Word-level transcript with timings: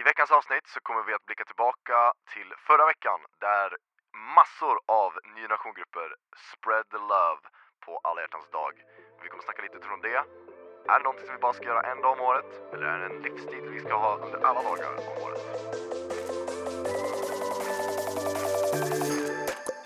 I 0.00 0.02
veckans 0.02 0.30
avsnitt 0.30 0.66
så 0.74 0.80
kommer 0.86 1.02
vi 1.08 1.12
att 1.14 1.26
blicka 1.26 1.44
tillbaka 1.44 1.98
till 2.34 2.48
förra 2.68 2.84
veckan 2.92 3.18
där 3.46 3.68
massor 4.38 4.76
av 5.02 5.10
ny 5.34 5.40
generationsgrupper 5.46 6.08
spread 6.52 6.86
the 6.94 7.00
love 7.12 7.40
på 7.84 7.92
alla 8.06 8.18
hjärtans 8.20 8.48
dag. 8.58 8.72
Vi 9.22 9.26
kommer 9.30 9.44
snacka 9.46 9.60
lite 9.62 9.76
utifrån 9.80 10.00
det. 10.08 10.18
Är 10.92 10.96
det 10.98 11.04
någonting 11.06 11.26
som 11.26 11.34
vi 11.36 11.40
bara 11.46 11.56
ska 11.58 11.64
göra 11.72 11.82
en 11.90 11.98
dag 12.02 12.12
om 12.16 12.20
året? 12.30 12.50
Eller 12.72 12.86
är 12.92 12.98
det 13.02 13.08
en 13.12 13.18
livsstil 13.26 13.64
vi 13.76 13.80
ska 13.80 13.94
ha 14.06 14.12
under 14.24 14.38
alla 14.48 14.60
dagar 14.68 14.90
om 15.00 15.06
året? 15.24 15.40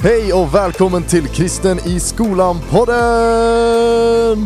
Hej 0.07 0.25
och 0.41 0.49
välkommen 0.61 1.03
till 1.13 1.27
Kristen 1.37 1.77
i 1.93 1.95
skolan-podden! 2.11 4.41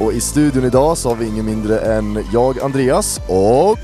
Och 0.00 0.12
i 0.12 0.20
studion 0.20 0.64
idag 0.64 0.98
så 0.98 1.08
har 1.08 1.16
vi 1.16 1.26
ingen 1.26 1.46
mindre 1.46 1.78
än 1.78 2.24
jag, 2.32 2.60
Andreas, 2.60 3.20
och... 3.28 3.78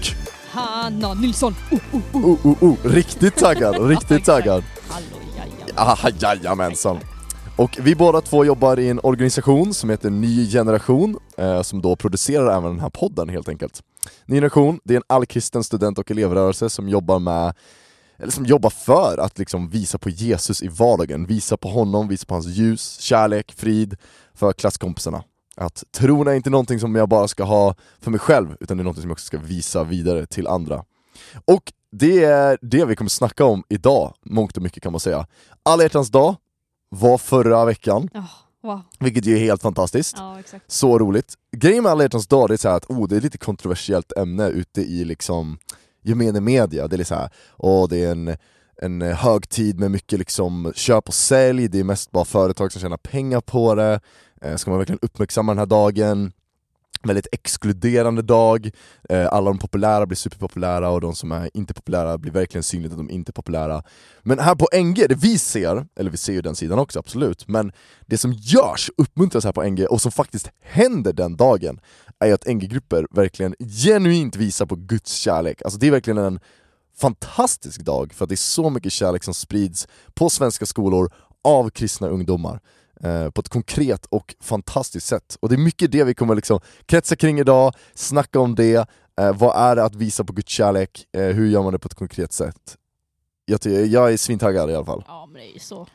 Hanna 0.51 1.15
Nilsson! 1.15 1.55
Oh, 1.71 1.79
oh, 1.93 2.01
oh. 2.13 2.25
Oh, 2.25 2.47
oh, 2.47 2.65
oh, 2.65 2.77
riktigt 2.85 3.37
taggad, 3.37 3.89
riktigt 3.89 4.25
taggad! 4.25 4.65
Hallå. 4.89 5.07
Ah, 5.75 6.11
jajamensan! 6.21 6.99
Och 7.57 7.79
vi 7.81 7.95
båda 7.95 8.21
två 8.21 8.45
jobbar 8.45 8.79
i 8.79 8.89
en 8.89 9.01
organisation 9.03 9.75
som 9.75 9.91
heter 9.91 10.11
Ny 10.11 10.51
Generation, 10.51 11.19
eh, 11.37 11.63
som 11.63 11.83
då 11.83 11.97
producerar 11.97 12.57
även 12.57 12.71
den 12.71 12.81
här 12.81 12.91
podden 12.91 13.29
helt 13.29 13.49
enkelt. 13.49 13.83
Ny 14.27 14.37
Generation, 14.37 14.81
det 14.85 14.95
är 14.95 14.97
en 14.97 15.03
allkristen 15.07 15.65
student 15.65 15.99
och 15.99 16.11
elevrörelse 16.11 16.71
som 16.71 16.89
jobbar 16.89 17.19
med 17.19 17.55
eller 18.19 18.33
som 18.33 18.47
jobbar 18.47 18.71
för 18.71 19.19
att 19.19 19.39
liksom 19.39 19.69
visa 19.69 19.99
på 19.99 20.11
Jesus 20.11 20.63
i 20.63 20.69
vardagen, 20.69 21.27
visa 21.27 21.57
på 21.57 21.69
honom, 21.69 22.09
visa 22.09 22.27
på 22.27 22.35
hans 22.35 22.47
ljus, 22.47 23.01
kärlek, 23.01 23.53
frid 23.57 23.97
för 24.35 24.53
klasskompisarna. 24.53 25.25
Att 25.57 25.85
tron 25.93 26.29
är 26.29 26.33
inte 26.33 26.51
någonting 26.51 26.81
som 26.81 26.95
jag 26.95 27.09
bara 27.09 27.29
ska 27.29 27.45
ha 27.45 27.75
för 28.01 28.11
mig 28.11 28.21
själv, 28.21 28.57
utan 28.61 28.77
det 28.77 28.81
är 28.81 28.85
någonting 28.85 29.03
som 29.03 29.11
jag 29.11 29.15
också 29.15 29.27
ska 29.27 29.39
visa 29.39 29.85
vidare 29.85 30.27
till 30.27 30.47
andra. 30.47 30.85
Och 31.45 31.73
det 31.93 32.25
är 32.25 32.59
det 32.63 32.85
vi 32.85 32.97
kommer 32.97 33.09
snacka 33.09 33.45
om 33.45 33.65
idag, 33.69 34.15
mångt 34.25 34.57
och 34.57 34.63
mycket 34.63 34.83
kan 34.83 34.93
man 34.93 35.01
säga. 35.01 35.27
Alla 35.63 35.83
hjärtans 35.83 36.11
dag 36.11 36.37
var 36.89 37.19
förra 37.19 37.65
veckan, 37.65 38.09
Ja, 38.13 38.25
wow. 38.63 38.81
vilket 39.01 39.27
ju 39.27 39.37
är 39.37 39.41
helt 39.41 39.63
fantastiskt. 39.63 40.17
Exakt. 40.41 40.71
Så 40.71 40.99
roligt. 40.99 41.35
Grejen 41.57 41.83
med 41.83 41.93
alla 41.93 42.03
hjärtans 42.03 42.27
dag 42.27 42.49
det 42.49 42.55
är 42.55 42.57
så 42.57 42.69
att 42.69 42.91
oh, 42.91 43.09
det 43.09 43.15
är 43.15 43.17
ett 43.17 43.23
lite 43.23 43.39
kontroversiellt 43.39 44.13
ämne 44.17 44.49
ute 44.49 44.81
i 44.81 45.05
liksom 45.05 45.59
gemene 46.03 46.41
media. 46.41 46.89
Det 46.89 46.97
är 46.97 47.05
så 47.05 47.15
här, 47.15 47.31
åh, 47.57 47.89
det 47.89 48.05
är 48.05 48.11
en, 48.11 48.37
en 48.83 49.03
eh, 49.03 49.17
högtid 49.17 49.81
med 49.81 49.91
mycket 49.91 50.19
liksom 50.19 50.73
köp 50.75 51.09
och 51.09 51.15
sälj, 51.15 51.69
det 51.69 51.81
är 51.81 51.85
mest 51.85 52.11
bara 52.11 52.25
företag 52.25 52.73
som 52.73 52.81
tjänar 52.81 52.97
pengar 52.97 53.41
på 53.41 53.75
det. 53.75 54.01
Eh, 54.43 54.57
ska 54.57 54.71
man 54.71 54.79
verkligen 54.79 54.99
uppmärksamma 55.03 55.53
den 55.53 55.59
här 55.59 55.67
dagen? 55.67 56.33
Väldigt 57.05 57.27
exkluderande 57.33 58.23
dag, 58.23 58.71
eh, 59.09 59.27
alla 59.33 59.51
de 59.51 59.59
populära 59.59 60.07
blir 60.07 60.17
superpopulära 60.17 60.91
och 60.91 61.01
de 61.01 61.15
som 61.15 61.33
är 61.33 61.51
inte 61.55 61.75
populära 61.75 62.19
blir 62.19 62.33
verkligen 62.33 62.63
synligt 62.63 62.93
att 62.93 62.99
de 62.99 63.11
inte 63.11 63.31
är 63.31 63.33
populära. 63.33 63.83
Men 64.23 64.39
här 64.39 64.55
på 64.55 64.69
NG, 64.83 65.07
det 65.09 65.15
vi 65.15 65.39
ser, 65.39 65.87
eller 65.97 66.11
vi 66.11 66.17
ser 66.17 66.33
ju 66.33 66.43
den 66.43 66.55
sidan 66.55 66.79
också 66.79 66.99
absolut, 66.99 67.49
men 67.49 67.73
det 68.07 68.19
som 68.19 68.33
görs, 68.33 68.91
uppmuntras 68.97 69.45
här 69.45 69.53
på 69.53 69.63
NG 69.63 69.87
och 69.87 70.01
som 70.01 70.13
faktiskt 70.13 70.51
händer 70.61 71.13
den 71.13 71.37
dagen 71.37 71.81
är 72.19 72.27
ju 72.27 72.33
att 72.33 72.47
NG-grupper 72.47 73.07
verkligen 73.11 73.55
genuint 73.59 74.37
visar 74.37 74.67
på 74.67 74.77
Guds 74.77 75.15
kärlek. 75.15 75.63
Alltså 75.63 75.79
det 75.79 75.87
är 75.87 75.91
verkligen 75.91 76.19
en 76.19 76.41
fantastisk 77.03 77.81
dag 77.81 78.13
för 78.13 78.25
att 78.25 78.29
det 78.29 78.35
är 78.35 78.37
så 78.57 78.71
mycket 78.71 78.93
kärlek 78.93 79.25
som 79.25 79.35
sprids 79.35 79.89
på 80.15 80.31
svenska 80.31 80.67
skolor 80.67 81.13
av 81.45 81.71
kristna 81.71 82.09
ungdomar 82.09 82.61
eh, 83.01 83.31
på 83.31 83.41
ett 83.41 83.49
konkret 83.49 84.07
och 84.07 84.35
fantastiskt 84.41 85.07
sätt. 85.07 85.37
Och 85.41 85.49
det 85.49 85.55
är 85.55 85.59
mycket 85.59 85.93
det 85.93 86.05
vi 86.05 86.15
kommer 86.15 86.35
liksom 86.35 86.61
kretsa 86.87 87.17
kring 87.17 87.39
idag, 87.39 87.73
snacka 87.95 88.41
om 88.41 88.55
det, 88.55 88.89
eh, 89.21 89.37
vad 89.37 89.57
är 89.57 89.77
det 89.77 89.85
att 89.85 89.95
visa 89.95 90.25
på 90.25 90.33
Guds 90.33 90.53
kärlek, 90.53 91.07
eh, 91.17 91.23
hur 91.23 91.47
gör 91.49 91.63
man 91.63 91.73
det 91.73 91.79
på 91.79 91.87
ett 91.87 91.95
konkret 91.95 92.33
sätt? 92.33 92.77
Jag, 93.45 93.87
jag 93.87 94.13
är 94.13 94.17
svintaggad 94.17 94.71
i 94.71 94.75
alla 94.75 94.87
fall. 94.87 95.05
Ja, 95.07 95.27
men 95.27 95.43
det 95.43 95.51
är 95.51 95.53
ju 95.53 95.59
så, 95.59 95.87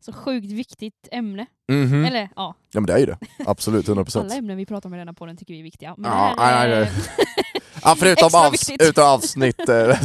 så 0.00 0.12
sjukt 0.12 0.52
viktigt 0.52 1.08
ämne. 1.12 1.46
Mhm. 1.68 2.04
Eller 2.04 2.28
ja, 2.36 2.54
Ja 2.72 2.80
men 2.80 2.86
det 2.86 2.92
är 2.92 2.98
ju 2.98 3.06
det, 3.06 3.18
absolut, 3.46 3.88
100%. 3.88 4.20
alla 4.20 4.34
ämnen 4.34 4.56
vi 4.56 4.66
pratar 4.66 4.88
om 4.88 4.94
i 4.94 4.98
denna 4.98 5.14
podden 5.14 5.36
tycker 5.36 5.54
vi 5.54 5.60
är 5.60 5.64
viktiga. 5.64 5.94
Men 5.98 6.10
Ja, 6.10 6.34
det, 6.36 6.42
här 6.42 6.68
nej, 6.68 6.78
är, 6.78 6.80
nej, 6.84 6.92
Ja, 7.84 7.96
förutom 7.98 8.26
Extra 8.26 8.40
avs- 8.40 8.50
viktigt. 8.70 8.98
avsnitt, 8.98 9.68
eh, 9.68 9.74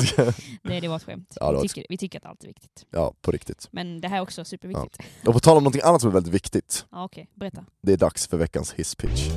Nej, 0.64 0.82
det 0.82 0.88
var 0.88 0.96
ett 0.96 1.04
skämt. 1.04 1.38
Ja, 1.40 1.46
det 1.48 1.54
var 1.54 1.62
vi, 1.62 1.66
ett- 1.66 1.74
tycker, 1.74 1.86
vi 1.90 1.98
tycker 1.98 2.18
att 2.20 2.26
allt 2.26 2.44
är 2.44 2.48
viktigt. 2.48 2.86
ja 2.92 3.14
på 3.22 3.32
riktigt. 3.32 3.68
Men 3.72 4.02
det 4.02 4.08
här 4.08 4.18
är 4.18 4.22
också 4.22 4.46
superviktigt. 4.46 4.98
Ja. 5.00 5.28
Och 5.30 5.34
på 5.34 5.40
tal 5.40 5.58
om 5.58 5.64
någonting 5.64 5.82
annat 5.86 6.02
som 6.02 6.10
är 6.10 6.14
väldigt 6.14 6.34
viktigt, 6.34 6.86
okej, 6.92 7.30
berätta. 7.36 7.66
det 7.84 7.94
är 7.94 7.98
dags 7.98 8.28
för 8.28 8.38
veckans 8.38 8.74
hisspitch. 8.74 9.30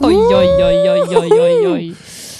Oj, 0.00 0.16
oj, 0.16 0.64
oj, 0.64 0.90
oj, 0.90 1.16
oj, 1.16 1.32
oj, 1.40 1.68
oj. 1.68 1.88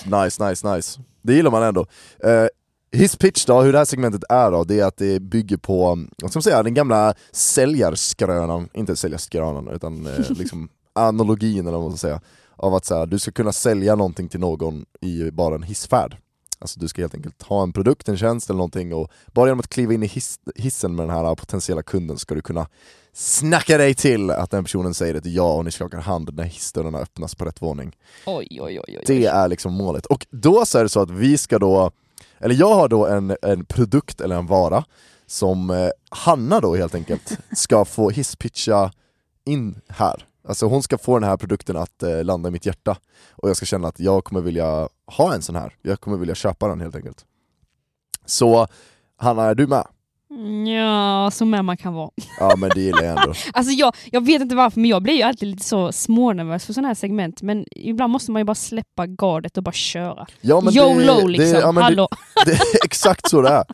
Nice, 0.04 0.48
nice, 0.48 0.74
nice. 0.76 1.00
Det 1.22 1.34
gillar 1.34 1.50
man 1.50 1.62
ändå. 1.62 1.80
Uh, 2.26 2.46
his 2.92 3.16
pitch 3.16 3.44
då, 3.46 3.62
hur 3.62 3.72
det 3.72 3.78
här 3.78 3.84
segmentet 3.84 4.22
är 4.28 4.50
då, 4.50 4.64
det 4.64 4.80
är 4.80 4.84
att 4.84 4.96
det 4.96 5.20
bygger 5.22 5.56
på, 5.56 6.06
vad 6.22 6.30
ska 6.30 6.36
man 6.38 6.42
säga, 6.42 6.62
den 6.62 6.74
gamla 6.74 7.14
säljarskrönan, 7.32 8.68
inte 8.74 8.96
säljarskrönan 8.96 9.68
utan 9.68 10.06
eh, 10.06 10.12
liksom 10.30 10.68
analogin 10.94 11.66
eller 11.66 11.78
vad 11.78 11.88
man 11.88 11.98
ska 11.98 12.06
säga, 12.06 12.20
av 12.56 12.74
att 12.74 12.84
så 12.84 12.98
här, 12.98 13.06
du 13.06 13.18
ska 13.18 13.32
kunna 13.32 13.52
sälja 13.52 13.94
någonting 13.94 14.28
till 14.28 14.40
någon 14.40 14.84
i 15.00 15.30
bara 15.30 15.54
en 15.54 15.62
hissfärd. 15.62 16.16
Alltså 16.58 16.80
du 16.80 16.88
ska 16.88 17.02
helt 17.02 17.14
enkelt 17.14 17.42
ha 17.42 17.62
en 17.62 17.72
produkt, 17.72 18.08
en 18.08 18.16
tjänst 18.16 18.50
eller 18.50 18.56
någonting 18.56 18.94
och 18.94 19.10
bara 19.32 19.46
genom 19.46 19.60
att 19.60 19.68
kliva 19.68 19.94
in 19.94 20.02
i 20.02 20.06
hiss, 20.06 20.38
hissen 20.56 20.96
med 20.96 21.08
den 21.08 21.16
här 21.16 21.34
potentiella 21.34 21.82
kunden 21.82 22.18
ska 22.18 22.34
du 22.34 22.42
kunna 22.42 22.68
snacka 23.12 23.78
dig 23.78 23.94
till 23.94 24.30
att 24.30 24.50
den 24.50 24.64
personen 24.64 24.94
säger 24.94 25.14
ett 25.14 25.26
ja 25.26 25.54
och 25.54 25.64
ni 25.64 25.70
skakar 25.70 25.98
hand 25.98 26.34
när 26.34 26.44
hissdörrarna 26.44 26.98
öppnas 26.98 27.34
på 27.34 27.44
rätt 27.44 27.62
våning. 27.62 27.96
Oj, 28.26 28.48
oj, 28.50 28.80
oj, 28.80 28.80
oj. 28.88 29.04
Det 29.06 29.26
är 29.26 29.48
liksom 29.48 29.72
målet. 29.72 30.06
Och 30.06 30.26
då 30.30 30.66
så 30.66 30.78
är 30.78 30.82
det 30.82 30.88
så 30.88 31.00
att 31.00 31.10
vi 31.10 31.38
ska 31.38 31.58
då, 31.58 31.90
eller 32.38 32.54
jag 32.54 32.74
har 32.74 32.88
då 32.88 33.06
en, 33.06 33.36
en 33.42 33.64
produkt 33.64 34.20
eller 34.20 34.36
en 34.36 34.46
vara 34.46 34.84
som 35.26 35.70
eh, 35.70 35.88
Hanna 36.10 36.60
då 36.60 36.74
helt 36.74 36.94
enkelt 36.94 37.38
ska 37.52 37.84
få 37.84 38.10
hisspitcha 38.10 38.92
in 39.44 39.80
här. 39.88 40.24
Alltså 40.48 40.66
hon 40.66 40.82
ska 40.82 40.98
få 40.98 41.18
den 41.18 41.28
här 41.28 41.36
produkten 41.36 41.76
att 41.76 42.02
eh, 42.02 42.24
landa 42.24 42.48
i 42.48 42.52
mitt 42.52 42.66
hjärta 42.66 42.96
och 43.30 43.48
jag 43.48 43.56
ska 43.56 43.66
känna 43.66 43.88
att 43.88 44.00
jag 44.00 44.24
kommer 44.24 44.40
vilja 44.40 44.88
ha 45.06 45.34
en 45.34 45.42
sån 45.42 45.56
här, 45.56 45.76
jag 45.82 46.00
kommer 46.00 46.16
vilja 46.16 46.34
köpa 46.34 46.68
den 46.68 46.80
helt 46.80 46.96
enkelt. 46.96 47.24
Så 48.26 48.66
Hanna, 49.16 49.44
är 49.44 49.54
du 49.54 49.66
med? 49.66 49.86
Ja, 50.66 51.30
så 51.30 51.44
med 51.44 51.64
man 51.64 51.76
kan 51.76 51.94
vara. 51.94 52.10
Ja 52.40 52.56
men 52.56 52.70
det 52.74 52.80
gillar 52.80 53.02
jag 53.02 53.18
ändå. 53.18 53.34
Alltså 53.52 53.72
jag, 53.72 53.94
jag 54.10 54.26
vet 54.26 54.42
inte 54.42 54.56
varför, 54.56 54.80
men 54.80 54.90
jag 54.90 55.02
blir 55.02 55.14
ju 55.14 55.22
alltid 55.22 55.48
lite 55.48 55.64
så 55.64 55.92
smånervös 55.92 56.66
för 56.66 56.72
sådana 56.72 56.88
här 56.88 56.94
segment. 56.94 57.42
Men 57.42 57.64
ibland 57.70 58.12
måste 58.12 58.30
man 58.30 58.40
ju 58.40 58.44
bara 58.44 58.54
släppa 58.54 59.06
gardet 59.06 59.56
och 59.56 59.62
bara 59.62 59.72
köra. 59.72 60.26
Ja, 60.40 60.60
men 60.60 60.74
YOLO 60.74 61.20
det, 61.20 61.28
liksom, 61.28 61.52
det, 61.52 61.60
ja, 61.60 61.72
men 61.72 61.74
det, 61.74 61.82
hallå. 61.82 62.08
det 62.46 62.52
är 62.52 62.84
exakt 62.84 63.30
så 63.30 63.42
det 63.42 63.48
är. 63.48 63.64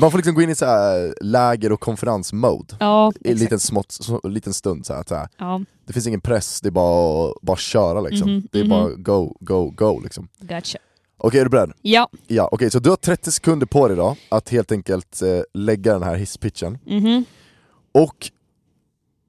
Man 0.00 0.10
får 0.10 0.18
liksom 0.18 0.34
gå 0.34 0.42
in 0.42 0.50
i 0.50 0.54
så 0.54 0.66
här 0.66 1.14
läger 1.20 1.72
och 1.72 1.80
konferensmode. 1.80 2.76
Ja, 2.80 3.12
i 3.20 3.30
en 3.30 3.38
liten, 3.38 3.60
smått, 3.60 3.92
så, 3.92 4.20
en 4.24 4.32
liten 4.32 4.54
stund 4.54 4.86
så 4.86 4.94
här, 4.94 5.04
så 5.08 5.14
här. 5.14 5.28
Ja, 5.38 5.60
Det 5.86 5.92
finns 5.92 6.06
ingen 6.06 6.20
press, 6.20 6.60
det 6.60 6.68
är 6.68 6.70
bara 6.70 7.30
att 7.30 7.40
bara 7.42 7.56
köra 7.56 8.00
liksom. 8.00 8.30
Mhm, 8.30 8.48
Det 8.52 8.58
är 8.60 8.64
mhm. 8.64 8.70
bara 8.70 8.88
go, 8.88 9.36
go, 9.40 9.70
go 9.70 10.00
liksom. 10.00 10.28
gotcha. 10.40 10.78
Okej, 11.22 11.40
är 11.40 11.44
du 11.44 11.50
beredd? 11.50 11.72
Ja, 11.82 12.08
Ja, 12.26 12.48
okej, 12.52 12.70
så 12.70 12.78
du 12.78 12.90
har 12.90 12.96
30 12.96 13.32
sekunder 13.32 13.66
på 13.66 13.88
dig 13.88 13.96
då 13.96 14.16
att 14.28 14.48
helt 14.48 14.72
enkelt 14.72 15.22
eh, 15.22 15.40
lägga 15.54 15.92
den 15.92 16.02
här 16.02 16.14
hisspitchen. 16.14 16.78
mhm, 16.86 17.24
Och 17.92 18.30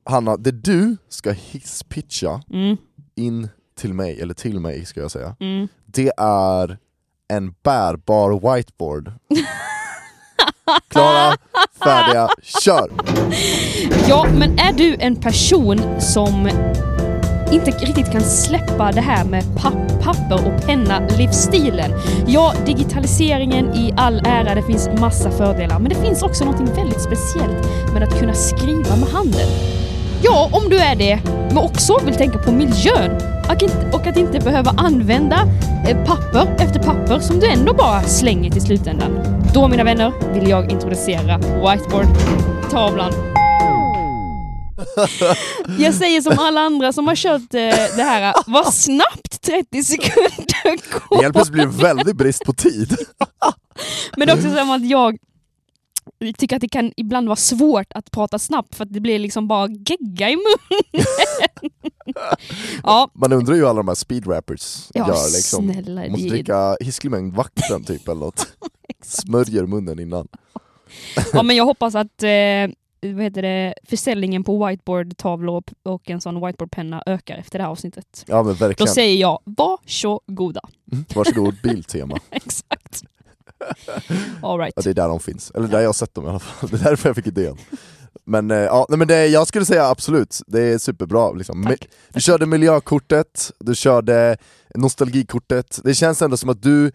Hanna, 0.05 0.37
det 0.37 0.51
du 0.51 0.97
ska 1.09 1.31
hisspitcha 1.31 2.41
mm, 2.53 2.77
in 3.15 3.49
till 3.79 3.93
mig, 3.93 4.21
eller 4.21 4.33
till 4.33 4.59
mig 4.59 4.85
ska 4.85 4.99
jag 4.99 5.11
säga, 5.11 5.35
mm. 5.39 5.67
det 5.85 6.11
är 6.17 6.77
en 7.27 7.53
bärbar 7.63 8.55
whiteboard. 8.55 9.11
Klara, 10.87 11.37
färdiga, 11.83 12.29
kör! 12.43 12.91
Ja, 14.09 14.27
men 14.33 14.59
är 14.59 14.73
du 14.73 14.95
en 14.99 15.15
person 15.15 16.01
som 16.01 16.49
inte 17.51 17.71
riktigt 17.71 18.11
kan 18.11 18.21
släppa 18.21 18.91
det 18.91 19.01
här 19.01 19.25
med 19.25 19.43
papp, 19.57 20.03
papper 20.03 20.47
och 20.47 20.65
penna-livsstilen. 20.65 21.91
Ja, 22.27 22.53
digitaliseringen 22.65 23.73
i 23.73 23.93
all 23.97 24.21
ära, 24.25 24.55
det 24.55 24.63
finns 24.63 24.89
massa 24.99 25.31
fördelar, 25.31 25.79
men 25.79 25.89
det 25.89 25.95
finns 25.95 26.23
också 26.23 26.45
något 26.45 26.77
väldigt 26.77 27.01
speciellt 27.01 27.93
med 27.93 28.03
att 28.03 28.19
kunna 28.19 28.33
skriva 28.33 28.95
med 28.95 29.09
handen. 29.09 29.47
Ja, 30.23 30.49
om 30.51 30.69
du 30.69 30.79
är 30.79 30.95
det, 30.95 31.19
men 31.25 31.57
också 31.57 31.99
vill 32.05 32.15
tänka 32.15 32.37
på 32.37 32.51
miljön 32.51 33.11
och 33.93 34.07
att 34.07 34.17
inte 34.17 34.39
behöva 34.39 34.73
använda 34.77 35.47
eh, 35.87 36.05
papper 36.05 36.63
efter 36.63 36.79
papper 36.79 37.19
som 37.19 37.39
du 37.39 37.47
ändå 37.47 37.73
bara 37.73 38.01
slänger 38.01 38.51
till 38.51 38.61
slutändan. 38.61 39.19
Då, 39.53 39.67
mina 39.67 39.83
vänner, 39.83 40.11
vill 40.33 40.49
jag 40.49 40.71
introducera 40.71 41.37
whiteboard-tavlan. 41.37 43.11
Jag 45.79 45.93
säger 45.93 46.21
som 46.21 46.39
alla 46.39 46.61
andra 46.61 46.93
som 46.93 47.07
har 47.07 47.15
kört 47.15 47.53
eh, 47.53 47.95
det 47.95 48.03
här, 48.03 48.35
vad 48.47 48.73
snabbt 48.73 49.41
30 49.41 49.83
sekunder 49.83 50.91
går. 51.09 51.21
Helt 51.21 51.33
plötsligt 51.33 51.53
blir 51.53 51.65
det 51.65 51.83
väldigt 51.83 52.15
brist 52.15 52.45
på 52.45 52.53
tid. 52.53 52.97
Men 54.17 54.27
det 54.27 54.33
är 54.33 54.37
också 54.37 54.55
som 54.55 54.71
att 54.71 54.89
jag 54.89 55.17
tycker 56.37 56.55
att 56.55 56.61
det 56.61 56.69
kan 56.69 56.93
ibland 56.97 57.27
vara 57.27 57.35
svårt 57.35 57.87
att 57.95 58.11
prata 58.11 58.39
snabbt 58.39 58.75
för 58.75 58.83
att 58.83 58.93
det 58.93 58.99
blir 58.99 59.19
liksom 59.19 59.47
bara 59.47 59.67
gegga 59.67 60.29
i 60.29 60.35
munnen. 60.35 61.05
ja, 62.83 63.11
Man 63.13 63.33
undrar 63.33 63.55
ju 63.55 63.61
hur 63.61 63.69
alla 63.69 63.77
de 63.77 63.87
här 63.87 63.95
speedrappers 63.95 64.87
ja 64.93 65.07
gör 65.07 65.35
liksom. 65.35 65.71
snälla. 65.73 66.07
Måste 66.09 66.27
dricka 66.27 66.77
hisklig 66.79 67.11
mängd 67.11 67.33
vatten 67.33 67.83
typ 67.83 68.07
eller 68.07 68.19
något. 68.19 68.47
Smörjer 69.03 69.65
munnen 69.65 69.99
innan. 69.99 70.27
Ja 71.33 71.43
men 71.43 71.55
jag 71.55 71.65
hoppas 71.65 71.95
att 71.95 72.23
eh, 72.23 72.29
vad 73.01 73.23
heter 73.23 73.41
det, 73.41 73.73
försäljningen 73.83 74.43
på 74.43 74.65
whiteboardtavlor 74.67 75.55
och- 75.57 75.93
och 75.93 76.09
en 76.09 76.21
sån 76.21 76.45
whiteboardpenna 76.45 77.03
ökar 77.05 77.37
efter 77.37 77.59
det 77.59 77.63
här 77.63 77.71
avsnittet. 77.71 78.23
Ja 78.27 78.43
men 78.43 78.53
Då 78.53 78.65
verkligen. 78.67 78.93
säger 78.93 79.17
jag 79.21 79.39
varsågoda. 79.45 80.61
Mm, 80.91 81.05
Varsågod, 81.15 81.55
Biltema. 81.63 82.17
Exakt. 82.29 83.03
All 84.41 84.59
right. 84.59 84.73
Ja, 84.75 84.81
det 84.81 84.89
är 84.89 84.93
där 84.93 85.07
de 85.07 85.19
finns, 85.19 85.51
eller 85.55 85.67
där 85.67 85.79
jag 85.79 85.87
har 85.87 85.93
sett 85.93 86.13
dem 86.13 86.25
i 86.25 86.29
alla 86.29 86.39
fall. 86.39 86.69
Det 86.71 86.75
är 86.77 86.83
därför 86.83 87.09
jag 87.09 87.15
fick 87.15 87.27
idén. 87.27 87.57
Men, 88.25 88.51
eh, 88.51 88.57
ja, 88.57 88.85
nej, 88.89 88.97
men 88.97 89.07
det, 89.07 89.27
jag 89.27 89.47
skulle 89.47 89.65
säga 89.65 89.85
absolut, 89.89 90.41
det 90.47 90.61
är 90.61 90.77
superbra. 90.77 91.31
Liksom. 91.31 91.63
Tack. 91.65 91.87
Du 92.09 92.21
körde 92.21 92.45
miljökortet, 92.45 93.51
du 93.59 93.75
körde 93.75 94.37
nostalgikortet. 94.75 95.79
Det 95.83 95.93
känns 95.93 96.21
ändå 96.21 96.37
som 96.37 96.49
att 96.49 96.61
du, 96.61 96.91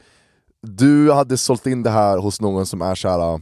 du 0.62 1.12
hade 1.12 1.37
sålt 1.37 1.67
in 1.67 1.82
det 1.82 1.91
här 1.91 2.19
hos 2.19 2.41
någon 2.41 2.67
som 2.67 2.82
är 2.82 2.94
så 2.94 3.08
här. 3.08 3.41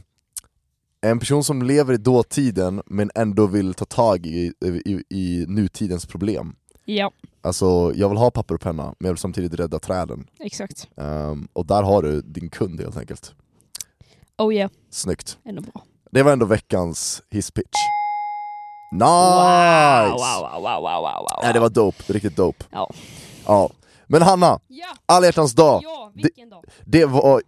En 1.11 1.19
person 1.19 1.43
som 1.43 1.61
lever 1.61 1.93
i 1.93 1.97
dåtiden 1.97 2.81
men 2.85 3.11
ändå 3.15 3.45
vill 3.47 3.73
ta 3.73 3.85
tag 3.85 4.25
i, 4.25 4.53
i, 4.85 5.03
i 5.09 5.45
nutidens 5.47 6.05
problem. 6.05 6.55
Ja, 6.85 7.11
Alltså, 7.41 7.91
jag 7.95 8.09
vill 8.09 8.17
ha 8.17 8.31
papper 8.31 8.55
och 8.55 8.61
penna, 8.61 8.83
men 8.83 9.07
jag 9.07 9.13
vill 9.13 9.17
samtidigt 9.17 9.53
rädda 9.59 9.79
träden. 9.79 10.27
exakt. 10.39 10.87
Ehm, 10.97 11.47
och 11.53 11.65
där 11.65 11.83
har 11.83 12.01
du 12.01 12.21
din 12.21 12.49
kund 12.49 12.81
helt 12.81 12.97
enkelt. 12.97 13.33
Oh 14.37 14.53
yeah, 14.53 14.71
Snyggt. 14.89 15.37
ändå 15.45 15.61
bra. 15.61 15.83
Det 16.11 16.23
var 16.23 16.31
ändå 16.31 16.45
veckans 16.45 17.21
hisspitch. 17.29 17.77
Nice! 18.91 19.05
Wow, 19.05 20.17
wow, 20.17 20.61
wow, 20.61 20.81
wow, 20.81 21.01
wow, 21.01 21.01
wow. 21.01 21.39
Nej, 21.43 21.53
det 21.53 21.59
var 21.59 21.69
dope, 21.69 22.13
riktigt 22.13 22.35
dope. 22.35 22.65
Ja. 22.71 22.89
Ja. 23.45 23.69
Men 24.07 24.21
Hanna, 24.21 24.59
Ja, 24.67 24.85
alla 25.05 25.25
hjärtans 25.25 25.53
dag, 25.53 25.81
ja 25.83 26.11
vilken 26.15 26.49
dag. 26.49 26.63
det 26.85 27.05
var... 27.05 27.41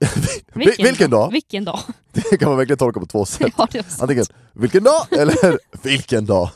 vilken, 0.54 0.86
vilken 0.86 1.10
dag? 1.10 1.32
Vilken 1.32 1.66
dag. 1.66 1.80
Det 2.14 2.38
kan 2.38 2.50
man 2.50 2.58
verkligen 2.58 2.78
tolka 2.78 3.00
på 3.00 3.06
två 3.06 3.26
sätt. 3.26 3.54
ja. 3.74 3.84
Antingen 4.00 4.26
vilken 4.54 4.84
dag, 4.84 5.08
eller 5.12 5.60
vilken 5.84 6.26
dag. 6.26 6.50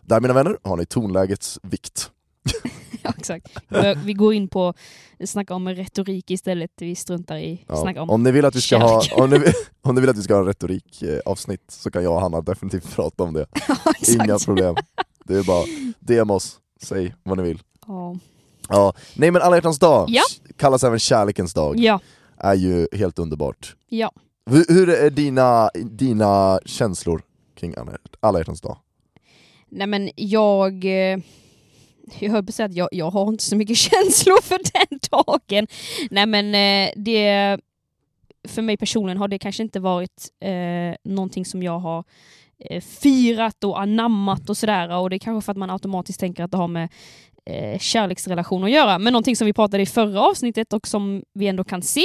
Där 0.00 0.20
mina 0.20 0.34
vänner 0.34 0.58
har 0.62 0.76
ni 0.76 0.86
tonlägets 0.86 1.58
vikt. 1.62 2.10
Ja, 3.02 3.12
exakt. 3.18 3.46
Vi- 4.04 4.12
går 4.12 4.34
in 4.34 4.48
på 4.48 4.74
snacka 5.24 5.54
om 5.54 5.68
retorik 5.68 6.30
istället. 6.30 6.70
Vi 6.78 6.94
struntar 6.94 7.36
i 7.36 7.64
Ja. 7.68 7.76
snacka 7.76 8.02
om... 8.02 8.10
Om, 8.10 8.22
ni 8.22 8.30
vill 8.30 8.44
att 8.44 8.56
vi 8.56 8.60
ska 8.60 8.76
ha, 8.78 9.02
om, 9.12 9.30
ni, 9.30 9.52
om 9.82 9.94
ni 9.94 10.00
vill 10.00 10.10
att 10.10 10.18
vi 10.18 10.22
ska 10.22 10.34
ha 10.34 10.48
retorikavsnitt 10.48 11.60
eh, 11.60 11.72
så 11.72 11.90
kan 11.90 12.02
jag 12.04 12.14
och 12.14 12.20
Hanna 12.20 12.40
definitivt 12.40 12.94
prata 12.94 13.22
om 13.22 13.32
det. 13.32 13.46
Ja. 13.68 13.76
Inga 14.08 14.38
problem. 14.38 14.76
Det 15.24 15.34
är 15.34 15.42
bara 15.42 15.64
DM 16.00 16.30
oss, 16.30 16.58
säg 16.82 17.14
vad 17.22 17.36
ni 17.38 17.42
vill. 17.44 17.62
Ja. 17.86 18.16
Ja. 18.68 18.92
Nej 19.16 19.30
men 19.30 19.42
alla 19.42 19.56
hjärtans 19.56 19.78
dag, 19.78 20.06
Ja. 20.08 20.22
kallas 20.56 20.84
även 20.84 20.98
kärlekens 20.98 21.54
dag, 21.54 21.78
ja, 21.78 22.00
är 22.38 22.54
ju 22.54 22.88
helt 22.92 23.18
underbart. 23.18 23.76
ja. 23.88 24.12
Hur, 24.50 24.64
hur 24.68 24.88
är 24.90 25.10
dina, 25.10 25.70
dina 25.74 26.60
känslor 26.64 27.22
kring 27.54 27.74
alla, 28.20 28.38
hjärtans 28.38 28.60
dag? 28.60 28.76
Nej 29.68 29.86
men 29.86 30.10
jag... 30.16 30.84
eh, 30.84 31.18
Jag 32.20 32.30
höll 32.30 32.44
på 32.44 32.48
att 32.50 32.54
säga 32.54 32.66
att 32.66 32.74
jag, 32.74 32.88
jag 32.92 33.10
har 33.10 33.28
inte 33.28 33.44
så 33.44 33.56
mycket 33.56 33.76
känslor 33.90 34.42
för 34.42 34.58
den 34.72 34.98
dagen. 35.10 35.66
Nej 36.10 36.26
men 36.26 36.54
eh, 36.54 36.92
det... 36.96 37.58
För 38.48 38.62
mig 38.62 38.76
personligen 38.76 39.18
har 39.18 39.28
det 39.28 39.38
kanske 39.38 39.62
inte 39.62 39.80
varit 39.80 40.28
eh, 40.40 40.94
någonting 41.12 41.44
som 41.44 41.62
jag 41.62 41.78
har 41.78 42.04
eh, 42.58 42.80
firat 42.80 43.64
och 43.64 43.80
anammat 43.80 44.50
och 44.50 44.56
sådär. 44.56 44.96
Och 44.96 45.10
det 45.10 45.16
är 45.16 45.18
kanske 45.18 45.44
för 45.44 45.52
att 45.52 45.58
man 45.58 45.70
automatiskt 45.70 46.20
tänker 46.20 46.44
att 46.44 46.50
det 46.50 46.56
har 46.56 46.68
med 46.68 46.88
eh, 47.50 47.78
kärleksrelation 47.78 48.64
att 48.64 48.70
göra. 48.70 48.98
Men 48.98 49.12
någonting 49.12 49.36
som 49.36 49.46
vi 49.46 49.52
pratade 49.52 49.82
i 49.82 49.86
förra 49.86 50.20
avsnittet 50.20 50.72
och 50.72 50.86
som 50.86 51.22
vi 51.34 51.46
ändå 51.48 51.64
kan 51.64 51.82
se 51.82 52.04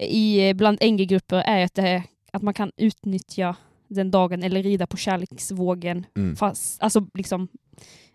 i, 0.00 0.48
eh, 0.48 0.54
bland 0.54 0.78
NG-grupper 0.82 1.36
är 1.36 1.64
att, 1.64 1.74
det, 1.74 2.02
att 2.32 2.42
man 2.42 2.54
kan 2.54 2.72
utnyttja 2.76 3.56
den 3.88 4.10
dagen 4.10 4.42
eller 4.42 4.62
rida 4.62 4.86
på 4.86 4.96
kärleksvågen 4.96 6.06
Mm. 6.16 6.36
fast, 6.36 6.82
alltså 6.82 7.06
liksom 7.14 7.48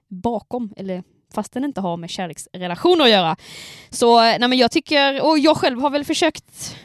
bakom, 0.09 0.73
eller 0.77 1.03
fast 1.33 1.53
den 1.53 1.63
inte 1.65 1.81
har 1.81 1.97
med 1.97 2.09
kärleksrelationer 2.09 3.03
att 3.03 3.09
göra. 3.11 3.35
Så 3.89 4.17
eh, 4.19 4.35
nej 4.39 4.49
men 4.49 4.57
jag 4.57 4.71
tycker, 4.71 5.25
och 5.25 5.39
jag 5.39 5.57
själv 5.57 5.81
har 5.81 5.89
väl 5.89 6.05
försökt 6.05 6.75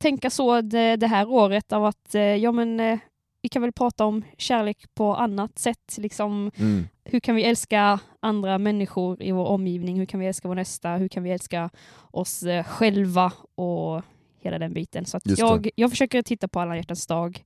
tänka 0.00 0.30
så 0.30 0.60
det, 0.60 0.96
det 0.96 1.06
här 1.06 1.28
året 1.28 1.72
av 1.72 1.84
att 1.84 2.14
eh, 2.14 2.22
ja 2.22 2.52
men 2.52 2.80
eh, 2.80 2.98
vi 3.42 3.48
kan 3.48 3.62
väl 3.62 3.72
prata 3.72 4.04
om 4.04 4.22
kärlek 4.38 4.94
på 4.94 5.14
annat 5.16 5.58
sätt. 5.58 5.94
Liksom, 5.98 6.50
Mm. 6.56 6.88
hur 7.04 7.20
kan 7.20 7.34
vi 7.34 7.44
älska 7.44 8.00
andra 8.20 8.58
människor 8.58 9.22
i 9.22 9.32
vår 9.32 9.44
omgivning? 9.46 9.98
Hur 9.98 10.06
kan 10.06 10.20
vi 10.20 10.26
älska 10.26 10.48
vår 10.48 10.54
nästa? 10.54 10.90
Hur 10.96 11.08
kan 11.08 11.22
vi 11.22 11.30
älska 11.30 11.70
oss 12.10 12.42
eh, 12.42 12.64
själva? 12.64 13.32
Och 13.54 14.02
hela 14.40 14.58
den 14.58 14.72
biten. 14.74 15.04
Så 15.04 15.18
jag, 15.24 15.68
jag 15.74 15.90
försöker 15.90 16.22
titta 16.22 16.48
på 16.48 16.60
alla 16.60 16.76
hjärtans 16.76 17.06
dag 17.06 17.44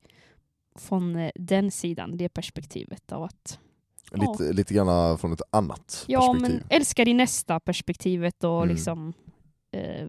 från 0.78 1.16
eh, 1.16 1.30
den 1.34 1.70
sidan, 1.70 2.16
det 2.16 2.28
perspektivet 2.28 3.12
av 3.12 3.22
att 3.22 3.58
Lite, 4.14 4.52
lite 4.52 4.74
grann 4.74 5.18
från 5.18 5.32
ett 5.32 5.42
annat 5.50 6.04
Ja, 6.08 6.20
perspektiv. 6.32 6.60
men 6.68 6.76
älska 6.78 7.04
din 7.04 7.16
nästa 7.16 7.60
perspektivet 7.60 8.44
och 8.44 8.62
Mm. 8.62 8.74
liksom 8.74 9.12
eh, 9.72 10.06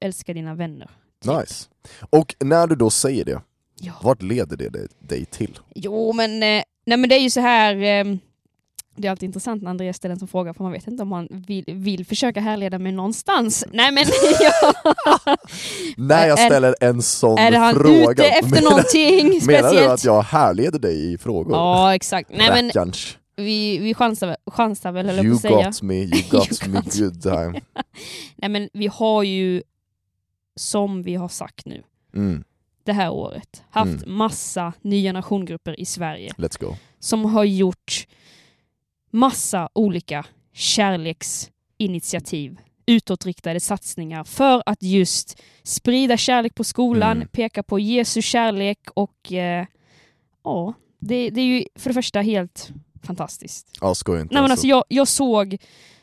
älska 0.00 0.34
dina 0.34 0.54
vänner. 0.54 0.90
typ. 1.24 1.32
Nice. 1.40 1.68
Och 2.10 2.34
när 2.40 2.66
du 2.66 2.74
då 2.76 2.90
säger 2.90 3.24
det, 3.24 3.42
Ja. 3.86 3.92
vart 4.02 4.22
leder 4.22 4.56
det 4.56 4.88
dig- 5.00 5.24
till? 5.24 5.58
Jo, 5.74 6.12
men, 6.12 6.30
eh, 6.42 6.62
nej, 6.86 6.98
men 6.98 7.08
det 7.08 7.14
är 7.14 7.20
ju 7.20 7.30
så 7.30 7.40
här. 7.40 7.74
Eh, 7.74 8.16
det 8.96 9.06
är 9.06 9.10
alltid 9.10 9.26
intressant 9.26 9.62
när 9.62 9.70
Andreas 9.70 9.96
ställer 9.96 10.12
en 10.12 10.18
sån 10.18 10.28
fråga, 10.28 10.54
för 10.54 10.62
man 10.62 10.72
vet 10.72 10.86
inte 10.88 11.02
om 11.02 11.08
man 11.08 11.28
vill, 11.30 11.64
vill 11.66 12.06
försöka 12.06 12.40
härleda 12.40 12.78
mig 12.78 12.92
någonstans. 12.92 13.64
Nej, 13.72 13.92
men 13.92 14.04
ja. 14.40 14.72
När 15.96 16.26
jag 16.28 16.38
ställer 16.38 16.74
en 16.80 17.02
sån 17.02 17.38
är 17.38 17.52
han 17.52 17.74
fråga, 17.74 18.10
ute 18.12 18.24
efter 18.24 18.50
menar, 18.50 18.70
någonting 18.70 19.26
menar 19.26 19.40
speciellt? 19.40 19.78
du 19.78 19.88
att 19.92 20.04
jag 20.04 20.22
härleder 20.22 20.78
dig 20.78 21.12
i 21.12 21.18
frågor? 21.18 21.52
Ja, 21.52 21.94
exakt. 21.94 22.30
Nej, 22.32 22.50
men 22.72 22.92
vi, 23.36 23.78
vi 23.78 23.94
chansar, 23.94 24.36
chansar 24.46 24.92
väl, 24.92 25.08
eller 25.08 25.22
på 25.22 25.26
You 25.26 25.34
att 25.34 25.40
säga. 25.40 25.66
got 25.66 25.82
me, 25.82 25.94
you 25.94 26.22
got 26.30 26.62
You 26.66 26.72
me 26.72 26.80
good 26.98 27.22
time. 27.22 27.60
Nej, 28.36 28.48
men 28.50 28.68
vi 28.72 28.86
har 28.86 29.22
ju, 29.22 29.62
som 30.56 31.02
vi 31.02 31.14
har 31.14 31.28
sagt 31.28 31.66
nu, 31.66 31.82
Mm, 32.14 32.44
det 32.84 32.92
här 32.92 33.10
året, 33.10 33.62
haft 33.70 34.02
Mm. 34.04 34.16
massa 34.16 34.72
ny 34.82 35.02
generationgruppen 35.02 35.74
i 35.74 35.84
Sverige. 35.84 36.32
let's 36.36 36.60
go. 36.60 36.76
som 36.98 37.24
har 37.24 37.44
gjort 37.44 38.06
massa 39.10 39.68
olika 39.74 40.26
kärleksinitiativ, 40.52 42.58
utåtriktade 42.86 43.60
satsningar 43.60 44.24
för 44.24 44.62
att 44.66 44.82
just 44.82 45.42
sprida 45.62 46.16
kärlek 46.16 46.54
på 46.54 46.64
skolan, 46.64 47.16
Mm. 47.16 47.28
peka 47.28 47.62
på 47.62 47.78
Jesu 47.78 48.22
kärlek 48.22 48.78
och 48.94 49.32
eh, 49.32 49.66
ja, 50.44 50.74
det, 50.98 51.30
det 51.30 51.40
är 51.40 51.44
ju 51.44 51.64
för 51.74 51.90
det 51.90 51.94
första 51.94 52.20
helt 52.20 52.70
fantastiskt. 53.02 53.68
Ja, 53.80 53.94
skoja 53.94 54.20
inte. 54.20 54.34
Nej, 54.34 54.42
men 54.42 54.50
alltså. 54.50 54.52
alltså, 54.52 54.66
jag, 54.66 54.84
jag 54.88 55.08
såg 55.08 55.56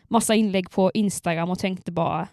massa 0.04 0.36
inlägg 0.36 0.70
på 0.72 0.92
Instagram 0.94 1.50
och 1.50 1.60
tänkte 1.60 1.92
bara, 1.92 2.28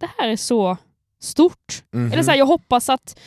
det 0.00 0.08
här 0.18 0.28
är 0.28 0.36
så 0.36 0.76
stort. 1.24 1.84
Mhm. 1.92 2.12
Eller 2.12 2.22
så 2.22 2.30
här, 2.30 2.38
jag 2.38 2.46
hoppas 2.46 2.88
att 2.88 3.18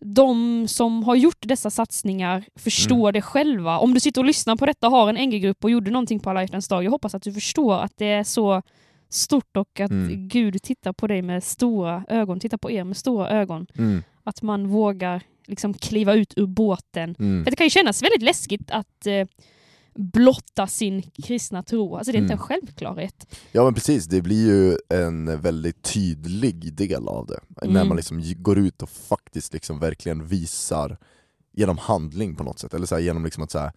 de 0.00 0.68
som 0.68 1.02
har 1.04 1.14
gjort 1.16 1.38
dessa 1.40 1.70
satsningar 1.70 2.44
förstår 2.54 3.00
Mm. 3.08 3.12
det 3.12 3.22
själva. 3.22 3.78
Om 3.78 3.94
du 3.94 4.00
sitter 4.00 4.20
och 4.20 4.24
lyssnar 4.24 4.56
på 4.56 4.66
detta, 4.66 4.88
har 4.88 5.08
en 5.08 5.14
NG-grupp 5.28 5.64
och 5.64 5.70
gjorde 5.70 5.90
någonting 5.90 6.20
på 6.20 6.30
alla 6.30 6.42
hjärtans 6.42 6.68
dag, 6.68 6.84
jag 6.84 6.90
hoppas 6.90 7.14
att 7.14 7.22
du 7.22 7.32
förstår 7.32 7.74
att 7.74 7.92
det 7.96 8.06
är 8.06 8.24
så 8.24 8.62
stort 9.08 9.56
och 9.56 9.80
att 9.80 9.90
Mm. 9.90 10.28
Gud 10.28 10.62
tittar 10.62 10.92
på 10.92 11.06
dig 11.06 11.22
med 11.22 11.44
stora 11.44 12.04
ögon, 12.08 12.40
tittar 12.40 12.58
på 12.58 12.70
er 12.70 12.84
med 12.84 12.96
stora 12.96 13.28
ögon. 13.30 13.66
Mm, 13.78 14.02
Att 14.24 14.42
man 14.42 14.68
vågar 14.68 15.22
liksom 15.46 15.74
kliva 15.74 16.14
ut 16.14 16.34
ur 16.36 16.46
båten. 16.46 17.14
mm. 17.18 17.44
För 17.44 17.50
det 17.50 17.56
kan 17.56 17.66
ju 17.66 17.70
kännas 17.70 18.02
väldigt 18.02 18.22
läskigt 18.22 18.70
att 18.70 19.06
eh, 19.06 19.26
blotta 19.94 20.66
sin 20.66 21.02
kristna 21.02 21.62
tro. 21.62 21.96
Alltså 21.96 22.12
det 22.12 22.18
är 22.18 22.20
inte 22.22 22.32
Mm. 22.32 22.42
en 22.42 22.46
självklarhet. 22.46 23.26
Ja 23.52 23.64
men 23.64 23.74
precis, 23.74 24.06
det 24.06 24.22
blir 24.22 24.46
ju 24.46 24.76
en 24.98 25.40
väldigt 25.40 25.82
tydlig 25.82 26.74
del 26.74 27.08
av 27.08 27.26
det. 27.26 27.40
När 27.62 27.70
Mm. 27.70 27.88
man 27.88 27.96
liksom 27.96 28.22
går 28.36 28.58
ut 28.58 28.82
och 28.82 28.90
faktiskt 28.90 29.52
liksom 29.52 29.78
verkligen 29.78 30.26
visar 30.26 30.98
genom 31.52 31.78
handling 31.78 32.34
på 32.34 32.44
något 32.44 32.58
sätt. 32.58 32.74
Eller 32.74 32.86
så 32.86 32.94
här, 32.94 33.02
genom 33.02 33.24
liksom 33.24 33.42
att 33.42 33.50
säga 33.50 33.72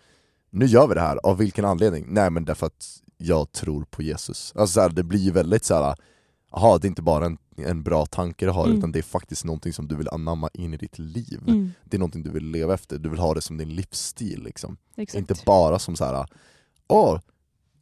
nu 0.49 0.65
gör 0.65 0.87
vi 0.87 0.93
det 0.93 1.01
här, 1.01 1.17
av 1.23 1.37
vilken 1.37 1.65
anledning? 1.65 2.05
Nej 2.07 2.29
men 2.29 2.45
därför 2.45 2.65
att 2.67 3.01
jag 3.17 3.51
tror 3.51 3.83
på 3.83 4.01
Jesus. 4.01 4.53
Alltså 4.55 4.73
så 4.73 4.81
här, 4.81 4.89
det 4.89 5.03
blir 5.03 5.19
ju 5.19 5.31
väldigt 5.31 5.65
så 5.65 5.73
här. 5.83 5.95
Jaha, 6.51 6.77
det 6.77 6.85
är 6.87 6.89
inte 6.89 7.01
bara 7.01 7.25
en, 7.25 7.37
en 7.65 7.83
bra 7.83 8.05
tanke 8.05 8.45
du 8.45 8.51
har, 8.51 8.65
Mm. 8.65 8.77
utan 8.77 8.91
det 8.91 8.99
är 8.99 9.03
faktiskt 9.03 9.45
någonting 9.45 9.73
som 9.73 9.87
du 9.87 9.95
vill 9.95 10.09
anamma 10.09 10.49
in 10.53 10.73
i 10.73 10.77
ditt 10.77 10.99
liv. 10.99 11.39
Mm, 11.47 11.71
Det 11.83 11.97
är 11.97 11.99
någonting 11.99 12.23
du 12.23 12.29
vill 12.29 12.45
leva 12.51 12.73
efter, 12.73 12.97
du 12.99 13.09
vill 13.09 13.19
ha 13.19 13.33
det 13.33 13.41
som 13.41 13.57
din 13.57 13.69
livsstil. 13.75 14.43
Liksom. 14.43 14.77
Inte 15.19 15.35
bara 15.45 15.79
som 15.79 15.95
så 15.95 16.05
här. 16.05 16.25
åh, 16.87 17.19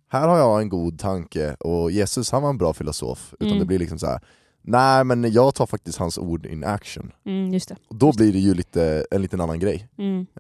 här 0.08 0.28
har 0.28 0.38
jag 0.38 0.62
en 0.62 0.70
god 0.70 1.00
tanke 1.00 1.54
och 1.60 1.92
Jesus 1.92 2.32
han 2.32 2.42
var 2.44 2.50
en 2.50 2.58
bra 2.58 2.74
filosof. 2.74 3.34
Utan 3.34 3.48
Mm. 3.48 3.60
det 3.60 3.66
blir 3.66 3.80
liksom 3.80 4.00
så 4.00 4.06
här. 4.08 4.20
Nej 4.62 5.04
men 5.04 5.32
jag 5.32 5.56
tar 5.56 5.66
faktiskt 5.66 5.98
hans 5.98 6.18
ord 6.18 6.46
in 6.46 6.64
action. 6.64 7.12
Mm. 7.26 7.60
Och 7.88 7.96
då 7.96 8.12
blir 8.14 8.34
det 8.34 8.40
ju 8.40 8.54
lite, 8.54 9.06
en 9.12 9.22
liten 9.22 9.42
annan 9.42 9.60
grej. 9.60 9.88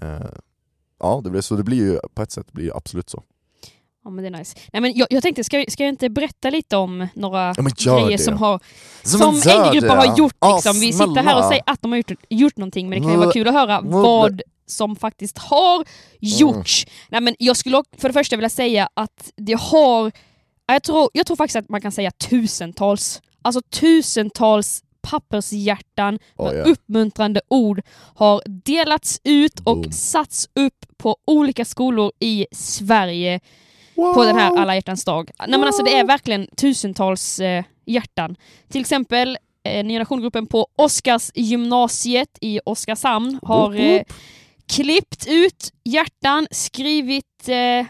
Eh, 0.01 0.19
ja, 0.99 1.21
det 1.23 1.29
blir, 1.29 1.41
så 1.41 1.55
det 1.55 1.63
blir 1.63 1.77
ju 1.77 1.99
på 2.13 2.21
ett 2.21 2.31
sätt 2.31 2.51
blir 2.51 2.65
det 2.65 2.73
absolut 2.75 3.09
så. 3.09 3.23
Ja 4.05 4.11
men 4.11 4.23
det 4.23 4.27
är 4.29 4.39
nice. 4.39 4.57
Nej, 4.73 4.81
men 4.81 4.93
jag, 4.95 5.07
jag 5.09 5.23
tänkte, 5.23 5.43
ska, 5.43 5.65
ska 5.67 5.83
jag 5.83 5.89
inte 5.89 6.09
berätta 6.09 6.49
lite 6.49 6.77
om 6.77 7.07
några 7.13 7.53
Ja, 7.77 7.95
grejer 7.95 8.17
det. 8.17 8.23
som, 8.23 8.37
har, 8.37 8.59
Som 9.03 9.19
som 9.19 9.39
det. 9.39 9.51
har 9.89 10.17
gjort? 10.17 10.33
Liksom. 10.55 10.79
Vi 10.79 10.93
sitter 10.93 11.23
här 11.23 11.37
och 11.37 11.45
säger 11.45 11.63
att 11.65 11.81
de 11.81 11.91
har 11.91 11.97
gjort, 11.97 12.11
gjort 12.29 12.57
någonting 12.57 12.89
men 12.89 12.99
det 12.99 13.03
kan 13.03 13.11
ju 13.11 13.17
vara 13.17 13.25
Mm. 13.25 13.33
kul 13.33 13.47
att 13.47 13.53
höra 13.53 13.77
Mm. 13.77 13.91
vad 13.91 14.41
som 14.67 14.95
faktiskt 14.95 15.37
har 15.37 15.85
gjorts. 16.19 16.87
Nej, 17.09 17.21
men 17.21 17.35
jag 17.39 17.57
skulle 17.57 17.83
för 17.97 18.09
det 18.09 18.13
första 18.13 18.35
vilja 18.35 18.49
säga 18.49 18.89
att 18.93 19.31
det 19.37 19.53
har, 19.59 20.11
ja, 20.67 20.73
jag 20.73 20.83
tror, 20.83 21.09
jag 21.13 21.25
tror 21.27 21.37
faktiskt 21.37 21.55
att 21.55 21.69
man 21.69 21.81
kan 21.81 21.91
säga 21.91 22.11
tusentals, 22.11 23.21
alltså 23.41 23.61
tusentals 23.61 24.81
pappershjärtan 25.01 26.19
Oh, 26.37 26.51
med 26.51 26.59
ja. 26.59 26.63
uppmuntrande 26.63 27.41
ord 27.47 27.81
har 28.15 28.41
delats 28.47 29.19
ut 29.23 29.59
och 29.59 29.77
Boom. 29.77 29.91
satts 29.91 30.49
upp 30.55 30.85
på 30.97 31.17
olika 31.27 31.65
skolor 31.65 32.11
i 32.19 32.47
Sverige 32.51 33.39
på 33.95 34.23
den 34.23 34.35
här 34.35 34.57
alla 34.57 34.75
hjärtans 34.75 35.05
dag. 35.05 35.31
Nej, 35.39 35.49
men 35.49 35.63
alltså, 35.63 35.83
det 35.83 35.97
är 35.97 36.03
verkligen 36.07 36.47
tusentals 36.57 37.39
eh, 37.39 37.63
hjärtan. 37.85 38.35
Till 38.69 38.81
exempel 38.81 39.37
eh, 39.63 39.85
Nya 39.85 39.99
Nationgruppen 39.99 40.47
på 40.47 40.67
Oskars 40.75 41.31
gymnasiet 41.35 42.37
i 42.41 42.59
Oskarshamn 42.65 43.39
har 43.43 43.75
eh, 43.75 44.01
klippt 44.69 45.27
ut 45.27 45.71
hjärtan, 45.83 46.47
skrivit 46.51 47.47
eh, 47.49 47.85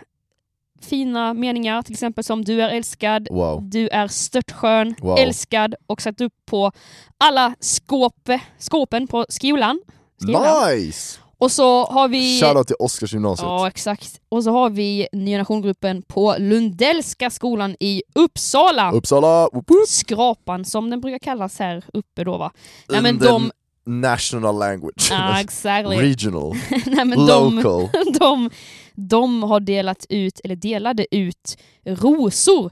fina 0.82 1.34
meningar, 1.34 1.82
till 1.82 1.94
exempel 1.94 2.24
som 2.24 2.46
du 2.46 2.62
är 2.62 2.70
älskad, 2.70 3.28
Wow. 3.32 3.70
du 3.70 3.88
är 3.90 4.08
störtskön, 4.08 4.96
Wow. 5.02 5.20
älskad 5.20 5.76
och 5.88 6.02
satt 6.02 6.22
upp 6.22 6.34
på 6.46 6.72
alla 7.18 7.56
skåp, 7.60 8.30
skåpen 8.60 9.08
på 9.08 9.26
skolan. 9.30 9.80
skolan. 10.22 10.76
Nice! 10.78 11.20
Och 11.46 11.52
så 11.52 11.86
har 11.86 12.08
vi... 12.08 12.40
Shoutout 12.42 12.68
till 12.68 12.76
Oskars 12.80 13.14
gymnasiet. 13.14 13.46
Ja, 13.46 13.68
exakt. 13.68 14.22
Och 14.30 14.44
så 14.44 14.52
har 14.52 14.70
vi 14.70 15.08
Nya 15.12 15.38
Nationgruppen 15.38 16.02
på 16.02 16.36
Lundellska 16.40 17.30
skolan 17.30 17.76
i 17.80 18.04
Uppsala. 18.16 18.92
Uppsala, 18.92 19.50
woop, 19.54 19.70
woop. 19.70 19.88
Skrapan 19.88 20.66
som 20.66 20.90
den 20.90 21.02
brukar 21.02 21.20
kallas 21.20 21.60
här 21.60 21.84
uppe 21.94 22.24
då 22.24 22.38
va? 22.38 22.52
Nej 22.90 23.02
men 23.02 23.18
de... 23.18 23.52
National 23.86 24.60
language. 24.60 25.08
Ja, 25.12 25.40
exactly. 25.42 25.98
Regional. 25.98 26.56
Nej, 26.86 27.06
men 27.06 27.26
de, 27.26 27.56
Local. 27.56 27.90
de, 28.20 28.50
de 28.94 29.44
har 29.44 29.60
delat 29.60 30.06
ut, 30.10 30.40
eller 30.44 30.56
delade 30.56 31.16
ut, 31.16 31.58
rosor 31.86 32.72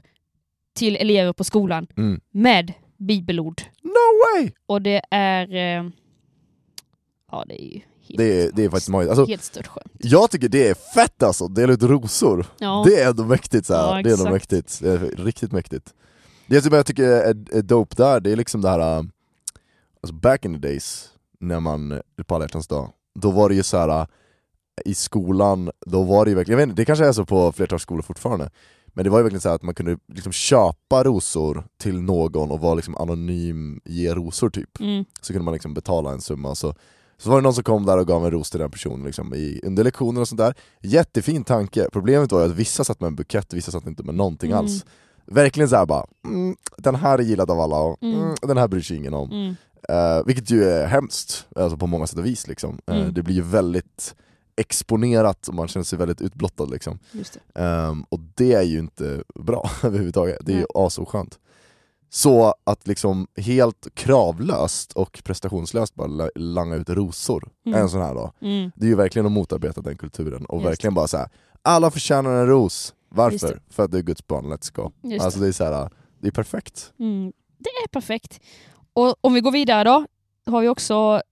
till 0.76 0.96
elever 0.96 1.32
på 1.32 1.44
skolan 1.44 1.86
Mm. 1.96 2.20
med 2.30 2.72
bibelord. 2.98 3.62
No 3.82 4.38
way! 4.40 4.50
Och 4.66 4.82
det 4.82 5.02
är... 5.10 5.54
Eh, 5.54 5.84
ja, 7.32 7.44
det 7.48 7.62
är 7.62 7.82
helt, 8.08 8.18
Det 8.18 8.42
är, 8.42 8.50
det 8.52 8.64
är 8.64 8.70
faktiskt 8.70 8.88
magigt. 8.88 9.10
Alltså, 9.10 9.26
helt 9.26 9.44
stört 9.44 9.66
skönt. 9.66 9.92
jag 9.98 10.30
tycker 10.30 10.48
det 10.48 10.68
är 10.68 10.74
fett 10.74 11.22
alltså, 11.22 11.48
dela 11.48 11.72
ut 11.72 11.82
rosor. 11.82 12.46
Ja. 12.58 12.84
Det 12.86 13.00
är 13.00 13.10
ändå 13.10 13.24
mäktigt 13.24 13.66
så. 13.66 13.72
Ja, 13.72 14.00
det 14.04 14.10
är 14.10 14.18
ändå 14.18 14.30
mäktigt. 14.30 14.80
Det 14.80 14.90
är 14.90 14.98
riktigt 14.98 15.52
mäktigt. 15.52 15.94
Det 16.46 16.62
som 16.62 16.72
jag 16.72 16.86
tycker 16.86 17.02
är, 17.02 17.56
är 17.56 17.62
dope 17.62 17.94
där, 17.96 18.20
det 18.20 18.32
är 18.32 18.36
liksom 18.36 18.60
det 18.60 18.68
här, 18.68 18.98
äh, 18.98 19.04
alltså 20.02 20.14
back 20.14 20.44
in 20.44 20.54
the 20.54 20.68
days, 20.68 21.10
när 21.40 21.60
man, 21.60 22.00
på 22.26 22.34
alla 22.34 22.44
hjärtans 22.44 22.66
dag, 22.66 22.92
då 23.14 23.30
var 23.30 23.48
det 23.48 23.54
ju 23.54 23.62
så 23.62 23.78
här 23.78 24.00
äh, 24.00 24.06
i 24.84 24.94
skolan, 24.94 25.70
då 25.86 26.02
var 26.02 26.24
det 26.24 26.28
ju 26.28 26.34
verkligen, 26.34 26.58
jag 26.58 26.66
vet 26.66 26.70
inte, 26.70 26.82
det 26.82 26.86
kanske 26.86 27.06
är 27.06 27.12
så 27.12 27.24
på 27.24 27.52
flertal 27.52 27.80
skolor 27.80 28.02
fortfarande, 28.02 28.50
men 28.86 29.04
det 29.04 29.10
var 29.10 29.18
ju 29.18 29.22
verkligen 29.22 29.40
så 29.40 29.48
här 29.48 29.56
att 29.56 29.62
man 29.62 29.74
kunde 29.74 29.98
liksom 30.08 30.32
köpa 30.32 31.04
rosor 31.04 31.64
till 31.78 32.00
någon 32.00 32.50
och 32.50 32.60
vara 32.60 32.74
liksom 32.74 32.96
anonym, 32.96 33.80
ge 33.84 34.14
rosor 34.14 34.50
typ. 34.50 34.80
Mm. 34.80 35.04
Så 35.20 35.32
kunde 35.32 35.44
man 35.44 35.54
liksom 35.54 35.74
betala 35.74 36.12
en 36.12 36.20
summa, 36.20 36.54
så, 36.54 36.74
så 37.24 37.30
var 37.30 37.36
det 37.36 37.42
någon 37.42 37.54
som 37.54 37.64
kom 37.64 37.86
där 37.86 37.98
och 37.98 38.06
gav 38.06 38.24
en 38.24 38.30
ros 38.30 38.50
till 38.50 38.60
den 38.60 38.70
personen 38.70 39.06
liksom, 39.06 39.34
i, 39.34 39.60
under 39.64 39.84
lektioner 39.84 40.20
och 40.20 40.28
sånt 40.28 40.38
där. 40.38 40.54
Jättefin 40.82 41.44
tanke, 41.44 41.88
problemet 41.92 42.32
var 42.32 42.40
ju 42.40 42.46
att 42.50 42.56
vissa 42.56 42.84
satt 42.84 43.00
med 43.00 43.08
en 43.08 43.16
bukett, 43.16 43.52
vissa 43.54 43.70
satt 43.72 43.86
inte 43.86 44.02
med 44.02 44.14
någonting 44.14 44.50
Mm. 44.50 44.64
alls. 44.64 44.84
Verkligen 45.26 45.68
såhär 45.68 45.86
bara, 45.86 46.06
mm, 46.26 46.56
den 46.76 46.94
här 46.94 47.18
är 47.18 47.22
gillad 47.22 47.50
av 47.50 47.60
alla 47.60 47.76
och 47.76 48.02
Mm. 48.02 48.20
mm, 48.22 48.34
den 48.42 48.56
här 48.58 48.68
bryr 48.68 48.80
sig 48.82 48.96
ingen 48.96 49.14
om. 49.14 49.56
Eh, 49.88 50.24
vilket 50.26 50.50
ju 50.50 50.64
är 50.64 50.86
hemskt, 50.86 51.46
alltså 51.56 51.76
på 51.76 51.86
många 51.86 52.06
sätt 52.06 52.18
och 52.18 52.26
vis. 52.26 52.46
Liksom. 52.48 52.78
Mm. 52.86 53.14
det 53.14 53.22
blir 53.22 53.34
ju 53.34 53.42
väldigt 53.42 54.14
exponerat 54.56 55.48
och 55.48 55.54
man 55.54 55.68
känner 55.68 55.84
sig 55.84 55.98
väldigt 55.98 56.20
utblottad. 56.20 56.64
Liksom. 56.66 56.98
Just 57.12 57.38
det. 57.54 57.60
Ehm, 57.62 58.02
och 58.08 58.20
det 58.34 58.52
är 58.52 58.62
ju 58.62 58.78
inte 58.78 59.22
bra 59.34 59.70
överhuvudtaget, 59.82 60.38
det 60.40 60.52
är 60.52 60.56
ju 60.56 60.58
Nej. 60.74 60.86
asoskönt. 60.86 61.38
Så 62.14 62.54
att 62.64 62.86
liksom 62.86 63.26
helt 63.36 63.86
kravlöst 63.94 64.92
och 64.92 65.20
prestationslöst 65.24 65.94
bara 65.94 66.06
la- 66.08 66.30
langa 66.34 66.76
ut 66.76 66.90
rosor 66.90 67.48
Mm. 67.66 67.80
en 67.80 67.88
sån 67.88 68.00
här 68.00 68.14
dag, 68.14 68.32
Mm. 68.40 68.70
det 68.76 68.86
är 68.86 68.88
ju 68.88 68.94
verkligen 68.96 69.26
att 69.26 69.32
motarbeta 69.32 69.80
den 69.80 69.96
kulturen 69.96 70.44
och 70.46 70.58
Just 70.58 70.68
verkligen 70.70 70.94
bara 70.94 71.08
säga 71.08 71.28
alla 71.62 71.90
förtjänar 71.90 72.30
en 72.30 72.46
ros. 72.46 72.94
Varför? 73.08 73.48
det. 73.48 73.60
För 73.74 73.82
att 73.84 73.90
det 73.90 73.98
är 73.98 74.02
Guds 74.02 74.26
barn, 74.26 74.52
let's 74.52 74.72
go. 74.76 74.92
Just 75.02 75.24
Alltså 75.24 75.40
det 75.40 75.48
är 75.48 75.52
så 75.52 75.64
här, 75.64 75.90
det 76.20 76.28
är 76.28 76.32
perfekt. 76.32 76.92
Mm, 76.98 77.32
det 77.58 77.68
är 77.84 77.88
perfekt. 77.88 78.40
Och 78.92 79.14
om 79.20 79.34
vi 79.34 79.40
går 79.40 79.52
vidare 79.52 79.84
då, 79.84 80.06
har 80.52 80.60
vi 80.60 80.68
också 80.68 81.22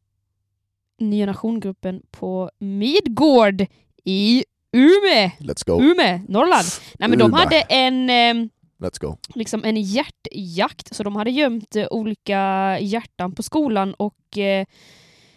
Nya 1.01 1.27
Nationgruppen 1.27 2.03
på 2.11 2.51
Midgård 2.59 3.67
i 4.05 4.45
Ume, 4.77 5.33
Let's 5.39 5.67
go, 5.67 5.81
Ume, 5.83 6.23
Norrland. 6.29 6.67
Nej, 6.99 7.09
men 7.09 7.19
de 7.19 7.25
Ume. 7.25 7.37
hade 7.37 7.61
en, 7.61 8.11
eh, 8.11 8.49
let's 8.83 9.01
go. 9.01 9.17
liksom 9.35 9.65
en 9.65 9.77
hjärtjakt, 9.77 10.95
så 10.95 11.03
de 11.03 11.17
hade 11.17 11.31
gömt 11.31 11.77
eh, 11.77 11.87
olika 11.91 12.79
hjärtan 12.81 13.33
på 13.35 13.43
skolan 13.43 13.95
och 13.95 14.39
eh, 14.39 14.67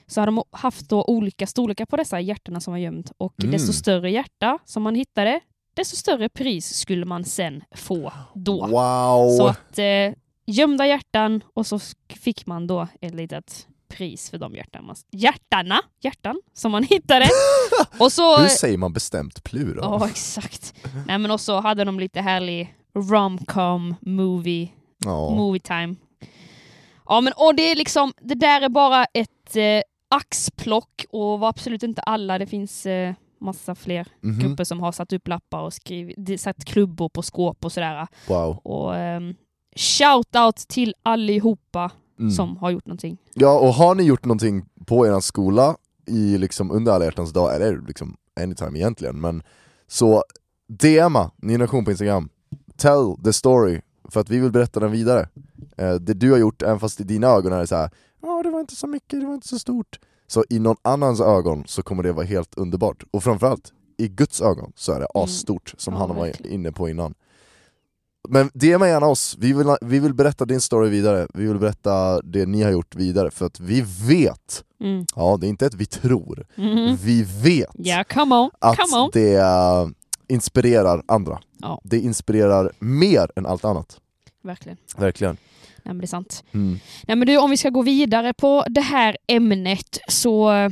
så 0.08 0.22
hade 0.22 0.32
de 0.32 0.44
haft 0.52 0.90
då 0.90 1.04
olika 1.04 1.48
storlekar 1.48 1.86
på 1.86 1.98
dessa 1.98 2.20
hjärtorna 2.20 2.60
som 2.60 2.74
var 2.74 2.78
gömt 2.80 3.12
och 3.18 3.34
Mm. 3.40 3.52
desto 3.52 3.74
större 3.74 4.12
hjärta 4.12 4.60
som 4.66 4.84
man 4.84 4.96
hittade, 4.96 5.40
desto 5.74 5.96
större 5.96 6.30
pris 6.30 6.74
skulle 6.76 7.06
man 7.06 7.24
sen 7.26 7.64
få 7.76 8.14
då. 8.34 8.68
Wow! 8.68 9.38
Så 9.38 9.48
att 9.48 9.80
eh, 9.80 10.14
gömda 10.46 10.88
hjärtan 10.88 11.44
och 11.54 11.68
så 11.68 11.80
fick 12.10 12.46
man 12.46 12.68
då 12.68 12.88
ett 13.02 13.14
litet 13.16 13.68
pris 13.88 14.30
för 14.30 14.38
de 14.38 14.56
hjärtan 14.56 14.86
man, 14.86 14.96
hjärtarna, 15.12 15.82
hjärtan 16.02 16.42
som 16.54 16.72
man 16.72 16.84
hittade. 16.84 17.30
och 18.00 18.12
så, 18.12 18.38
Hur 18.38 18.48
säger 18.48 18.78
man 18.78 18.94
bestämt 18.94 19.44
plural? 19.44 20.00
ja 20.02 20.08
exakt. 20.10 20.74
Nej 21.08 21.18
men 21.18 21.32
också 21.32 21.60
hade 21.60 21.84
de 21.84 22.00
lite 22.00 22.22
härlig 22.22 22.76
romcom 22.96 23.96
movie, 24.02 24.70
Ja. 25.06 25.30
movie 25.30 25.60
time. 25.60 25.96
Ja 27.08 27.22
men 27.22 27.34
och 27.38 27.56
det 27.56 27.72
är 27.72 27.76
liksom, 27.76 28.12
det 28.22 28.36
där 28.36 28.62
är 28.62 28.70
bara 28.70 29.06
ett 29.06 29.56
eh, 29.56 29.82
axplock 30.16 31.06
och 31.10 31.40
var 31.40 31.50
absolut 31.50 31.84
inte 31.84 32.02
alla, 32.02 32.38
det 32.38 32.48
finns 32.48 32.86
eh, 32.86 33.14
massa 33.42 33.76
fler 33.76 34.08
Mhm. 34.22 34.40
grupper 34.40 34.64
som 34.64 34.80
har 34.80 34.92
satt 34.92 35.14
upp 35.14 35.28
lappar 35.28 35.62
och 35.62 35.74
skrivit, 35.74 36.42
satt 36.42 36.66
klubbor 36.66 37.10
på 37.10 37.22
skåp 37.22 37.66
och 37.66 37.72
sådär. 37.72 38.08
Wow. 38.28 38.58
Och 38.64 38.94
um, 38.96 39.36
shout-out 39.76 40.68
till 40.68 40.96
allihopa 41.04 41.92
Mm. 42.20 42.32
som 42.32 42.58
har 42.58 42.70
gjort 42.72 42.86
någonting. 42.86 43.18
Ja, 43.34 43.60
och 43.60 43.74
har 43.74 43.96
ni 43.96 44.04
gjort 44.04 44.26
någonting 44.26 44.66
på 44.86 45.08
er 45.08 45.20
skola 45.20 45.76
i 46.08 46.38
liksom 46.38 46.72
under 46.72 46.92
alla 46.92 47.06
hjärtans 47.06 47.34
dag, 47.34 47.56
eller 47.56 47.82
liksom 47.88 48.18
anytime 48.42 48.80
egentligen, 48.80 49.20
men 49.22 49.44
så 49.88 50.24
DMa 50.68 51.32
Ny 51.38 51.58
Nation 51.58 51.86
på 51.86 51.92
Instagram, 51.92 52.30
tell 52.78 53.16
the 53.24 53.34
story, 53.34 53.82
för 54.10 54.20
att 54.20 54.30
vi 54.30 54.40
vill 54.40 54.52
berätta 54.52 54.80
den 54.80 54.92
vidare. 54.92 55.30
Eh, 55.78 55.94
det 55.94 56.14
du 56.14 56.32
har 56.32 56.38
gjort, 56.38 56.62
även 56.62 56.80
fast 56.80 57.00
i 57.00 57.04
dina 57.04 57.28
ögon 57.28 57.54
är 57.54 57.60
det 57.60 57.68
så 57.68 57.76
här, 57.76 57.90
ja 58.22 58.42
det 58.44 58.50
var 58.50 58.60
inte 58.60 58.76
så 58.76 58.88
mycket, 58.88 59.20
det 59.20 59.26
var 59.26 59.34
inte 59.34 59.48
så 59.48 59.60
stort. 59.60 60.00
Så 60.28 60.44
i 60.50 60.60
någon 60.60 60.78
annans 60.82 61.22
ögon 61.22 61.64
så 61.68 61.84
kommer 61.84 62.04
det 62.04 62.12
vara 62.12 62.26
helt 62.26 62.56
underbart, 62.58 63.04
och 63.12 63.24
framförallt 63.24 63.72
i 63.98 64.08
Guds 64.08 64.42
ögon 64.42 64.72
så 64.76 64.92
är 64.92 65.00
det 65.00 65.08
Mm. 65.16 65.24
asstort, 65.24 65.74
som 65.78 65.94
Ja, 65.94 66.00
han 66.00 66.10
var 66.16 66.26
verkligen. 66.26 66.52
inne 66.54 66.72
på 66.72 66.90
innan. 66.90 67.14
Men 68.30 68.50
DMa 68.54 68.88
gärna 68.88 69.08
oss, 69.08 69.36
vi 69.40 69.54
vill, 69.54 69.76
vi 69.82 70.00
vill 70.00 70.14
berätta 70.14 70.46
din 70.46 70.62
story 70.62 70.90
vidare, 70.90 71.28
vi 71.34 71.46
vill 71.48 71.60
berätta 71.60 72.22
det 72.22 72.46
ni 72.46 72.62
har 72.64 72.72
gjort 72.72 72.96
vidare, 72.96 73.32
för 73.32 73.46
att 73.46 73.60
vi 73.60 73.82
vet, 74.08 74.64
Mm. 74.80 75.06
ja 75.16 75.38
det 75.42 75.48
är 75.48 75.50
inte 75.50 75.66
att 75.66 75.74
vi 75.74 75.86
tror, 75.86 76.46
Mhm. 76.56 76.96
vi 77.04 77.24
vet 77.24 77.70
Ja, 77.74 78.04
come 78.14 78.36
on, 78.36 78.50
att 78.60 78.78
come 78.78 79.04
on. 79.04 79.10
det 79.14 79.36
inspirerar 80.28 81.04
andra. 81.08 81.40
Ja. 81.58 81.82
Det 81.84 82.00
inspirerar 82.00 82.72
mer 82.80 83.32
än 83.36 83.46
allt 83.46 83.66
annat, 83.66 84.00
Verkligen. 84.44 84.78
verkligen. 84.98 85.38
Nej, 85.84 85.94
men 85.94 85.98
det 85.98 86.06
är 86.06 86.08
sant. 86.08 86.44
Mm. 86.54 86.80
Nej, 87.08 87.18
men 87.18 87.28
du, 87.28 87.38
om 87.38 87.50
vi 87.50 87.58
ska 87.58 87.70
gå 87.70 87.82
vidare 87.82 88.34
på 88.34 88.66
det 88.70 88.82
här 88.82 89.18
ämnet 89.28 89.98
så 90.08 90.52
eh, 90.54 90.70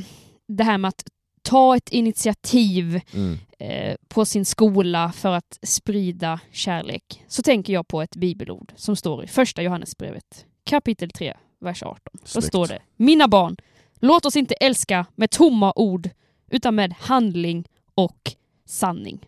det 0.48 0.64
här 0.64 0.78
med 0.78 0.88
att 0.88 1.02
ta 1.42 1.76
ett 1.76 1.88
initiativ 1.88 3.00
Mm. 3.12 3.38
eh, 3.58 3.96
på 4.08 4.24
sin 4.24 4.44
skola 4.44 5.12
för 5.12 5.32
att 5.32 5.58
sprida 5.62 6.40
kärlek 6.52 7.24
så 7.28 7.42
tänker 7.42 7.72
jag 7.72 7.88
på 7.88 8.02
ett 8.02 8.16
bibelord 8.16 8.72
som 8.76 8.96
står 8.96 9.24
i 9.24 9.26
första 9.26 9.62
Johannesbrevet 9.62 10.44
kapitel 10.64 11.10
3, 11.10 11.34
vers 11.60 11.82
18. 11.82 11.98
Då 12.12 12.18
Snyggt. 12.24 12.46
står 12.46 12.66
det 12.66 12.78
Mina 12.96 13.28
barn, 13.28 13.56
låt 14.00 14.26
oss 14.26 14.36
inte 14.36 14.54
älska 14.54 15.06
med 15.14 15.30
tomma 15.30 15.72
ord 15.76 16.10
utan 16.50 16.74
med 16.74 16.94
handling 16.98 17.64
och 17.94 18.32
sanning. 18.66 19.18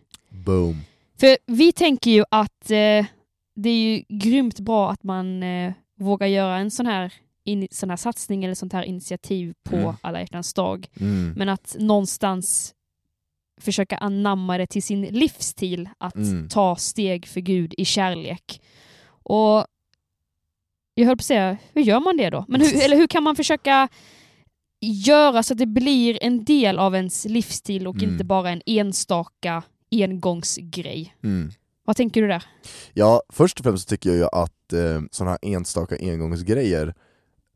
Boom. 0.45 0.81
För 1.19 1.37
vi 1.45 1.71
tänker 1.71 2.11
ju 2.11 2.23
att 2.31 2.71
eh, 2.71 3.05
det 3.55 3.69
är 3.69 3.75
ju 3.95 4.03
grymt 4.09 4.59
bra 4.59 4.91
att 4.91 5.03
man 5.03 5.43
eh, 5.43 5.73
våga 5.99 6.27
göra 6.27 6.57
en 6.57 6.71
sån 6.71 6.85
här, 6.85 7.13
in, 7.43 7.67
sån 7.71 7.89
här 7.89 7.97
satsning 7.97 8.43
eller 8.43 8.53
sånt 8.55 8.73
här 8.73 8.83
initiativ 8.83 9.53
på 9.63 9.75
Mm. 9.75 9.95
alla 10.01 10.19
hjärtans 10.19 10.53
dag. 10.53 10.87
Mm. 10.99 11.33
Men 11.37 11.49
att 11.49 11.75
någonstans 11.79 12.73
försöka 13.61 13.97
anamma 13.97 14.57
det 14.57 14.67
till 14.67 14.83
sin 14.83 15.01
livsstil, 15.01 15.89
att 15.97 16.15
Mm. 16.15 16.49
ta 16.49 16.75
steg 16.75 17.27
för 17.27 17.41
Gud 17.41 17.73
i 17.77 17.85
kärlek. 17.85 18.61
Och 19.23 19.65
jag 20.93 21.05
höll 21.05 21.17
på 21.17 21.21
att 21.21 21.25
säga, 21.25 21.57
hur 21.73 21.81
gör 21.81 21.99
man 21.99 22.17
det 22.17 22.29
då? 22.29 22.45
Men 22.47 22.61
hur, 22.61 22.83
eller 22.83 22.97
hur 22.97 23.07
kan 23.07 23.23
man 23.23 23.35
försöka 23.35 23.87
göra 24.81 25.43
så 25.43 25.53
att 25.53 25.57
det 25.57 25.65
blir 25.65 26.23
en 26.23 26.43
del 26.45 26.79
av 26.79 26.95
ens 26.95 27.25
livsstil 27.25 27.87
och 27.87 27.95
Mm. 27.95 28.09
inte 28.11 28.23
bara 28.23 28.49
en 28.49 28.61
enstaka 28.65 29.63
engångsgrej? 29.91 31.15
Mm. 31.23 31.51
Vad 31.85 31.95
tänker 31.95 32.21
du 32.21 32.27
där? 32.27 32.43
Ja, 32.93 33.21
först 33.29 33.59
och 33.59 33.63
främst 33.63 33.89
tycker 33.89 34.09
jag 34.09 34.17
ju 34.17 34.25
att 34.31 34.73
eh, 34.73 35.01
sådana 35.11 35.31
här 35.31 35.53
enstaka 35.53 35.97
engångsgrejer 35.99 36.93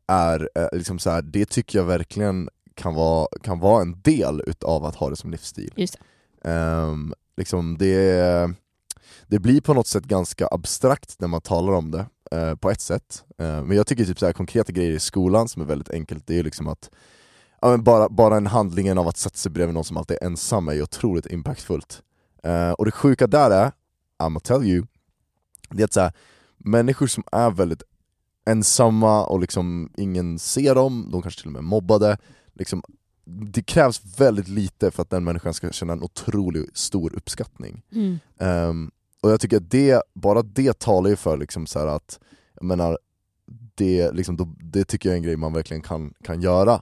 är 0.06 0.50
eh, 0.54 0.68
liksom 0.72 0.98
så 0.98 1.10
här, 1.10 1.22
det 1.22 1.44
tycker 1.44 1.78
jag 1.78 1.84
verkligen 1.84 2.48
kan 2.74 2.94
vara, 2.94 3.28
kan 3.42 3.58
vara 3.58 3.82
en 3.82 4.00
del 4.02 4.42
utav 4.46 4.84
att 4.84 4.96
ha 4.96 5.10
det 5.10 5.16
som 5.16 5.30
livsstil. 5.30 5.72
Just 5.76 5.98
Ehm, 6.44 7.14
liksom 7.36 7.78
det, 7.78 8.50
det 9.26 9.38
blir 9.38 9.60
på 9.60 9.74
något 9.74 9.86
sätt 9.86 10.04
ganska 10.04 10.48
abstrakt 10.50 11.20
när 11.20 11.28
man 11.28 11.40
talar 11.40 11.72
om 11.72 11.90
det, 11.90 12.06
eh, 12.32 12.54
på 12.54 12.70
ett 12.70 12.80
sätt. 12.80 13.24
Eh, 13.38 13.64
men 13.64 13.76
jag 13.76 13.86
tycker 13.86 14.04
typ 14.04 14.18
så 14.18 14.26
här, 14.26 14.32
konkreta 14.32 14.72
grejer 14.72 14.90
i 14.90 15.00
skolan 15.00 15.48
som 15.48 15.62
är 15.62 15.66
väldigt 15.66 15.90
enkelt, 15.90 16.26
det 16.26 16.34
är 16.34 16.36
ju 16.36 16.42
liksom 16.42 16.68
att 16.68 16.90
ja, 17.60 17.76
bara, 17.76 18.08
bara 18.08 18.36
en 18.36 18.46
handlingen 18.46 18.98
av 18.98 19.08
att 19.08 19.16
sätta 19.16 19.36
sig 19.36 19.50
bredvid 19.50 19.74
någon 19.74 19.84
som 19.84 19.96
alltid 19.96 20.16
är 20.20 20.26
ensam 20.26 20.68
är 20.68 20.72
ju 20.72 20.82
otroligt 20.82 21.26
impactfullt. 21.26 22.02
Eh, 22.42 22.70
och 22.70 22.84
det 22.84 22.90
sjuka 22.90 23.26
där 23.26 23.50
är, 23.50 23.72
I'mma 24.18 24.40
tell 24.40 24.64
you, 24.64 24.86
det 25.70 25.82
är 25.82 25.84
att 25.84 25.92
så 25.92 26.00
här, 26.00 26.12
människor 26.56 27.06
som 27.06 27.24
är 27.32 27.50
väldigt 27.50 27.82
ensamma 28.46 29.26
och 29.26 29.40
liksom 29.40 29.90
ingen 29.96 30.38
ser 30.38 30.74
dem, 30.74 31.08
de 31.12 31.22
kanske 31.22 31.40
till 31.40 31.48
och 31.48 31.52
med 31.52 31.60
är 31.60 31.64
mobbade, 31.64 32.18
liksom, 32.52 32.82
det 33.24 33.62
krävs 33.62 34.02
väldigt 34.18 34.48
lite 34.48 34.90
för 34.90 35.02
att 35.02 35.10
den 35.10 35.24
människan 35.24 35.54
ska 35.54 35.70
känna 35.70 35.92
en 35.92 36.02
otroligt 36.02 36.76
stor 36.76 37.16
uppskattning. 37.16 37.82
Mm. 37.92 38.18
Ehm, 38.38 38.90
och 39.20 39.30
jag 39.30 39.40
tycker 39.40 39.56
att 39.56 39.70
det, 39.70 40.02
bara 40.14 40.42
det 40.42 40.78
talar 40.78 41.10
ju 41.10 41.16
för 41.16 41.36
liksom 41.36 41.66
så 41.66 41.78
att, 41.78 42.20
jag 42.54 42.64
menar, 42.64 42.98
det, 43.74 44.12
liksom, 44.12 44.56
det 44.60 44.84
tycker 44.84 45.08
jag 45.08 45.14
är 45.14 45.16
en 45.16 45.22
grej 45.22 45.36
man 45.36 45.52
verkligen 45.52 45.82
kan, 45.82 46.14
kan 46.24 46.40
göra 46.40 46.80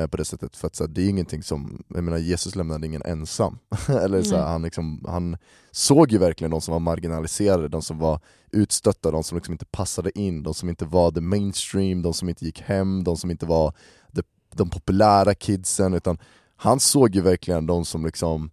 eh, 0.00 0.06
på 0.06 0.16
det 0.16 0.24
sättet, 0.24 0.56
för 0.56 0.66
att 0.66 0.76
så 0.76 0.84
här, 0.84 0.88
det 0.88 1.02
är 1.02 1.08
ingenting 1.08 1.42
som, 1.42 1.82
jag 1.88 2.04
menar 2.04 2.18
Jesus 2.18 2.54
lämnade 2.54 2.86
ingen 2.86 3.02
ensam. 3.04 3.58
Eller 3.88 4.22
så 4.22 4.36
här, 4.36 4.46
han, 4.46 4.62
liksom, 4.62 5.04
han 5.08 5.36
såg 5.70 6.12
ju 6.12 6.18
verkligen 6.18 6.50
de 6.50 6.60
som 6.60 6.72
var 6.72 6.78
marginaliserade, 6.80 7.68
de 7.68 7.82
som 7.82 7.98
var 7.98 8.20
utstötta, 8.50 9.10
de 9.10 9.24
som 9.24 9.36
liksom 9.36 9.52
inte 9.52 9.66
passade 9.66 10.18
in, 10.18 10.42
de 10.42 10.54
som 10.54 10.68
inte 10.68 10.84
var 10.84 11.10
the 11.10 11.20
mainstream, 11.20 12.02
de 12.02 12.14
som 12.14 12.28
inte 12.28 12.44
gick 12.44 12.60
hem, 12.60 13.04
de 13.04 13.16
som 13.16 13.30
inte 13.30 13.46
var 13.46 13.74
the, 14.16 14.22
de 14.54 14.70
populära 14.70 15.34
kidsen, 15.34 15.94
utan 15.94 16.18
han 16.56 16.80
såg 16.80 17.14
ju 17.14 17.20
verkligen 17.20 17.66
de 17.66 17.84
som 17.84 18.06
liksom, 18.06 18.50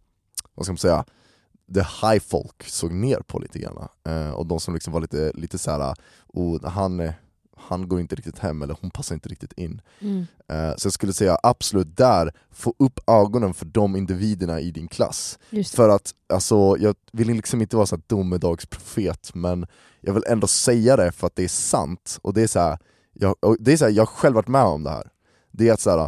vad 0.56 0.66
ska 0.66 0.72
man 0.74 0.78
säga, 0.78 1.06
the 1.74 1.80
high 1.80 2.20
folk 2.20 2.64
såg 2.68 2.94
ner 2.94 3.20
på 3.20 3.40
lite 3.40 3.60
grann. 3.60 3.88
Eh, 4.08 4.30
och 4.30 4.46
de 4.46 4.60
som 4.60 4.74
liksom 4.74 4.94
var 4.94 5.02
lite, 5.02 5.32
lite 5.36 5.58
såhär, 5.58 5.96
oh, 6.28 6.66
han, 6.66 7.00
är- 7.00 7.14
han 7.68 7.88
går 7.88 8.00
inte 8.00 8.16
riktigt 8.16 8.40
hem 8.40 8.62
eller 8.62 8.78
hon 8.82 8.92
passar 8.92 9.16
inte 9.16 9.30
riktigt 9.30 9.54
in. 9.54 9.82
Mm. 10.00 10.26
Eh, 10.48 10.76
så 10.78 10.86
jag 10.86 10.94
skulle 10.94 11.14
säga 11.14 11.38
absolut 11.44 11.98
där, 11.98 12.32
få 12.52 12.74
upp 12.80 13.00
ögonen 13.08 13.54
för 13.54 13.66
de 13.66 13.96
individerna 13.96 14.60
i 14.62 14.72
din 14.72 14.88
klass. 14.88 15.40
För 15.76 15.90
att, 15.90 16.12
alltså, 16.34 16.78
jag 16.80 16.96
vill 17.12 17.28
liksom 17.28 17.62
inte 17.62 17.76
vara 17.76 17.86
så 17.86 18.00
domedagsprofet, 18.08 19.32
men 19.34 19.66
jag 20.02 20.14
vill 20.14 20.24
ändå 20.28 20.48
säga 20.48 20.96
det 20.96 21.12
för 21.12 21.28
att 21.28 21.36
det 21.36 21.44
är 21.44 21.48
sant. 21.48 22.20
Och 22.22 22.34
det 22.34 22.42
är 22.42 22.48
så 22.48 22.60
här, 22.60 22.78
jag, 23.14 23.36
det 23.60 23.74
är 23.74 23.78
så 23.78 23.86
här, 23.86 23.92
jag 23.92 24.02
har 24.02 24.08
själv 24.08 24.36
varit 24.36 24.48
med 24.48 24.64
om 24.64 24.84
det 24.84 24.90
här. 24.90 25.10
Det 25.52 25.70
är 25.70 25.74
att, 25.74 25.80
så 25.80 25.90
här, 25.90 26.00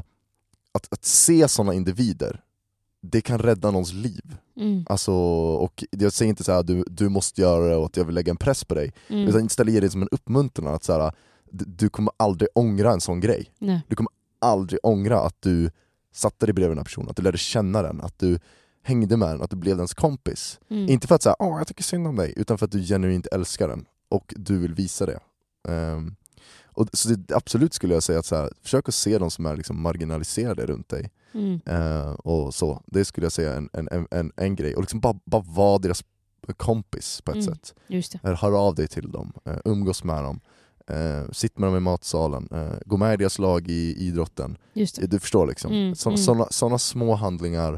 att, 0.71 0.87
att 0.93 1.05
se 1.05 1.47
sådana 1.47 1.73
individer, 1.73 2.41
det 3.01 3.21
kan 3.21 3.39
rädda 3.39 3.71
någons 3.71 3.93
liv. 3.93 4.37
Mm. 4.57 4.85
Alltså, 4.89 5.13
och 5.13 5.83
jag 5.91 6.13
säger 6.13 6.29
inte 6.29 6.43
så 6.43 6.51
här, 6.51 6.63
du, 6.63 6.83
du 6.87 7.09
måste 7.09 7.41
göra 7.41 7.67
det 7.69 7.75
och 7.75 7.85
att 7.85 7.97
jag 7.97 8.05
vill 8.05 8.15
lägga 8.15 8.29
en 8.29 8.37
press 8.37 8.63
på 8.63 8.75
dig, 8.75 8.93
Mm. 9.09 9.27
utan 9.27 9.45
istället 9.45 9.73
ge 9.73 9.79
det 9.79 9.89
som 9.89 10.01
en 10.01 10.09
uppmuntran 10.11 10.73
att 10.73 10.83
så 10.83 10.93
här, 10.93 11.11
du, 11.51 11.65
du 11.65 11.89
kommer 11.89 12.13
aldrig 12.17 12.49
ångra 12.55 12.91
en 12.91 13.01
sån 13.01 13.19
grej. 13.19 13.51
Nej. 13.59 13.81
Aldrig 14.39 14.79
ångra 14.83 15.19
att 15.19 15.41
du 15.41 15.71
satte 16.11 16.45
dig 16.45 16.53
bredvid 16.53 16.71
den 16.71 16.77
här 16.77 16.83
personen, 16.83 17.09
att 17.09 17.15
du 17.15 17.23
lärde 17.23 17.37
känna 17.37 17.81
den, 17.81 18.01
att 18.01 18.19
du 18.19 18.39
hängde 18.83 19.17
med 19.17 19.29
den, 19.29 19.41
att 19.41 19.49
du 19.49 19.55
blev 19.55 19.77
dens 19.77 19.93
kompis. 19.93 20.59
Mm. 20.69 20.89
Inte 20.89 21.07
för 21.07 21.15
att 21.15 21.23
säga 21.23 21.35
åh 21.39 21.57
jag 21.57 21.67
tycker 21.67 21.83
synd 21.83 22.07
om 22.07 22.15
dig, 22.15 22.33
utan 22.37 22.57
för 22.57 22.65
att 22.65 22.71
du 22.71 22.83
genuint 22.83 23.27
älskar 23.27 23.67
den 23.67 23.85
och 24.09 24.33
du 24.37 24.57
vill 24.57 24.73
visa 24.73 25.05
det. 25.05 25.19
Ehm, 25.67 26.15
och, 26.65 26.87
så 26.93 27.09
det, 27.09 27.35
absolut 27.35 27.73
skulle 27.73 27.93
jag 27.93 28.03
säga 28.03 28.19
att 28.19 28.25
så 28.25 28.35
här, 28.35 28.49
försök 28.61 28.89
att 28.89 28.95
se 28.95 29.17
de 29.17 29.31
som 29.31 29.45
är 29.45 29.55
liksom 29.55 29.81
marginaliserade 29.81 30.65
runt 30.65 30.89
dig. 30.89 31.11
Mm. 31.33 31.59
Eh, 31.65 32.11
och 32.11 32.53
så. 32.53 32.81
Det 32.85 33.05
skulle 33.05 33.25
jag 33.25 33.31
säga 33.31 33.53
är 33.53 33.57
en, 33.57 33.69
en, 33.73 34.07
en, 34.11 34.31
en, 34.35 34.55
grej, 34.55 34.75
och 34.75 34.81
liksom 34.81 34.99
bara, 34.99 35.19
bara 35.25 35.41
vara 35.47 35.77
deras 35.77 36.03
kompis 36.57 37.21
på 37.21 37.31
ett 37.31 37.35
Mm. 37.35 37.47
sätt. 37.47 37.75
Just 37.87 38.11
det. 38.11 38.35
Hör 38.35 38.67
av 38.67 38.75
dig 38.75 38.87
till 38.87 39.11
dem, 39.11 39.33
eh, 39.45 39.57
umgås 39.65 40.03
med 40.03 40.23
dem, 40.23 40.39
eh, 40.89 41.31
sitt 41.31 41.57
med 41.57 41.67
dem 41.67 41.77
i 41.77 41.79
matsalen, 41.79 42.47
eh, 42.51 42.73
gå 42.85 42.97
med 42.97 43.13
i 43.13 43.17
deras 43.17 43.39
lag 43.39 43.67
i 43.67 43.95
idrotten. 44.07 44.57
Eh, 44.73 44.87
Du 45.07 45.19
förstår 45.19 45.47
liksom, 45.47 45.71
Mm, 45.71 45.95
så, 45.95 46.09
mm. 46.09 46.17
såna, 46.17 46.47
såna 46.51 46.77
små 46.79 47.15
handlingar 47.15 47.73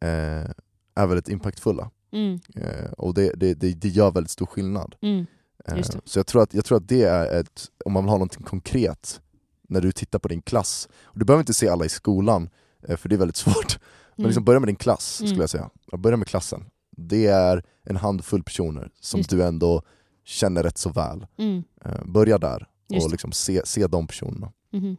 eh, 0.00 0.50
är 0.94 1.06
väldigt 1.06 1.28
impactfulla. 1.28 1.90
Mm. 2.12 2.38
Eh, 2.56 2.92
och 2.98 3.14
det, 3.14 3.32
det, 3.36 3.54
det, 3.54 3.72
det 3.74 3.88
gör 3.88 4.10
väldigt 4.10 4.30
stor 4.30 4.46
skillnad. 4.46 4.94
Mm. 5.02 5.26
Eh, 5.64 5.82
så 6.04 6.18
jag 6.18 6.26
tror, 6.26 6.42
att, 6.42 6.54
jag 6.54 6.64
tror 6.64 6.78
att 6.78 6.88
det 6.88 7.02
är 7.02 7.40
ett, 7.40 7.64
om 7.84 7.92
man 7.92 8.04
vill 8.04 8.10
ha 8.10 8.16
någonting 8.16 8.42
konkret 8.42 9.20
när 9.68 9.80
du 9.80 9.92
tittar 9.92 10.18
på 10.18 10.28
din 10.28 10.42
klass, 10.42 10.88
och 11.04 11.18
du 11.18 11.24
behöver 11.24 11.40
inte 11.42 11.54
se 11.54 11.68
alla 11.68 11.84
i 11.84 11.88
skolan, 11.88 12.48
eh, 12.88 12.96
för 12.96 13.08
det 13.08 13.14
är 13.14 13.18
väldigt 13.18 13.36
svårt, 13.46 13.78
men 14.16 14.24
Mm. 14.24 14.28
liksom 14.28 14.44
börja 14.44 14.60
med 14.60 14.68
din 14.68 14.76
klass 14.76 15.20
Mm. 15.20 15.28
skulle 15.28 15.42
jag 15.42 15.50
säga. 15.50 15.70
Ja, 15.92 15.98
Börja 15.98 16.16
med 16.16 16.28
klassen. 16.28 16.64
Det 16.96 17.26
är 17.26 17.62
en 17.84 17.96
handfull 17.96 18.42
personer 18.42 18.90
som 19.00 19.18
Just 19.18 19.30
du 19.30 19.42
ändå 19.44 19.82
känner 20.26 20.62
rätt 20.62 20.78
så 20.78 20.90
väl. 20.90 21.26
Mm. 21.38 21.64
Eh, 21.84 22.04
Börja 22.04 22.38
där 22.38 22.66
och 23.02 23.10
liksom 23.10 23.32
se, 23.32 23.60
se 23.64 23.86
de 23.86 24.06
personerna. 24.06 24.52
Mhm. 24.70 24.96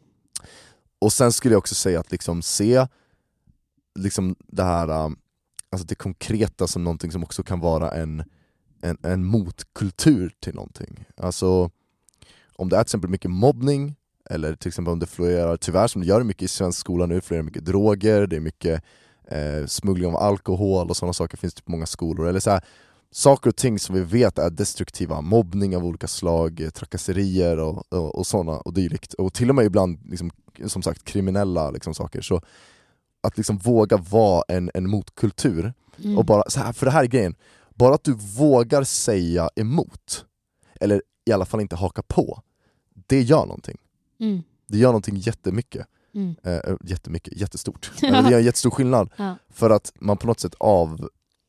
Och 1.00 1.14
sen 1.14 1.32
skulle 1.32 1.54
jag 1.54 1.60
också 1.60 1.76
säga 1.76 2.00
att 2.00 2.12
liksom 2.12 2.42
se 2.42 2.88
liksom 4.00 4.36
det 4.48 4.64
här 4.64 5.06
um, 5.06 5.18
alltså 5.70 5.88
det 5.88 5.96
konkreta 5.96 6.68
som 6.68 6.84
någonting 6.84 7.12
som 7.12 7.24
också 7.24 7.44
kan 7.44 7.60
vara 7.60 7.92
en, 7.92 8.24
en, 8.82 8.98
en 9.02 9.26
motkultur 9.26 10.34
till 10.40 10.56
någonting. 10.56 11.06
Alltså 11.18 11.70
om 12.56 12.70
det 12.70 12.76
är 12.76 12.80
till 12.80 12.88
exempel 12.88 13.10
mycket 13.10 13.32
mobbning, 13.32 13.96
eller 14.30 14.56
till 14.56 14.68
exempel 14.68 14.92
om 14.92 15.00
det 15.00 15.06
florerar, 15.06 15.58
tyvärr 15.58 15.88
som 15.88 16.02
det 16.02 16.08
gör 16.08 16.24
mycket 16.24 16.44
i 16.44 16.48
svensk 16.48 16.80
skola 16.80 17.06
nu, 17.06 17.22
florerar 17.22 17.44
mycket 17.44 17.66
droger, 17.66 18.28
det 18.28 18.36
är 18.36 18.40
mycket 18.40 18.84
eh, 19.28 19.66
smuggling 19.66 20.08
av 20.08 20.18
alkohol 20.18 20.90
och 20.90 20.98
sådana 20.98 21.14
saker 21.14 21.38
finns 21.38 21.54
det 21.54 21.62
på 21.62 21.72
många 21.72 21.86
skolor. 21.86 22.28
Eller 22.28 22.40
så 22.40 22.50
här, 22.50 22.64
saker 23.12 23.50
och 23.50 23.56
ting 23.56 23.80
som 23.80 23.96
vi 23.96 24.02
vet 24.02 24.38
är 24.38 24.50
destruktiva, 24.50 25.22
mobbning 25.22 25.78
av 25.78 25.86
olika 25.86 26.08
slag, 26.08 26.62
eh, 26.62 26.70
trakasserier 26.70 27.60
och, 27.60 27.94
och, 27.94 28.16
och 28.16 28.28
sådana 28.28 28.58
och 28.58 28.74
dylikt. 28.74 29.14
Och 29.14 29.34
till 29.34 29.50
och 29.50 29.56
med 29.56 29.66
ibland 29.66 30.00
liksom, 30.06 30.32
som 30.66 30.82
sagt 30.82 31.04
kriminella 31.04 31.72
liksom, 31.72 31.94
saker. 31.94 32.22
Så 32.22 32.42
att 33.22 33.38
liksom 33.38 33.58
våga 33.58 33.98
vara 33.98 34.44
en, 34.48 34.72
en 34.74 34.90
motkultur, 34.90 35.74
Mm. 36.04 36.18
och 36.18 36.26
bara, 36.26 36.44
så 36.50 36.60
här, 36.60 36.74
för 36.74 36.86
det 36.86 36.92
här 36.92 37.04
är 37.04 37.08
grejen, 37.08 37.36
bara 37.76 37.96
att 37.96 38.04
du 38.04 38.14
vågar 38.14 38.84
säga 38.84 39.50
emot, 39.56 40.26
eller 40.80 41.02
i 41.26 41.32
alla 41.32 41.46
fall 41.46 41.62
inte 41.62 41.76
haka 41.76 42.02
på, 42.02 42.42
det 43.08 43.22
gör 43.22 43.46
någonting. 43.46 43.78
Mm. 44.20 44.44
Det 44.68 44.78
gör 44.78 44.90
någonting 44.90 45.18
jättemycket. 45.18 45.88
Mm. 46.14 46.36
Eh, 46.44 46.76
jättemycket, 46.84 47.38
jättestort. 47.38 47.92
Det 48.02 48.08
gör 48.08 48.38
en 48.38 48.44
jättestor 48.44 48.70
skillnad. 48.72 49.10
Ja. 49.18 49.36
För 49.50 49.70
att 49.70 49.94
man 50.00 50.18
på 50.18 50.28
något 50.28 50.40
sätt 50.40 50.56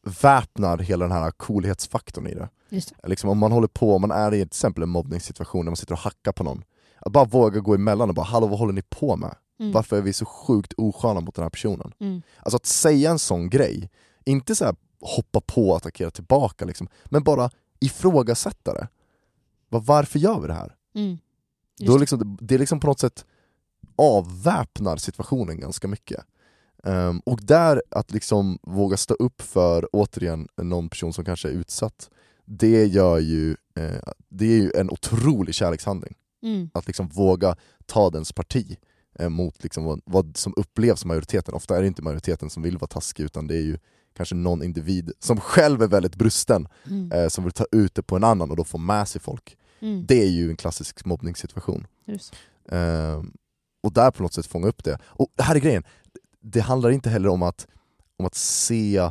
avväpnar 0.08 0.78
hela 0.78 1.04
den 1.04 1.12
här 1.12 1.30
coolhetsfaktorn 1.30 2.26
i 2.26 2.34
det. 2.34 2.48
Just 2.68 2.92
det. 3.02 3.08
Liksom 3.08 3.30
om 3.30 3.38
man 3.38 3.52
håller 3.52 3.68
på, 3.68 3.94
om 3.94 4.00
man 4.00 4.10
är 4.10 4.34
i 4.34 4.38
till 4.38 4.46
exempel 4.46 4.82
en 4.82 4.88
mobbningssituation 4.88 5.64
där 5.64 5.70
man 5.70 5.76
sitter 5.76 5.92
och 5.92 5.98
hackar 5.98 6.32
på 6.32 6.44
någon, 6.44 6.64
att 6.98 7.12
bara 7.12 7.24
våga 7.24 7.60
gå 7.60 7.74
emellan 7.74 8.08
och 8.08 8.14
bara 8.14 8.26
hallå 8.26 8.46
vad 8.46 8.58
håller 8.58 8.72
ni 8.72 8.82
på 8.82 9.16
med? 9.16 9.34
Mm. 9.60 9.72
Varför 9.72 9.96
är 9.96 10.02
vi 10.02 10.12
så 10.12 10.24
sjukt 10.24 10.72
osköna 10.76 11.20
mot 11.20 11.34
den 11.34 11.42
här 11.42 11.50
personen? 11.50 11.92
Mm. 12.00 12.22
Alltså 12.38 12.56
att 12.56 12.66
säga 12.66 13.10
en 13.10 13.18
sån 13.18 13.50
grej, 13.50 13.90
inte 14.24 14.54
så 14.54 14.64
här 14.64 14.76
hoppa 15.00 15.40
på 15.40 15.70
och 15.70 15.76
attackera 15.76 16.10
tillbaka 16.10 16.64
liksom, 16.64 16.88
men 17.04 17.22
bara 17.22 17.50
ifrågasätta 17.80 18.74
det. 18.74 18.88
Bara, 19.68 19.82
varför 19.82 20.18
gör 20.18 20.40
vi 20.40 20.46
det 20.46 20.54
här? 20.54 20.76
Mm. 20.94 21.18
Då 21.78 21.94
det. 21.94 22.00
liksom, 22.00 22.38
det 22.40 22.54
är 22.54 22.58
liksom 22.58 22.80
på 22.80 22.86
något 22.86 23.00
sätt 23.00 23.24
avväpnar 23.96 24.96
situationen 24.96 25.60
ganska 25.60 25.88
mycket. 25.88 26.24
Ehm, 26.84 27.20
och 27.20 27.40
där, 27.42 27.82
att 27.90 28.10
liksom 28.10 28.58
våga 28.62 28.96
stå 28.96 29.14
upp 29.14 29.42
för, 29.42 29.88
återigen, 29.92 30.48
någon 30.56 30.88
person 30.88 31.12
som 31.12 31.24
kanske 31.24 31.48
är 31.48 31.52
utsatt, 31.52 32.10
det 32.44 32.84
gör 32.86 33.18
ju, 33.18 33.50
eh, 33.50 34.12
det 34.28 34.44
är 34.44 34.56
ju 34.56 34.72
en 34.74 34.90
otrolig 34.90 35.54
kärlekshandling. 35.54 36.14
Mm. 36.42 36.70
Att 36.74 36.86
liksom 36.86 37.08
våga 37.08 37.56
ta 37.86 38.10
dens 38.10 38.32
parti 38.32 38.76
eh, 39.18 39.28
mot 39.28 39.62
liksom 39.62 39.84
vad, 39.84 40.00
vad 40.04 40.36
som 40.36 40.54
upplevs 40.56 41.04
majoriteten. 41.04 41.54
Ofta 41.54 41.76
är 41.76 41.80
det 41.80 41.86
inte 41.86 42.02
majoriteten 42.02 42.50
som 42.50 42.62
vill 42.62 42.78
vara 42.78 42.88
taskig, 42.88 43.24
utan 43.24 43.46
det 43.46 43.54
är 43.56 43.62
ju 43.62 43.78
kanske 44.16 44.34
någon 44.34 44.62
individ 44.62 45.12
som 45.18 45.40
själv 45.40 45.82
är 45.82 45.86
väldigt 45.88 46.16
brusten, 46.16 46.68
Mm. 46.86 47.12
eh, 47.12 47.28
som 47.28 47.44
vill 47.44 47.52
ta 47.52 47.66
ut 47.72 47.94
det 47.94 48.02
på 48.02 48.16
en 48.16 48.24
annan 48.24 48.50
och 48.50 48.56
då 48.56 48.64
få 48.64 48.78
med 48.78 49.08
sig 49.08 49.20
folk. 49.20 49.56
Mm. 49.80 50.04
Det 50.06 50.22
är 50.22 50.28
ju 50.28 50.50
en 50.50 50.56
klassisk 50.56 51.04
mobbningssituation. 51.04 51.86
Ehm, 52.70 53.32
och 53.82 53.92
där 53.92 54.10
på 54.10 54.22
något 54.22 54.34
sätt 54.34 54.46
fånga 54.46 54.68
upp 54.68 54.84
det. 54.84 54.98
Och 55.04 55.28
här 55.38 55.54
är 55.54 55.60
grejen, 55.60 55.82
det 56.40 56.60
handlar 56.60 56.90
inte 56.90 57.10
heller 57.10 57.28
om 57.28 57.42
att, 57.42 57.66
om 58.16 58.26
att 58.26 58.34
se 58.34 59.10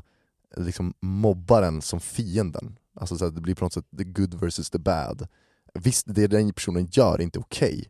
liksom, 0.58 0.94
mobbaren 1.00 1.82
som 1.82 2.00
fienden. 2.00 2.78
Alltså 2.94 3.18
så 3.18 3.26
att 3.26 3.36
det 3.36 3.42
blir 3.42 3.56
på 3.56 3.66
något 3.66 3.74
sätt 3.74 3.86
the 3.98 4.04
good 4.04 4.34
versus 4.34 4.70
the 4.70 4.80
bad. 4.80 5.28
Visst, 5.74 6.06
det 6.08 6.28
den 6.28 6.54
personen 6.54 6.88
gör 6.92 7.14
är 7.16 7.22
inte 7.22 7.40
okej. 7.40 7.86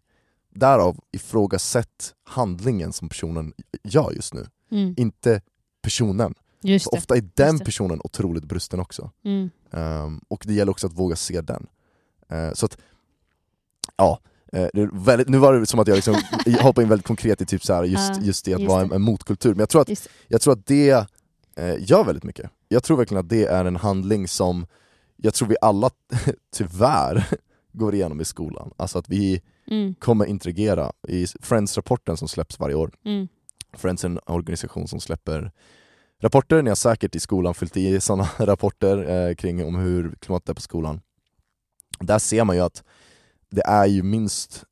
Därav 0.50 1.00
ifrågasätt 1.12 2.16
handlingen 2.24 2.94
som 2.94 3.10
personen 3.10 3.54
gör 3.84 4.12
just 4.12 4.34
nu, 4.34 4.48
Mm. 4.72 4.94
inte 4.98 5.42
personen. 5.82 6.34
Ofta 6.92 7.16
är 7.18 7.30
den 7.34 7.60
personen 7.60 8.02
otroligt 8.04 8.44
brusten 8.46 8.80
också. 8.80 9.12
Mm. 9.24 9.50
Ehm, 9.72 10.22
och 10.28 10.44
det 10.48 10.54
gäller 10.54 10.72
också 10.72 10.88
att 10.88 10.94
våga 10.94 11.16
se 11.16 11.42
den. 11.42 11.68
Eh, 12.30 12.54
så 12.54 12.66
att, 12.66 12.78
ja, 13.96 14.20
väldigt, 14.92 15.30
nu 15.30 15.38
var 15.38 15.54
det 15.54 15.66
som 15.66 15.80
att 15.80 15.88
jag 15.88 15.96
liksom 15.96 16.16
hoppade 16.62 16.84
in 16.84 16.90
väldigt 16.90 17.08
konkret 17.08 17.42
i 17.42 17.46
typ 17.46 17.64
så 17.64 17.74
här, 17.74 17.84
just, 17.84 18.12
Ja, 18.16 18.22
just 18.22 18.46
det 18.46 18.54
att 18.54 18.62
just 18.62 18.70
vara 18.72 18.82
en, 18.82 18.92
en 18.92 19.02
motkultur, 19.02 19.50
men 19.50 19.60
jag 19.60 19.70
tror 19.70 19.82
att, 19.82 19.90
Just 19.90 20.10
jag 20.28 20.42
tror 20.42 20.54
att 20.54 20.66
det 20.66 20.90
eh, 21.56 21.76
gör 21.80 22.04
väldigt 22.04 22.24
mycket. 22.24 22.50
Jag 22.68 22.84
tror 22.84 22.98
verkligen 22.98 23.20
att 23.24 23.30
det 23.30 23.46
är 23.46 23.66
en 23.66 23.76
handling 23.76 24.28
som 24.28 24.68
jag 25.18 25.34
tror 25.34 25.48
vi 25.48 25.56
alla 25.62 25.90
tyvärr 26.56 27.26
går 27.74 27.96
igenom 27.96 28.22
i 28.22 28.26
skolan. 28.26 28.72
Alltså 28.78 29.00
att 29.00 29.10
vi 29.10 29.42
Mm. 29.70 29.96
kommer 29.96 30.26
interagera 30.26 30.92
i 31.08 31.26
Friends-rapporten 31.42 32.18
som 32.18 32.28
släpps 32.28 32.60
varje 32.60 32.76
år. 32.76 32.92
Mm. 33.06 33.28
Friends 33.74 34.04
är 34.04 34.10
en 34.10 34.20
organisation 34.26 34.88
som 34.88 35.00
släpper 35.00 35.52
rapporter, 36.22 36.62
ni 36.62 36.70
har 36.70 36.76
säkert 36.76 37.16
i 37.16 37.20
skolan 37.20 37.54
fyllt 37.54 37.78
i 37.78 38.02
sådana 38.02 38.30
rapporter 38.38 39.10
eh, 39.30 39.36
kring 39.36 39.66
om 39.66 39.76
hur 39.76 40.16
klimatet 40.20 40.50
är 40.50 40.54
på 40.54 40.62
skolan. 40.62 41.02
Där 42.00 42.20
ser 42.20 42.44
man 42.44 42.56
ju 42.56 42.62
att 42.62 42.84
det 43.50 43.62
är 43.66 43.86
ju 43.86 44.04
minst, 44.04 44.64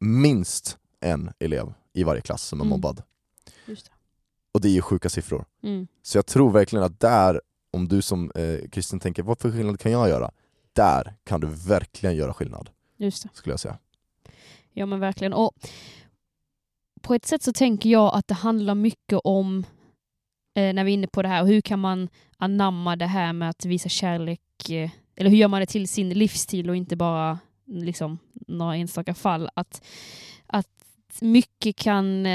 minst 0.00 0.78
en 1.00 1.32
elev 1.38 1.72
i 1.92 2.04
varje 2.04 2.20
klass 2.20 2.42
som 2.42 2.60
är 2.60 2.64
Mm. 2.64 2.70
mobbad. 2.70 3.02
Just 3.66 3.84
det. 3.86 3.90
Och 4.52 4.60
det 4.60 4.68
är 4.68 4.72
ju 4.72 4.82
sjuka 4.82 5.08
siffror. 5.08 5.44
Mm. 5.62 5.86
Så 6.02 6.18
jag 6.18 6.26
tror 6.26 6.50
verkligen 6.50 6.84
att 6.84 7.00
där, 7.00 7.40
om 7.72 7.88
du 7.88 8.02
som 8.02 8.30
eh, 8.34 8.68
kristen 8.70 9.00
tänker 9.00 9.22
vad 9.22 9.38
för 9.38 9.52
skillnad 9.52 9.80
kan 9.80 9.92
jag 9.92 10.08
göra? 10.08 10.30
Där 10.72 11.14
kan 11.24 11.40
du 11.40 11.46
verkligen 11.46 12.16
göra 12.16 12.34
skillnad, 12.34 12.70
skulle 13.32 13.52
jag 13.52 13.60
säga. 13.60 13.78
Ja 14.72 14.86
men 14.86 15.00
verkligen. 15.00 15.32
Och 15.32 15.52
på 17.02 17.14
ett 17.14 17.26
sätt 17.26 17.42
så 17.42 17.52
tänker 17.52 17.90
jag 17.90 18.14
att 18.14 18.28
det 18.28 18.34
handlar 18.34 18.74
mycket 18.74 19.18
om, 19.24 19.64
eh, 20.54 20.74
när 20.74 20.84
vi 20.84 20.90
är 20.90 20.94
inne 20.94 21.06
på 21.06 21.22
det 21.22 21.28
här, 21.28 21.44
hur 21.44 21.60
kan 21.60 21.78
man 21.78 22.08
anamma 22.36 22.96
det 22.96 23.06
här 23.06 23.32
med 23.32 23.50
att 23.50 23.64
visa 23.64 23.88
kärlek, 23.88 24.70
eh, 24.70 24.90
eller 25.16 25.30
hur 25.30 25.36
gör 25.36 25.48
man 25.48 25.60
det 25.60 25.66
till 25.66 25.88
sin 25.88 26.08
livsstil 26.08 26.70
och 26.70 26.76
inte 26.76 26.96
bara 26.96 27.38
liksom 27.66 28.18
några 28.46 28.76
enstaka 28.76 29.14
fall. 29.14 29.48
Att, 29.54 29.84
att 30.46 30.68
mycket 31.20 31.76
kan, 31.76 32.26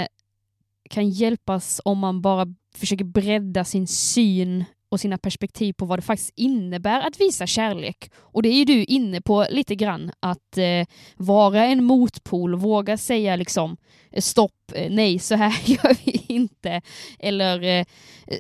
kan 0.89 1.09
hjälpas 1.09 1.81
om 1.85 1.97
man 1.97 2.21
bara 2.21 2.45
försöker 2.75 3.05
bredda 3.05 3.63
sin 3.63 3.87
syn 3.87 4.65
och 4.89 4.99
sina 4.99 5.17
perspektiv 5.17 5.73
på 5.73 5.85
vad 5.85 5.97
det 5.97 6.03
faktiskt 6.03 6.33
innebär 6.35 7.01
att 7.01 7.21
visa 7.21 7.47
kärlek. 7.47 8.11
Och 8.17 8.43
det 8.43 8.49
är 8.49 8.53
ju 8.53 8.65
du 8.65 8.83
inne 8.83 9.21
på 9.21 9.45
lite 9.49 9.75
grann, 9.75 10.11
att 10.19 10.57
eh, 10.57 10.87
vara 11.15 11.65
en 11.65 11.83
motpol, 11.83 12.55
våga 12.55 12.97
säga 12.97 13.35
liksom 13.35 13.77
eh, 14.11 14.21
stopp, 14.21 14.71
eh, 14.73 14.91
nej, 14.91 15.19
så 15.19 15.35
här 15.35 15.53
gör 15.65 16.05
vi 16.05 16.25
inte. 16.27 16.81
Eller 17.19 17.61
eh, 17.61 17.85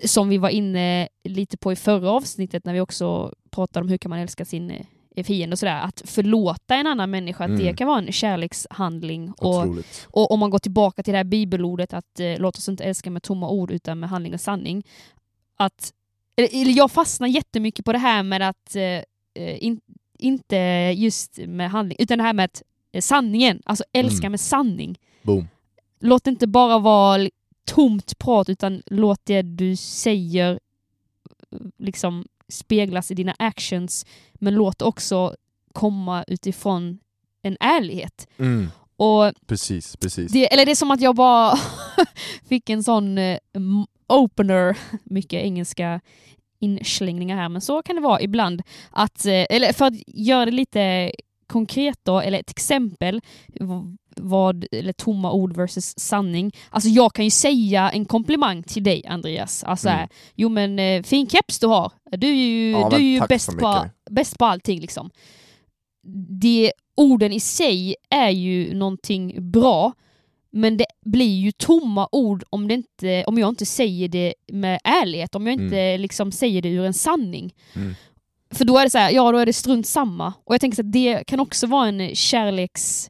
som 0.05 0.29
vi 0.29 0.37
var 0.37 0.49
inne 0.49 1.07
lite 1.23 1.57
på 1.57 1.71
i 1.71 1.75
förra 1.75 2.11
avsnittet 2.11 2.65
när 2.65 2.73
vi 2.73 2.81
också 2.81 3.33
pratade 3.51 3.83
om 3.83 3.89
hur 3.89 3.97
kan 3.97 4.09
man 4.09 4.19
älska 4.19 4.45
sin 4.45 4.71
eh, 4.71 4.85
fiende 5.23 5.53
och 5.53 5.59
sådär, 5.59 5.81
att 5.81 6.01
förlåta 6.05 6.75
en 6.75 6.87
annan 6.87 7.11
människa, 7.11 7.43
att 7.43 7.49
Mm. 7.49 7.65
det 7.65 7.73
kan 7.73 7.87
vara 7.87 7.99
en 7.99 8.11
kärlekshandling. 8.11 9.31
Och, 9.37 9.59
Otroligt. 9.59 10.07
och 10.11 10.31
om 10.31 10.39
man 10.39 10.49
går 10.49 10.59
tillbaka 10.59 11.03
till 11.03 11.11
det 11.11 11.17
här 11.17 11.23
bibelordet 11.23 11.93
att 11.93 12.19
eh, 12.19 12.39
låt 12.39 12.57
oss 12.57 12.69
inte 12.69 12.83
älska 12.83 13.09
med 13.11 13.23
tomma 13.23 13.49
ord 13.49 13.71
utan 13.71 13.99
med 13.99 14.09
handling 14.09 14.33
och 14.33 14.41
sanning. 14.41 14.83
Att, 15.57 15.93
eller, 16.37 16.71
jag 16.77 16.91
fastnar 16.91 17.27
jättemycket 17.27 17.85
på 17.85 17.91
det 17.93 17.97
här 17.99 18.23
med 18.23 18.41
att 18.49 18.75
eh, 18.75 18.83
eh, 19.43 19.63
in, 19.63 19.81
inte 20.19 20.55
just 20.97 21.37
med 21.37 21.71
handling, 21.71 21.95
utan 21.99 22.17
det 22.17 22.23
här 22.23 22.33
med 22.33 22.45
att, 22.45 22.61
eh, 22.91 23.01
sanningen, 23.01 23.61
alltså 23.65 23.83
älska 23.93 24.25
Mm. 24.25 24.31
med 24.31 24.39
sanning. 24.39 24.99
Boom. 25.23 25.47
Låt 25.99 26.23
det 26.23 26.29
inte 26.29 26.47
bara 26.47 26.79
vara 26.79 27.29
tomt 27.65 28.17
prat 28.19 28.49
utan 28.49 28.81
låt 28.85 29.21
det 29.25 29.41
du 29.41 29.75
säger 29.75 30.59
eh, 31.51 31.59
liksom 31.77 32.25
speglas 32.49 33.11
i 33.11 33.13
dina 33.13 33.35
actions 33.39 34.05
men 34.33 34.53
låt 34.55 34.81
också 34.81 35.35
komma 35.73 36.23
utifrån 36.27 36.99
en 37.41 37.57
ärlighet. 37.59 38.27
Mm. 38.37 38.67
Och 38.95 39.33
Precis, 39.47 39.95
precis. 39.95 40.31
det, 40.31 40.53
eller 40.53 40.65
det 40.65 40.71
är 40.71 40.75
som 40.75 40.91
att 40.91 41.01
jag 41.01 41.15
bara 41.15 41.57
fick 42.49 42.69
en 42.69 42.83
sån 42.83 43.17
eh, 43.17 43.37
opener, 44.07 44.77
mycket 45.03 45.43
engelska 45.43 46.01
inslängningar 46.59 47.37
här, 47.37 47.49
men 47.49 47.61
så 47.61 47.81
kan 47.81 47.95
det 47.95 48.01
vara 48.01 48.21
ibland. 48.21 48.61
Att, 48.91 49.25
eh, 49.25 49.45
eller 49.49 49.73
för 49.73 49.85
att 49.85 49.93
göra 50.07 50.45
det 50.45 50.51
lite 50.51 51.11
konkret 51.49 51.99
då, 52.03 52.19
eller 52.19 52.39
ett 52.39 52.49
exempel, 52.49 53.21
vad, 54.15 54.65
eller 54.71 54.93
tomma 54.93 55.31
ord 55.31 55.55
versus 55.55 55.99
sanning. 55.99 56.51
Alltså 56.69 56.89
jag 56.89 57.13
kan 57.13 57.25
ju 57.25 57.31
säga 57.31 57.89
en 57.89 58.05
komplimang 58.05 58.63
till 58.63 58.83
dig 58.83 59.05
Andreas. 59.07 59.63
Alltså, 59.63 59.89
Mm. 59.89 60.07
jo 60.35 60.49
men 60.49 60.79
eh, 60.79 61.03
fin 61.03 61.29
keps 61.29 61.59
du 61.59 61.67
har. 61.67 61.91
Du 62.11 62.27
är 62.27 62.33
ju, 62.33 62.71
Ja, 62.71 62.89
du 62.89 62.95
är 62.95 62.99
ju 62.99 63.21
bäst 63.29 63.57
på, 63.57 63.85
bäst 64.09 64.37
på 64.37 64.45
allting 64.45 64.79
liksom. 64.79 65.09
Det, 66.41 66.71
orden 66.95 67.33
i 67.33 67.39
sig 67.39 67.95
är 68.09 68.29
ju 68.29 68.73
någonting 68.73 69.51
bra, 69.51 69.93
men 70.51 70.77
det 70.77 70.85
blir 71.05 71.39
ju 71.39 71.51
tomma 71.51 72.07
ord 72.11 72.43
om, 72.49 72.67
det 72.67 72.73
inte, 72.73 73.23
om 73.27 73.37
jag 73.37 73.49
inte 73.49 73.65
säger 73.65 74.07
det 74.07 74.33
med 74.51 74.79
ärlighet, 74.83 75.35
om 75.35 75.47
jag 75.47 75.53
inte 75.53 75.97
liksom 75.97 76.31
säger 76.31 76.61
det 76.61 76.69
ur 76.69 76.85
en 76.85 76.93
sanning. 76.93 77.53
Mm. 77.75 77.95
För 78.51 78.65
då 78.65 78.77
är 78.77 78.83
det 78.83 78.89
så 78.89 78.97
här, 78.97 79.11
ja 79.11 79.31
då 79.31 79.37
är 79.37 79.45
det 79.45 79.53
strunt 79.53 79.87
samma. 79.87 80.33
Och 80.43 80.53
jag 80.53 80.61
tänker 80.61 80.75
så 80.75 80.81
att 80.81 80.91
det 80.91 81.23
kan 81.27 81.39
också 81.39 81.67
vara 81.67 81.87
en 81.87 82.15
kärleks 82.15 83.09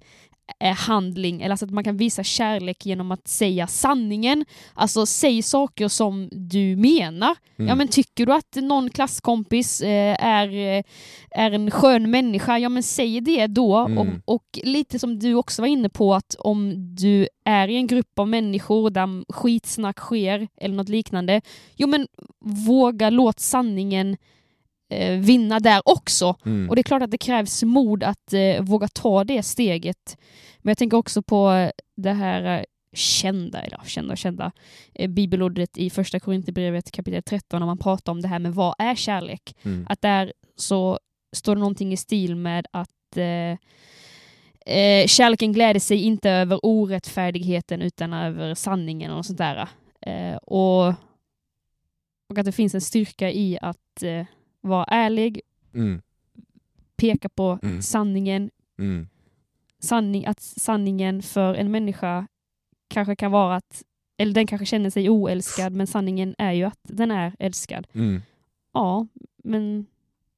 eh, 0.60 0.76
handling, 0.76 1.42
eller 1.42 1.52
alltså 1.52 1.66
att 1.66 1.72
man 1.72 1.84
kan 1.84 1.98
visa 1.98 2.24
kärlek 2.24 2.86
genom 2.86 3.12
att 3.12 3.28
säga 3.28 3.68
sanningen. 3.68 4.46
Alltså 4.74 5.06
säg 5.06 5.42
saker 5.42 5.88
som 5.88 6.30
du 6.32 6.76
menar. 6.76 7.36
Mm. 7.58 7.70
Ja 7.70 7.76
men 7.76 7.88
tycker 7.88 8.26
du 8.26 8.34
att 8.34 8.56
någon 8.56 8.90
klasskompis 8.90 9.82
eh, 9.82 10.26
är, 10.26 10.48
eh, 10.48 10.84
är 11.32 11.52
en 11.52 11.72
skön 11.72 12.12
människa, 12.12 12.58
ja 12.58 12.70
men 12.70 12.84
säg 12.84 13.22
det 13.22 13.48
då. 13.48 13.78
Mm. 13.78 13.98
Och, 13.98 14.36
och 14.36 14.60
lite 14.64 15.00
som 15.00 15.20
du 15.20 15.34
också 15.34 15.62
var 15.62 15.68
inne 15.68 15.90
på, 15.90 16.14
att 16.14 16.36
om 16.40 16.74
du 16.96 17.28
är 17.46 17.68
i 17.68 17.76
en 17.76 17.88
grupp 17.88 18.20
av 18.20 18.28
människor 18.28 18.90
där 18.90 19.34
skitsnack 19.34 20.00
sker, 20.00 20.48
eller 20.58 20.76
något 20.76 20.90
liknande, 20.90 21.42
jo 21.76 21.88
men 21.88 22.08
våga 22.68 23.10
låt 23.10 23.40
sanningen 23.40 24.18
vinna 25.20 25.60
där 25.60 25.82
också. 25.86 26.36
Mm. 26.46 26.70
Och 26.70 26.76
det 26.76 26.82
är 26.82 26.84
klart 26.84 27.02
att 27.02 27.12
det 27.12 27.18
krävs 27.18 27.64
mod 27.64 28.04
att 28.04 28.34
eh, 28.34 28.62
våga 28.62 28.88
ta 28.88 29.24
det 29.24 29.44
steget. 29.44 30.18
Men 30.60 30.72
jag 30.72 30.78
tänker 30.78 30.98
också 30.98 31.22
på 31.22 31.52
eh, 31.52 31.72
det 31.98 32.14
här 32.14 32.58
eh, 32.58 32.64
kända, 32.94 33.62
eller 33.62 33.80
kända 33.86 34.12
och 34.12 34.18
kända, 34.18 34.52
eh, 34.94 35.10
bibelordet 35.10 35.78
i 35.78 35.90
första 35.90 36.20
Korinthierbrevet 36.20 36.92
kapitel 36.92 37.24
13 37.24 37.60
när 37.60 37.66
man 37.66 37.78
pratar 37.78 38.12
om 38.12 38.22
det 38.22 38.28
här 38.28 38.40
med 38.40 38.54
vad 38.54 38.76
är 38.78 38.96
kärlek? 38.96 39.56
Mm. 39.64 39.86
Att 39.90 40.02
där 40.02 40.34
så 40.56 41.00
står 41.36 41.56
det 41.56 41.60
någonting 41.60 41.94
i 41.94 41.98
stil 41.98 42.36
med 42.36 42.68
att 42.72 43.18
eh, 43.18 43.58
eh, 44.76 45.08
kärleken 45.08 45.54
gläder 45.54 45.80
sig 45.80 46.04
inte 46.04 46.30
över 46.30 46.60
orättfärdigheten 46.64 47.82
utan 47.82 48.14
över 48.14 48.56
sanningen 48.56 49.12
och 49.12 49.26
sånt 49.26 49.38
där. 49.38 49.68
Eh, 50.02 50.36
och, 50.36 50.88
och 52.30 52.38
att 52.38 52.46
det 52.46 52.52
finns 52.52 52.76
en 52.76 52.82
styrka 52.82 53.32
i 53.32 53.58
att 53.62 54.04
eh, 54.04 54.26
vara 54.62 54.84
ärlig, 54.84 55.42
Mm. 55.74 56.02
peka 56.96 57.30
på 57.30 57.60
Mm. 57.64 57.82
sanningen, 57.82 58.50
Mm. 58.80 59.08
sanning, 59.80 60.26
att 60.26 60.42
sanningen 60.42 61.22
för 61.22 61.54
en 61.56 61.72
människa 61.72 62.28
kanske 62.88 63.16
kan 63.16 63.32
vara 63.32 63.56
att, 63.56 63.84
eller 64.18 64.34
den 64.34 64.48
kanske 64.48 64.66
känner 64.66 64.90
sig 64.90 65.10
oälskad, 65.10 65.74
men 65.74 65.88
sanningen 65.88 66.36
är 66.38 66.52
ju 66.52 66.64
att 66.64 66.80
den 66.84 67.12
är 67.12 67.36
älskad. 67.40 67.88
Mm. 67.94 68.22
Ja, 68.74 69.08
men 69.44 69.86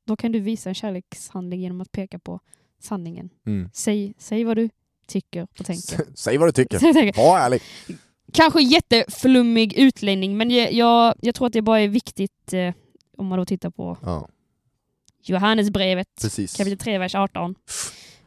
då 0.06 0.16
kan 0.16 0.32
du 0.32 0.40
visa 0.40 0.70
en 0.70 0.76
kärlekshandling 0.76 1.62
genom 1.62 1.82
att 1.82 1.92
peka 1.92 2.20
på 2.20 2.40
sanningen. 2.80 3.30
Mm. 3.46 3.70
Säg, 3.74 4.14
säg 4.18 4.44
vad 4.44 4.58
du 4.58 4.70
tycker 5.08 5.44
och 5.60 5.66
tänker. 5.66 6.16
Säg 6.16 6.38
vad 6.38 6.48
du 6.48 6.52
tycker. 6.52 7.18
Var 7.18 7.40
ärlig. 7.40 7.62
Kanske 8.34 8.62
jätteflummig 8.62 9.74
utläggning, 9.74 10.38
men 10.38 10.50
jag, 10.52 10.74
jag, 10.74 11.16
jag 11.22 11.36
tror 11.36 11.48
att 11.48 11.54
det 11.54 11.62
bara 11.62 11.80
är 11.80 11.88
viktigt 11.88 12.54
eh, 12.54 12.74
om 13.22 13.28
man 13.28 13.40
då 13.40 13.46
tittar 13.46 13.70
på 13.70 13.98
Ja, 14.04 14.28
Johannesbrevet 15.24 16.08
precis. 16.22 16.58
kapitel 16.58 16.78
3, 16.78 16.98
vers 16.98 17.16
18. 17.16 17.56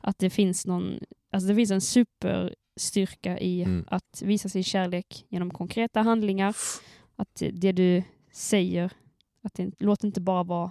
Att 0.00 0.18
det 0.18 0.30
finns 0.30 0.66
någon, 0.66 0.98
alltså 1.32 1.48
det 1.48 1.54
finns 1.54 1.70
en 1.70 1.80
superstyrka 1.80 3.38
i 3.38 3.62
Mm. 3.62 3.84
att 3.88 4.22
visa 4.22 4.48
sin 4.48 4.64
kärlek 4.64 5.26
genom 5.28 5.50
konkreta 5.50 6.02
handlingar. 6.02 6.56
Att 7.16 7.42
det 7.52 7.72
du 7.72 8.02
säger, 8.32 8.90
att 9.42 9.54
det, 9.54 9.70
låt 9.78 10.04
inte 10.04 10.20
bara 10.20 10.42
vara 10.42 10.70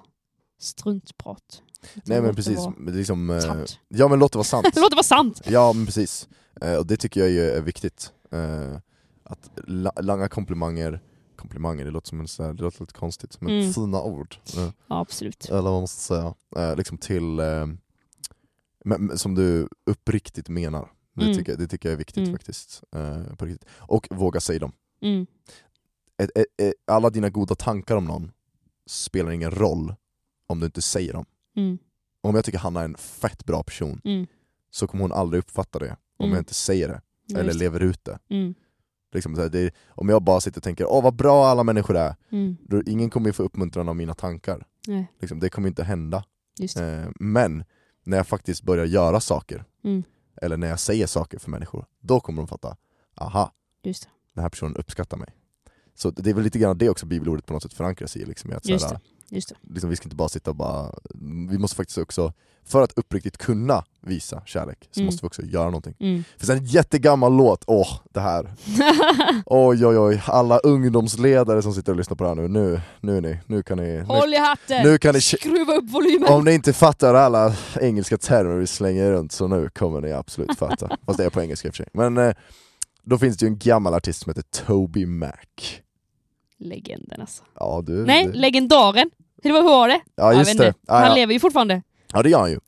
struntprat. 0.59 1.61
Nej 2.05 2.21
men 2.21 2.35
precis, 2.35 2.59
liksom, 2.79 3.29
eh, 3.29 3.39
sant. 3.39 3.79
ja 3.87 4.07
men 4.07 4.19
låt 4.19 4.31
det 4.31 4.37
vara 4.37 4.43
sant. 4.45 4.65
Låt 4.75 4.91
det 4.91 4.95
vara 4.95 5.03
sant! 5.03 5.41
Ja 5.47 5.73
men 5.73 5.85
precis, 5.85 6.29
eh, 6.61 6.75
och 6.75 6.87
det 6.87 6.97
tycker 6.97 7.19
jag 7.25 7.55
är 7.57 7.61
viktigt. 7.61 8.13
Eh, 8.31 8.77
att 9.23 9.49
la- 9.67 10.01
langa 10.01 10.27
komplimanger, 10.29 11.01
komplimanger, 11.43 11.85
det 11.85 11.91
låter 11.91 12.07
som 12.09 12.19
en 12.19 12.27
här, 12.39 12.53
det 12.53 12.63
låter 12.63 12.79
lite 12.81 12.93
konstigt, 12.93 13.41
men 13.41 13.59
Mm. 13.59 13.73
fina 13.73 14.01
ord. 14.01 14.35
Ja, 14.55 14.71
absolut. 14.87 15.45
eller 15.49 15.61
vad 15.61 15.71
man 15.73 15.81
måste 15.81 16.01
säga. 16.01 16.33
Eh, 16.55 16.75
liksom 16.75 16.97
till, 16.97 17.39
eh, 17.39 17.67
men, 18.85 19.17
som 19.17 19.35
du 19.35 19.67
uppriktigt 19.85 20.49
menar. 20.49 20.91
Det, 21.13 21.23
Mm. 21.25 21.37
tycker, 21.37 21.57
det 21.57 21.67
tycker 21.67 21.89
jag 21.89 21.93
är 21.93 21.97
viktigt 21.97 22.17
Mm. 22.27 22.31
faktiskt. 22.33 22.83
Eh, 22.95 23.35
på 23.35 23.45
riktigt. 23.45 23.69
Och 23.79 24.07
våga 24.11 24.39
säga 24.39 24.59
dem. 24.59 24.71
Mm. 25.01 25.25
Ett, 26.17 26.29
ett, 26.35 26.45
ett, 26.57 26.73
alla 26.87 27.09
dina 27.09 27.29
goda 27.29 27.55
tankar 27.55 27.95
om 27.95 28.05
någon 28.05 28.31
spelar 28.85 29.31
ingen 29.31 29.51
roll 29.51 29.95
om 30.47 30.59
du 30.59 30.65
inte 30.65 30.81
säger 30.81 31.13
dem. 31.13 31.25
Mm. 31.55 31.77
Om 32.21 32.35
jag 32.35 32.45
tycker 32.45 32.59
Hanna 32.59 32.79
är 32.81 32.85
en 32.85 32.97
fett 32.97 33.45
bra 33.45 33.63
person 33.63 34.01
Mm. 34.03 34.27
så 34.69 34.87
kommer 34.87 35.01
hon 35.03 35.11
aldrig 35.11 35.39
uppfatta 35.39 35.79
det 35.79 35.97
om 36.17 36.29
jag 36.29 36.37
inte 36.39 36.53
säger 36.53 36.87
det, 36.87 37.01
Ja, 37.25 37.39
eller 37.39 37.53
lever 37.53 37.79
ut 37.79 38.03
det. 38.05 38.19
Liksom 39.13 39.35
här, 39.35 39.55
är, 39.55 39.71
om 39.89 40.09
jag 40.09 40.21
bara 40.23 40.41
sitter 40.41 40.59
och 40.59 40.63
tänker 40.63 40.85
åh 40.91 41.03
vad 41.03 41.15
bra 41.15 41.47
alla 41.47 41.63
människor 41.63 41.97
är, 41.97 42.15
Mm. 42.31 42.57
då 42.61 42.81
ingen 42.85 43.09
kommer 43.09 43.29
ju 43.29 43.33
få 43.33 43.43
uppmuntran 43.43 43.89
av 43.89 43.95
mina 43.95 44.13
tankar. 44.13 44.65
Liksom, 45.19 45.39
det 45.39 45.49
kommer 45.49 45.67
inte 45.67 45.83
hända. 45.83 46.23
Eh, 46.81 47.09
men 47.19 47.63
när 48.03 48.17
jag 48.17 48.27
faktiskt 48.27 48.63
börjar 48.63 48.85
göra 48.85 49.19
saker, 49.19 49.63
Mm. 49.83 50.03
eller 50.41 50.57
när 50.57 50.67
jag 50.67 50.79
säger 50.79 51.07
saker 51.07 51.39
för 51.39 51.51
människor, 51.51 51.85
då 51.99 52.19
kommer 52.19 52.41
de 52.41 52.47
fatta, 52.47 52.77
aha, 53.15 53.51
Just 53.83 54.03
det. 54.03 54.09
den 54.33 54.41
här 54.41 54.49
personen 54.49 54.75
uppskattar 54.75 55.17
mig. 55.17 55.29
Så 55.95 56.09
det 56.11 56.29
är 56.29 56.33
väl 56.33 56.43
lite 56.43 56.59
grann 56.59 56.77
det 56.77 56.89
också 56.89 57.05
bibelordet 57.05 57.45
på 57.45 57.53
något 57.53 57.63
sätt 57.63 57.73
förankras 57.73 58.17
i. 58.17 58.25
Liksom, 58.25 58.51
att, 58.51 58.65
såhär. 58.79 58.99
Just 59.35 59.49
det. 59.49 59.55
liksom, 59.73 59.89
vi 59.89 59.95
ska 59.95 60.05
inte 60.05 60.15
bara 60.15 60.29
sitta 60.29 60.49
och 60.49 60.55
bara, 60.55 60.91
vi 61.49 61.57
måste 61.57 61.75
faktiskt 61.75 61.97
också, 61.97 62.33
för 62.65 62.81
att 62.81 62.93
uppriktigt 62.95 63.37
kunna 63.37 63.83
visa 64.01 64.41
kärlek, 64.45 64.87
så 64.91 64.99
Mm. 64.99 65.05
måste 65.05 65.21
vi 65.23 65.27
också 65.27 65.41
göra 65.41 65.65
någonting. 65.65 65.95
Mm. 65.99 66.23
Det 66.33 66.45
finns 66.45 66.49
en 66.59 66.65
jättegammal 66.65 67.33
låt, 67.37 67.63
åh 67.67 67.87
det 68.13 68.19
här, 68.19 68.53
oj 69.45 69.85
oj 69.85 69.97
oj, 69.99 70.21
alla 70.25 70.57
ungdomsledare 70.59 71.61
som 71.61 71.73
sitter 71.73 71.91
och 71.91 71.97
lyssnar 71.97 72.15
på 72.15 72.23
det 72.23 72.27
här 72.29 72.35
nu, 72.35 72.47
nu, 72.47 72.81
nu, 73.01 73.21
ni, 73.21 73.39
nu 73.47 73.63
kan 73.63 73.77
ni, 73.77 73.83
nu, 73.83 74.03
Håll 74.03 74.33
i 74.33 74.37
hatten! 74.37 74.83
nu 74.83 74.97
kan 74.97 75.13
ni 75.15 75.21
Skruva 75.21 75.73
upp 75.73 75.89
volymen! 75.89 76.33
om 76.33 76.45
ni 76.45 76.53
inte 76.53 76.73
fattar 76.73 77.13
alla 77.13 77.55
engelska 77.81 78.17
termer 78.17 78.55
vi 78.55 78.67
slänger 78.67 79.11
runt 79.11 79.31
så 79.31 79.47
nu 79.47 79.69
kommer 79.69 80.01
ni 80.01 80.11
absolut 80.11 80.57
fatta. 80.57 80.97
Fast 81.05 81.17
det 81.17 81.25
är 81.25 81.29
på 81.29 81.41
engelska 81.41 81.67
i 81.67 81.71
och 81.71 81.75
för 81.75 81.83
sig. 81.83 81.89
Men 81.93 82.17
eh, 82.17 82.33
då 83.03 83.17
finns 83.17 83.37
det 83.37 83.45
ju 83.45 83.47
en 83.47 83.57
gammal 83.57 83.93
artist 83.93 84.19
som 84.23 84.29
heter 84.29 84.43
Toby 84.65 85.05
Mac. 85.05 85.29
Legenden 86.57 87.21
alltså. 87.21 87.43
Ja 87.59 87.83
du... 87.85 88.05
Nej, 88.05 88.27
det- 88.27 88.33
legendaren! 88.39 89.09
Hur 89.43 89.51
var, 89.63 89.87
det? 89.87 90.01
ja 90.15 90.33
just 90.33 90.57
det. 90.57 90.73
Ja, 90.87 90.93
Han 90.95 91.07
ja. 91.07 91.15
lever 91.15 91.33
ju 91.33 91.39
fortfarande. 91.39 91.81
ja 92.13 92.23
det 92.23 92.29
gör 92.29 92.39
han 92.39 92.51
ju. 92.51 92.59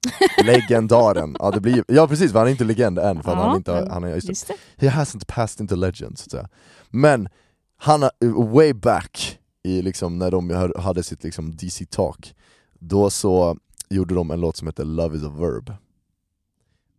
Legendaren. 0.43 1.35
Ja, 1.39 1.51
det 1.51 1.59
blir, 1.61 1.75
ju- 1.75 1.83
ja 1.87 2.07
precis, 2.07 2.31
för 2.31 2.39
han 2.39 2.47
är 2.47 2.51
inte 2.51 2.63
legend 2.63 2.99
än 2.99 3.23
för 3.23 3.31
Ja, 3.31 3.37
han 3.37 3.55
inte 3.57 3.87
han 3.91 4.03
är, 4.03 4.15
just. 4.15 4.29
Just 4.29 4.47
det. 4.47 4.85
he 4.85 4.89
hasn't 4.89 5.25
passed 5.27 5.61
into 5.61 5.75
legend 5.75 6.17
så 6.19 6.23
att 6.25 6.31
säga. 6.31 6.49
Men 6.89 7.29
han 7.77 8.01
har, 8.01 8.11
way 8.53 8.73
back, 8.73 9.39
i 9.63 9.81
liksom, 9.81 10.17
när 10.19 10.31
de 10.31 10.71
hade 10.79 11.03
sitt 11.03 11.23
liksom 11.23 11.55
DC 11.55 11.85
Talk, 11.85 12.35
då 12.79 13.09
så 13.09 13.57
gjorde 13.89 14.15
de 14.15 14.31
en 14.31 14.41
låt 14.41 14.57
som 14.57 14.67
heter 14.67 14.85
Love 14.85 15.17
is 15.17 15.23
a 15.23 15.29
verb. 15.39 15.73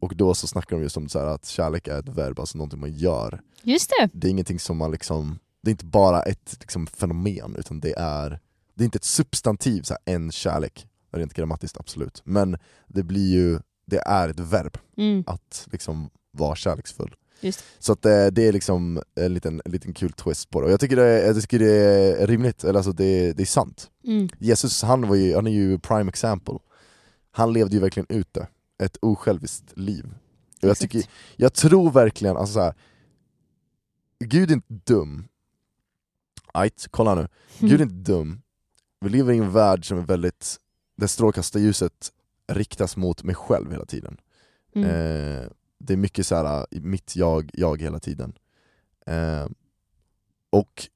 Och 0.01 0.17
då 0.17 0.35
så 0.35 0.47
snackar 0.47 0.77
de 0.77 0.83
just 0.83 0.97
om 0.97 1.09
så 1.09 1.19
här 1.19 1.27
att 1.27 1.47
kärlek 1.47 1.89
är 1.89 1.99
ett 1.99 2.09
verb, 2.09 2.41
alltså 2.41 2.59
någonting 2.59 2.81
man 2.81 2.93
gör. 2.93 3.41
Just 3.63 3.91
det. 4.01 4.09
Det 4.13 4.27
är 4.27 4.31
ingenting 4.31 4.61
som 4.61 4.77
man 4.77 4.91
liksom, 4.91 5.39
det 5.63 5.69
är 5.69 5.73
inte 5.73 5.85
bara 5.85 6.23
ett 6.23 6.57
liksom, 6.61 6.87
fenomen, 6.87 7.57
utan 7.59 7.81
det 7.81 7.95
är, 7.99 8.41
det 8.77 8.83
är 8.83 8.85
inte 8.85 8.97
ett 8.97 9.05
substantiv, 9.05 9.83
så 9.83 9.95
här, 9.95 10.15
en 10.15 10.33
kärlek, 10.33 10.89
rent 11.13 11.35
grammatiskt 11.35 11.77
absolut. 11.77 12.23
Men 12.25 12.59
det 12.87 13.03
blir 13.03 13.33
ju, 13.33 13.59
det 13.87 13.99
är 13.99 14.29
ett 14.29 14.41
verb 14.41 14.79
Mm. 14.97 15.25
att 15.27 15.69
liksom 15.73 16.11
vara 16.31 16.57
kärleksfull. 16.57 17.15
Just. 17.41 17.65
Så 17.79 17.93
att 17.93 18.07
eh, 18.07 18.27
det 18.27 18.49
är 18.49 18.53
liksom 18.53 19.03
en 19.15 19.35
liten, 19.35 19.63
en 19.65 19.73
liten 19.73 19.93
kul 19.93 20.13
twist 20.13 20.51
på 20.51 20.61
det, 20.61 20.67
och 20.67 20.73
jag 20.73 20.81
tycker 20.81 20.97
det, 20.97 21.27
jag 21.27 21.41
tycker 21.41 21.59
det 21.59 21.73
är 22.23 22.27
rimligt, 22.27 22.65
eller 22.65 22.77
alltså 22.79 22.93
det, 22.93 23.33
det 23.33 23.43
är 23.43 23.47
sant. 23.47 23.91
Mm. 24.05 24.29
Jesus 24.39 24.83
han, 24.83 25.09
var 25.09 25.17
ju, 25.17 25.35
han 25.35 25.47
är 25.47 25.51
ju 25.51 25.79
prime 25.79 26.09
example, 26.09 26.59
han 27.31 27.53
levde 27.53 27.75
ju 27.75 27.81
verkligen 27.81 28.07
ut 28.09 28.35
det, 28.35 28.49
ett 28.79 28.97
osjälviskt 29.03 29.79
liv. 29.79 30.15
Och 30.63 30.69
jag, 30.69 30.79
tycker, 30.79 31.03
jag 31.37 31.55
tror 31.55 31.91
verkligen, 31.91 32.37
alltså 32.37 32.53
så 32.53 32.61
här, 32.61 32.75
Gud 34.19 34.51
är 34.51 34.55
inte 34.55 34.75
dum, 34.85 35.29
Ajt, 36.53 36.87
kolla 36.91 37.15
nu, 37.15 37.29
Gud 37.59 37.81
är 37.81 37.85
inte 37.85 38.13
dum, 38.13 38.43
vi 39.07 39.11
lever 39.11 39.33
i 39.33 39.39
en 39.39 39.53
värld 39.53 39.89
som 39.89 39.99
är 39.99 40.03
väldigt, 40.03 40.57
där 40.97 41.07
strålkastarljuset 41.07 42.13
riktas 42.53 42.97
mot 42.97 43.23
mig 43.23 43.35
själv 43.35 43.71
hela 43.73 43.85
tiden. 43.85 44.17
Mm. 44.75 44.89
Eh, 44.89 45.49
det 45.79 45.93
är 45.93 45.97
mycket 45.97 46.27
så 46.27 46.35
här, 46.35 46.67
i 46.71 46.81
mitt 46.81 47.17
jag, 47.17 47.51
jag 47.53 47.83
hela 47.83 48.01
tiden. 48.01 48.33
Eh, 49.07 49.47
och 50.51 50.89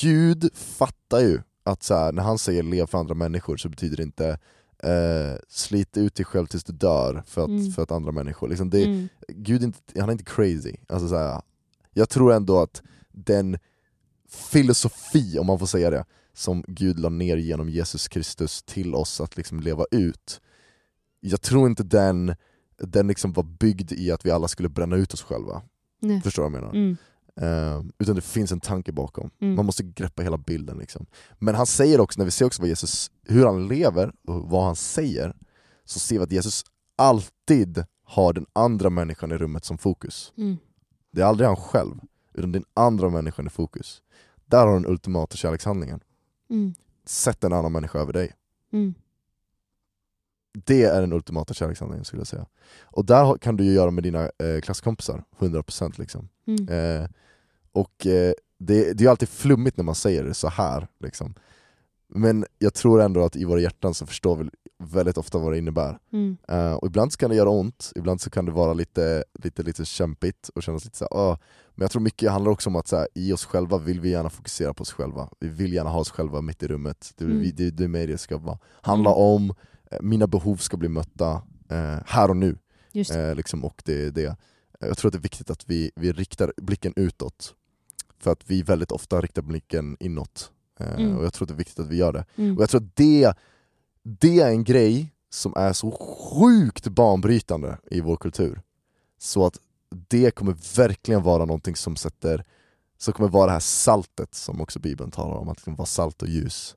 Gud 0.00 0.50
fattar 0.54 1.20
ju 1.20 1.40
att 1.62 1.82
så 1.82 1.94
här, 1.94 2.12
när 2.12 2.22
han 2.22 2.38
säger 2.38 2.62
lev 2.62 2.86
för 2.86 2.98
andra 2.98 3.14
människor 3.14 3.56
så 3.56 3.68
betyder 3.68 3.96
det 3.96 4.02
inte 4.02 4.38
eh, 4.82 5.38
slit 5.48 5.96
ut 5.96 6.14
dig 6.14 6.24
själv 6.24 6.46
tills 6.46 6.64
du 6.64 6.72
dör 6.72 7.22
för 7.26 7.42
att, 7.42 7.48
Mm. 7.48 7.70
för 7.70 7.82
att 7.82 7.90
andra 7.90 8.12
människor, 8.12 8.48
liksom 8.48 8.70
det, 8.70 8.84
Mm. 8.84 9.08
Gud 9.28 9.62
inte, 9.62 10.00
han 10.00 10.08
är 10.08 10.12
inte 10.12 10.24
crazy. 10.24 10.76
Alltså 10.88 11.08
så 11.08 11.16
här, 11.16 11.42
jag 11.92 12.08
tror 12.08 12.32
ändå 12.32 12.60
att 12.62 12.82
den 13.12 13.58
filosofi, 14.28 15.38
om 15.38 15.46
man 15.46 15.58
får 15.58 15.66
säga 15.66 15.90
det, 15.90 16.04
som 16.40 16.64
Gud 16.66 16.98
la 16.98 17.08
ner 17.08 17.36
genom 17.36 17.68
Jesus 17.68 18.08
Kristus 18.08 18.62
till 18.62 18.94
oss 18.94 19.20
att 19.20 19.36
liksom 19.36 19.60
leva 19.60 19.84
ut, 19.90 20.40
jag 21.20 21.40
tror 21.40 21.68
inte 21.68 21.82
den, 21.82 22.34
den 22.78 23.06
liksom 23.06 23.32
var 23.32 23.42
byggd 23.42 23.92
i 23.92 24.10
att 24.10 24.26
vi 24.26 24.30
alla 24.30 24.48
skulle 24.48 24.68
bränna 24.68 24.96
ut 24.96 25.14
oss 25.14 25.22
själva. 25.22 25.62
Nej. 26.00 26.20
Förstår 26.22 26.42
du 26.42 26.50
vad 26.50 26.62
jag 26.62 26.62
menar? 26.62 26.74
Mm. 26.74 26.96
Eh, 27.36 27.84
utan 27.98 28.14
det 28.14 28.22
finns 28.22 28.52
en 28.52 28.60
tanke 28.60 28.92
bakom. 28.92 29.30
Mm. 29.40 29.54
Man 29.54 29.66
måste 29.66 29.82
greppa 29.82 30.22
hela 30.22 30.38
bilden. 30.38 30.78
Liksom. 30.78 31.06
Men 31.38 31.54
han 31.54 31.66
säger 31.66 32.00
också, 32.00 32.20
när 32.20 32.24
vi 32.24 32.30
ser 32.30 32.44
också 32.44 32.62
vad 32.62 32.68
Jesus, 32.68 33.10
hur 33.22 33.46
han 33.46 33.68
lever 33.68 34.12
och 34.26 34.50
vad 34.50 34.64
han 34.64 34.76
säger, 34.76 35.36
så 35.84 35.98
ser 35.98 36.18
vi 36.18 36.24
att 36.24 36.32
Jesus 36.32 36.64
alltid 36.96 37.84
har 38.04 38.32
den 38.32 38.46
andra 38.52 38.90
människan 38.90 39.32
i 39.32 39.38
rummet 39.38 39.64
som 39.64 39.78
fokus. 39.78 40.32
Mm. 40.36 40.56
Det 41.12 41.20
är 41.20 41.26
aldrig 41.26 41.46
han 41.46 41.56
själv, 41.56 41.94
utan 42.34 42.52
den 42.52 42.64
andra 42.74 43.08
människan 43.08 43.46
i 43.46 43.50
fokus. 43.50 44.02
Där 44.46 44.66
har 44.66 44.74
den 44.74 44.86
ultimata 44.86 45.36
kärlekshandlingen. 45.36 46.00
Mm. 46.50 46.74
Sätt 47.04 47.44
en 47.44 47.52
annan 47.52 47.72
människa 47.72 47.98
över 47.98 48.12
dig. 48.12 48.32
Mm. 48.72 48.94
Det 50.52 50.82
är 50.82 51.00
den 51.00 51.12
ultimata 51.12 51.54
kärlekshandlingen 51.54 52.04
skulle 52.04 52.20
jag 52.20 52.26
säga. 52.26 52.46
Och 52.80 53.04
där 53.04 53.38
kan 53.38 53.56
du 53.56 53.64
ju 53.64 53.72
göra 53.72 53.90
med 53.90 54.04
dina 54.04 54.30
eh, 54.38 54.60
klasskompisar, 54.62 55.24
100% 55.38 56.00
liksom. 56.00 56.28
Mm. 56.46 56.68
Eh, 56.68 57.08
och 57.72 58.06
eh, 58.06 58.32
det, 58.58 58.92
det 58.92 59.04
är 59.04 59.08
alltid 59.08 59.28
flummigt 59.28 59.76
när 59.76 59.84
man 59.84 59.94
säger 59.94 60.24
det 60.24 60.34
så 60.34 60.48
här 60.48 60.88
liksom. 60.98 61.34
Men 62.14 62.44
jag 62.58 62.74
tror 62.74 63.00
ändå 63.02 63.24
att 63.24 63.36
i 63.36 63.44
våra 63.44 63.60
hjärtan 63.60 63.94
så 63.94 64.06
förstår 64.06 64.36
vi 64.36 64.50
väldigt 64.78 65.18
ofta 65.18 65.38
vad 65.38 65.52
det 65.52 65.58
innebär. 65.58 65.98
Mm. 66.12 66.36
Eh, 66.48 66.72
och 66.72 66.86
ibland 66.86 67.12
så 67.12 67.18
kan 67.18 67.30
det 67.30 67.36
göra 67.36 67.50
ont, 67.50 67.92
ibland 67.96 68.20
så 68.20 68.30
kan 68.30 68.44
det 68.44 68.52
vara 68.52 68.72
lite, 68.72 69.24
lite, 69.42 69.62
lite 69.62 69.84
kämpigt 69.84 70.48
och 70.54 70.62
kännas 70.62 70.84
lite 70.84 70.96
så 70.98 71.04
här, 71.04 71.14
"Åh." 71.30 71.36
Men 71.74 71.84
jag 71.84 71.90
tror 71.90 72.02
mycket 72.02 72.30
handlar 72.30 72.50
också 72.52 72.70
om 72.70 72.76
att 72.76 72.88
så 72.88 72.96
här, 72.96 73.08
i 73.14 73.32
oss 73.32 73.44
själva 73.44 73.78
vill 73.78 74.00
vi 74.00 74.10
gärna 74.10 74.30
fokusera 74.30 74.74
på 74.74 74.82
oss 74.82 74.92
själva. 74.92 75.28
Vi 75.40 75.48
vill 75.48 75.72
gärna 75.72 75.90
ha 75.90 76.00
oss 76.00 76.10
själva 76.10 76.40
mitt 76.40 76.62
i 76.62 76.66
rummet. 76.68 77.12
Det, 77.16 77.24
Mm. 77.24 77.40
vi, 77.40 77.50
det, 77.52 77.70
det 77.70 77.84
är 77.84 77.88
mig 77.88 78.06
det 78.06 78.18
ska 78.18 78.38
vara. 78.38 78.58
handla 78.82 79.10
Mm. 79.10 79.22
om, 79.22 79.54
eh, 79.90 79.98
mina 80.00 80.26
behov 80.26 80.56
ska 80.56 80.76
bli 80.76 80.88
mötta 80.88 81.42
eh, 81.70 81.98
här 82.06 82.28
och 82.30 82.36
nu. 82.36 82.58
Just 82.92 83.12
det. 83.12 83.34
Liksom, 83.34 83.64
och 83.64 83.82
det, 83.84 84.10
det, 84.10 84.36
jag 84.80 84.98
tror 84.98 85.08
att 85.08 85.12
det 85.12 85.18
är 85.18 85.22
viktigt 85.22 85.50
att 85.50 85.64
vi, 85.70 85.90
vi 85.96 86.12
riktar 86.12 86.52
blicken 86.56 86.92
utåt. 86.96 87.54
För 88.18 88.32
att 88.32 88.42
vi 88.50 88.62
väldigt 88.62 88.92
ofta 88.92 89.20
riktar 89.20 89.42
blicken 89.42 89.96
inåt. 90.00 90.52
Eh, 90.80 90.94
Mm. 90.94 91.18
Och 91.18 91.24
jag 91.24 91.32
tror 91.32 91.44
att 91.44 91.48
det 91.48 91.54
är 91.54 91.58
viktigt 91.58 91.78
att 91.78 91.88
vi 91.88 91.96
gör 91.96 92.12
det. 92.12 92.24
Mm. 92.36 92.56
Och 92.56 92.62
jag 92.62 92.70
tror 92.70 92.80
att 92.80 92.96
det, 92.96 93.32
det 94.02 94.40
är 94.40 94.50
en 94.50 94.64
grej 94.64 95.12
som 95.30 95.52
är 95.56 95.72
så 95.72 95.90
sjukt 95.90 96.88
banbrytande 96.88 97.78
i 97.90 98.00
vår 98.00 98.16
kultur. 98.16 98.60
Så 99.18 99.46
att 99.46 99.58
det 100.08 100.30
kommer 100.30 100.76
verkligen 100.76 101.22
vara 101.22 101.44
någonting 101.44 101.76
som 101.76 101.96
sätter, 101.96 102.44
som 102.98 103.14
kommer 103.14 103.28
vara 103.28 103.46
det 103.46 103.52
här 103.52 103.60
saltet 103.60 104.34
som 104.34 104.60
också 104.60 104.78
Bibeln 104.78 105.10
talar 105.10 105.36
om, 105.36 105.48
att 105.48 105.58
liksom 105.58 105.76
vara 105.76 105.86
salt 105.86 106.22
och 106.22 106.28
ljus. 106.28 106.76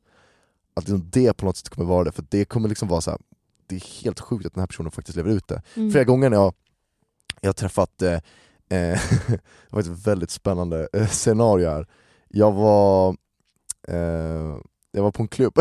Att 0.73 0.83
liksom 0.83 1.09
det 1.09 1.33
på 1.33 1.45
något 1.45 1.57
sätt 1.57 1.69
kommer 1.69 1.89
vara 1.89 2.03
det, 2.03 2.11
för 2.11 2.25
det 2.29 2.45
kommer 2.45 2.69
liksom 2.69 2.87
vara 2.87 3.01
så 3.01 3.11
här. 3.11 3.19
det 3.67 3.75
är 3.75 4.03
helt 4.03 4.19
sjukt 4.19 4.45
att 4.45 4.53
den 4.53 4.61
här 4.61 4.67
personen 4.67 4.91
faktiskt 4.91 5.15
lever 5.15 5.31
ut 5.31 5.47
det. 5.47 5.61
Mm. 5.75 5.91
Flera 5.91 6.03
gånger 6.03 6.29
när 6.29 6.37
jag, 6.37 6.53
jag 7.41 7.49
har 7.49 7.53
träffat, 7.53 8.01
eh, 8.01 8.13
eh, 8.13 8.19
det 9.27 9.39
var 9.69 9.79
ett 9.79 9.87
väldigt 10.07 10.31
spännande 10.31 10.87
eh, 10.93 11.07
scenario 11.07 11.69
här. 11.69 11.87
Jag 12.27 12.51
var, 12.51 13.17
eh, 13.87 14.57
jag 14.91 15.03
var 15.03 15.11
på 15.11 15.23
en 15.23 15.27
klubb, 15.27 15.53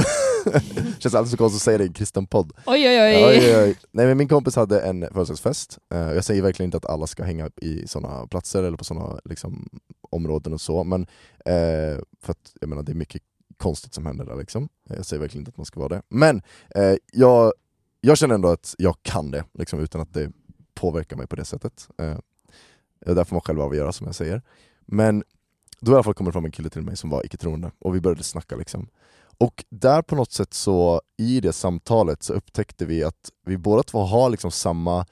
känns 0.98 1.14
alltid 1.14 1.30
så 1.30 1.36
konstigt 1.36 1.58
att 1.58 1.62
säga 1.62 1.78
det 1.78 1.84
i 1.84 1.86
en 1.86 1.92
kristen 1.92 2.26
podd. 2.26 2.52
Oj 2.66 2.88
oj 2.88 3.00
oj. 3.00 3.24
Oj, 3.24 3.38
oj, 3.38 3.56
oj. 3.56 3.76
Nej, 3.90 4.06
men 4.06 4.18
min 4.18 4.28
kompis 4.28 4.56
hade 4.56 4.80
en 4.80 5.00
födelsedagsfest, 5.00 5.78
eh, 5.94 6.12
jag 6.12 6.24
säger 6.24 6.42
verkligen 6.42 6.66
inte 6.68 6.76
att 6.76 6.86
alla 6.86 7.06
ska 7.06 7.24
hänga 7.24 7.50
i 7.56 7.88
sådana 7.88 8.26
platser 8.26 8.62
eller 8.62 8.76
på 8.76 8.84
sådana 8.84 9.20
liksom, 9.24 9.68
områden 10.10 10.52
och 10.52 10.60
så, 10.60 10.84
men 10.84 11.02
eh, 11.44 11.98
för 12.22 12.30
att 12.30 12.52
jag 12.60 12.68
menar, 12.68 12.82
det 12.82 12.92
är 12.92 12.96
mycket 12.96 13.22
konstigt 13.56 13.94
som 13.94 14.06
händer 14.06 14.24
där 14.24 14.36
liksom. 14.36 14.68
Jag 14.88 15.06
säger 15.06 15.20
verkligen 15.20 15.40
inte 15.40 15.48
att 15.48 15.56
man 15.56 15.66
ska 15.66 15.80
vara 15.80 15.88
det. 15.88 16.02
Men 16.08 16.42
eh, 16.74 16.94
jag, 17.12 17.52
jag 18.00 18.18
känner 18.18 18.34
ändå 18.34 18.48
att 18.48 18.74
jag 18.78 18.96
kan 19.02 19.30
det, 19.30 19.44
liksom, 19.54 19.80
utan 19.80 20.00
att 20.00 20.14
det 20.14 20.32
påverkar 20.74 21.16
mig 21.16 21.26
på 21.26 21.36
det 21.36 21.44
sättet. 21.44 21.88
Eh, 21.98 22.16
där 23.14 23.24
får 23.24 23.34
man 23.34 23.40
själv 23.40 23.60
avgöra 23.60 23.92
som 23.92 24.06
jag 24.06 24.14
säger. 24.14 24.42
Men 24.86 25.24
då 25.82 25.92
i 25.92 25.94
alla 25.94 26.02
fall 26.02 26.14
kom 26.14 26.26
det 26.26 26.32
fram 26.32 26.44
en 26.44 26.50
kille 26.52 26.70
till 26.70 26.82
mig 26.82 26.96
som 26.96 27.10
var 27.10 27.26
icke-troende, 27.26 27.70
och 27.78 27.94
vi 27.94 28.00
började 28.00 28.22
snacka 28.24 28.56
liksom. 28.56 28.88
Och 29.38 29.64
där 29.70 30.02
på 30.02 30.16
något 30.16 30.32
sätt 30.32 30.54
så, 30.54 31.00
i 31.18 31.40
det 31.40 31.52
samtalet 31.52 32.22
så 32.22 32.32
upptäckte 32.32 32.86
vi 32.86 33.04
att 33.04 33.30
vi 33.46 33.58
båda 33.58 33.82
två 33.82 33.98
har 33.98 34.30
liksom 34.30 34.50
samma 34.50 35.06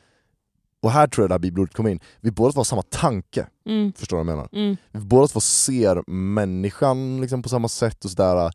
och 0.82 0.90
här 0.90 1.06
tror 1.06 1.22
jag 1.22 1.30
det 1.30 1.34
här 1.34 1.38
bibelordet 1.38 1.74
kommer 1.74 1.90
in, 1.90 2.00
vi 2.20 2.30
båda 2.30 2.52
två 2.52 2.58
har 2.58 2.64
samma 2.64 2.82
tanke, 2.82 3.46
Mm. 3.66 3.92
förstår 3.92 4.16
du 4.16 4.24
vad 4.24 4.32
jag 4.32 4.36
menar? 4.36 4.48
Mm. 4.52 4.76
Vi 4.92 5.00
båda 5.00 5.26
två 5.26 5.40
ser 5.40 6.10
människan 6.10 7.20
liksom 7.20 7.42
på 7.42 7.48
samma 7.48 7.68
sätt 7.68 8.04
och 8.04 8.10
sådär 8.10 8.50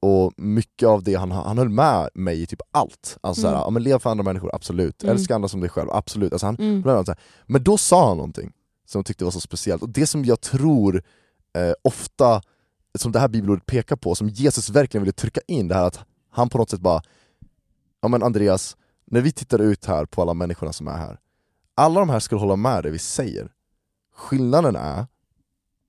och 0.00 0.32
mycket 0.36 0.88
av 0.88 1.02
det 1.02 1.14
han, 1.14 1.30
han 1.30 1.58
höll 1.58 1.68
med 1.68 2.08
mig 2.14 2.42
i 2.42 2.46
typ 2.46 2.60
allt. 2.70 3.18
Alltså 3.20 3.42
Mm. 3.42 3.52
såhär, 3.52 3.64
ja, 3.66 3.70
men 3.70 3.82
lev 3.82 3.98
för 3.98 4.10
andra 4.10 4.24
människor, 4.24 4.54
absolut. 4.54 5.02
Mm. 5.02 5.16
Älska 5.16 5.34
andra 5.34 5.48
som 5.48 5.60
dig 5.60 5.70
själv, 5.70 5.90
absolut. 5.90 6.32
Alltså 6.32 6.46
han, 6.46 6.56
Mm. 6.58 7.04
Men 7.46 7.62
då 7.64 7.78
sa 7.78 8.08
han 8.08 8.16
någonting 8.16 8.52
som 8.86 8.98
jag 8.98 9.06
tyckte 9.06 9.24
var 9.24 9.30
så 9.30 9.40
speciellt, 9.40 9.82
och 9.82 9.88
det 9.88 10.06
som 10.06 10.24
jag 10.24 10.40
tror 10.40 11.02
eh, 11.54 11.72
ofta, 11.82 12.42
som 12.98 13.12
det 13.12 13.18
här 13.18 13.28
bibelordet 13.28 13.66
pekar 13.66 13.96
på, 13.96 14.14
som 14.14 14.28
Jesus 14.28 14.70
verkligen 14.70 15.02
ville 15.02 15.12
trycka 15.12 15.40
in, 15.46 15.68
det 15.68 15.74
här 15.74 15.86
att 15.86 16.04
han 16.30 16.48
på 16.48 16.58
något 16.58 16.70
sätt 16.70 16.80
bara 16.80 17.02
Ja 18.04 18.08
men 18.08 18.22
Andreas, 18.22 18.76
när 19.06 19.20
vi 19.20 19.32
tittar 19.32 19.58
ut 19.58 19.84
här 19.84 20.04
på 20.04 20.22
alla 20.22 20.34
människorna 20.34 20.72
som 20.72 20.88
är 20.88 20.96
här, 20.96 21.18
alla 21.74 22.00
de 22.00 22.08
här 22.08 22.20
skulle 22.20 22.40
hålla 22.40 22.56
med 22.56 22.82
det 22.82 22.90
vi 22.90 22.98
säger. 22.98 23.48
Skillnaden 24.14 24.76
är 24.76 25.06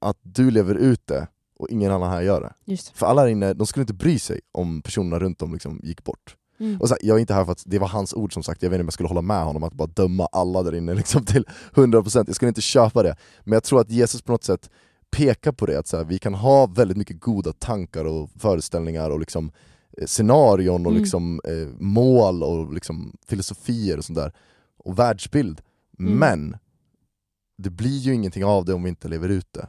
att 0.01 0.17
du 0.21 0.51
lever 0.51 0.75
ut 0.75 1.07
det 1.07 1.27
och 1.59 1.69
ingen 1.69 1.91
annan 1.91 2.11
här 2.11 2.21
gör 2.21 2.41
det. 2.41 2.53
Just 2.71 2.87
det. 2.93 2.97
För 2.97 3.05
alla 3.05 3.21
här 3.21 3.27
inne, 3.27 3.53
de 3.53 3.67
skulle 3.67 3.81
inte 3.81 3.93
bry 3.93 4.19
sig 4.19 4.39
om 4.51 4.81
personerna 4.81 5.19
runt 5.19 5.41
om 5.41 5.53
liksom 5.53 5.79
gick 5.83 6.03
bort. 6.03 6.35
Mm. 6.59 6.81
Och 6.81 6.89
så, 6.89 6.97
jag 7.01 7.15
är 7.15 7.19
inte 7.19 7.33
här 7.33 7.45
för 7.45 7.51
att 7.51 7.63
det 7.65 7.79
var 7.79 7.87
hans 7.87 8.13
ord 8.13 8.33
som 8.33 8.43
sagt, 8.43 8.63
jag 8.63 8.69
vet 8.69 8.75
inte 8.75 8.81
om 8.81 8.87
jag 8.87 8.93
skulle 8.93 9.09
hålla 9.09 9.21
med 9.21 9.43
honom 9.43 9.63
att 9.63 9.73
bara 9.73 9.87
döma 9.87 10.25
alla 10.31 10.63
där 10.63 10.75
inne 10.75 10.93
liksom 10.93 11.25
till 11.25 11.45
100%, 11.73 12.23
jag 12.27 12.35
skulle 12.35 12.49
inte 12.49 12.61
köpa 12.61 13.03
det. 13.03 13.15
Men 13.43 13.53
jag 13.53 13.63
tror 13.63 13.81
att 13.81 13.91
Jesus 13.91 14.21
på 14.21 14.31
något 14.31 14.43
sätt 14.43 14.69
pekar 15.15 15.51
på 15.51 15.65
det, 15.65 15.79
att 15.79 15.87
så 15.87 15.97
här, 15.97 16.03
vi 16.03 16.19
kan 16.19 16.33
ha 16.33 16.65
väldigt 16.67 16.97
mycket 16.97 17.19
goda 17.19 17.53
tankar 17.53 18.05
och 18.05 18.29
föreställningar 18.39 19.09
och 19.09 19.19
liksom 19.19 19.51
eh, 19.97 20.05
scenarion 20.05 20.85
och 20.85 20.91
Mm. 20.91 21.01
liksom, 21.01 21.41
eh, 21.43 21.67
mål 21.79 22.43
och 22.43 22.73
liksom 22.73 23.17
filosofier 23.25 23.97
och 23.97 24.05
sånt 24.05 24.17
där, 24.17 24.31
och 24.77 24.99
världsbild. 24.99 25.61
Mm. 25.99 26.13
Men 26.19 26.57
det 27.57 27.69
blir 27.69 27.97
ju 27.97 28.13
ingenting 28.13 28.45
av 28.45 28.65
det 28.65 28.73
om 28.73 28.83
vi 28.83 28.89
inte 28.89 29.07
lever 29.07 29.29
ut 29.29 29.53
det. 29.53 29.67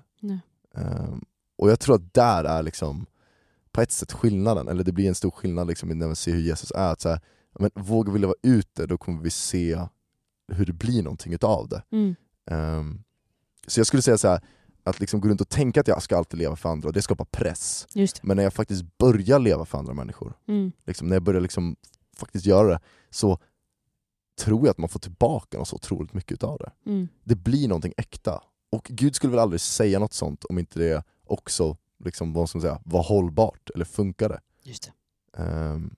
Ehm, 0.75 1.25
och 1.59 1.71
jag 1.71 1.81
tror 1.81 1.95
att 1.95 2.15
där 2.15 2.45
är 2.45 2.63
liksom 2.63 3.07
på 3.73 3.81
ett 3.81 3.93
sätt 3.93 4.13
skillnaden, 4.13 4.69
eller 4.69 4.85
det 4.85 4.93
blir 4.93 5.09
en 5.09 5.15
stor 5.15 5.31
skillnad 5.31 5.67
liksom 5.69 5.89
när 5.89 6.07
man 6.07 6.17
ser 6.17 6.33
hur 6.33 6.41
Jesus 6.41 6.71
är. 6.71 6.93
Att 6.93 7.01
så 7.01 7.09
här, 7.09 7.21
men 7.59 7.71
vågar 7.75 8.13
vi 8.13 8.19
leva 8.19 8.35
ut 8.43 8.75
det, 8.75 8.87
då 8.87 8.99
kommer 8.99 9.23
vi 9.23 9.31
se 9.31 9.81
hur 10.53 10.67
det 10.67 10.73
blir 10.73 11.03
någonting 11.03 11.33
utav 11.33 11.69
det. 11.69 11.83
Mm. 11.93 12.15
Ehm, 12.51 13.03
så 13.67 13.81
jag 13.81 13.87
skulle 13.87 14.03
säga 14.03 14.19
så 14.19 14.29
här, 14.29 14.41
att 14.87 15.01
liksom 15.01 15.21
gå 15.21 15.29
runt 15.29 15.41
och 15.41 15.49
tänka 15.49 15.81
att 15.81 15.89
jag 15.89 16.03
ska 16.03 16.17
alltid 16.17 16.39
leva 16.39 16.57
för 16.57 16.69
andra, 16.69 16.91
det 16.93 17.03
skapar 17.03 17.25
press. 17.25 17.87
Just 17.95 18.17
det. 18.17 18.27
Men 18.27 18.37
när 18.37 18.45
jag 18.45 18.53
faktiskt 18.53 18.99
börjar 18.99 19.39
leva 19.39 19.65
för 19.65 19.79
andra 19.79 19.95
människor, 19.95 20.35
Mm. 20.49 20.73
liksom, 20.87 21.09
när 21.09 21.17
jag 21.17 21.23
börjar 21.23 21.41
liksom 21.41 21.77
faktiskt 22.17 22.47
göra 22.47 22.69
det, 22.69 22.81
så 23.11 23.39
tror 24.39 24.61
jag 24.61 24.69
att 24.71 24.79
man 24.79 24.89
får 24.89 25.01
tillbaka 25.01 25.59
något 25.59 25.69
så 25.69 25.77
otroligt 25.77 26.13
mycket 26.15 26.33
utav 26.33 26.59
det 26.59 26.91
Mm. 26.91 27.09
det 27.25 27.35
blir 27.35 27.69
någonting 27.69 27.93
äkta. 27.97 28.41
Och 28.71 28.85
Gud 28.91 29.15
skulle 29.17 29.31
väl 29.31 29.41
aldrig 29.41 29.61
säga 29.61 29.99
något 29.99 30.13
sånt 30.13 30.45
om 30.45 30.59
inte 30.59 30.79
det 30.79 31.05
också 31.25 31.77
liksom, 32.05 32.33
vad 32.33 32.49
ska 32.49 32.59
man 32.59 32.63
säga, 32.63 32.81
var 32.85 33.03
hållbart 33.03 33.71
eller 33.75 33.85
funkade. 33.85 34.41
Just 34.63 34.83
det. 35.37 35.43
Ehm, 35.43 35.95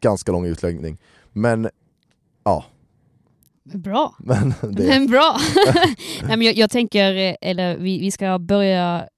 ganska 0.00 0.32
lång 0.32 0.46
utläggning. 0.46 0.98
Men 1.32 1.68
ja, 2.44 2.64
Bra. 3.74 4.14
men 4.18 4.54
det, 4.74 4.86
Men 4.86 5.06
bra! 5.06 5.36
Nej, 6.22 6.36
men 6.36 6.42
jag, 6.42 6.54
jag 6.56 6.70
tänker, 6.70 7.14
eh, 7.14 7.34
eller 7.40 7.76
vi, 7.78 7.98
vi 8.00 8.10
ska 8.10 8.38
börja 8.38 9.08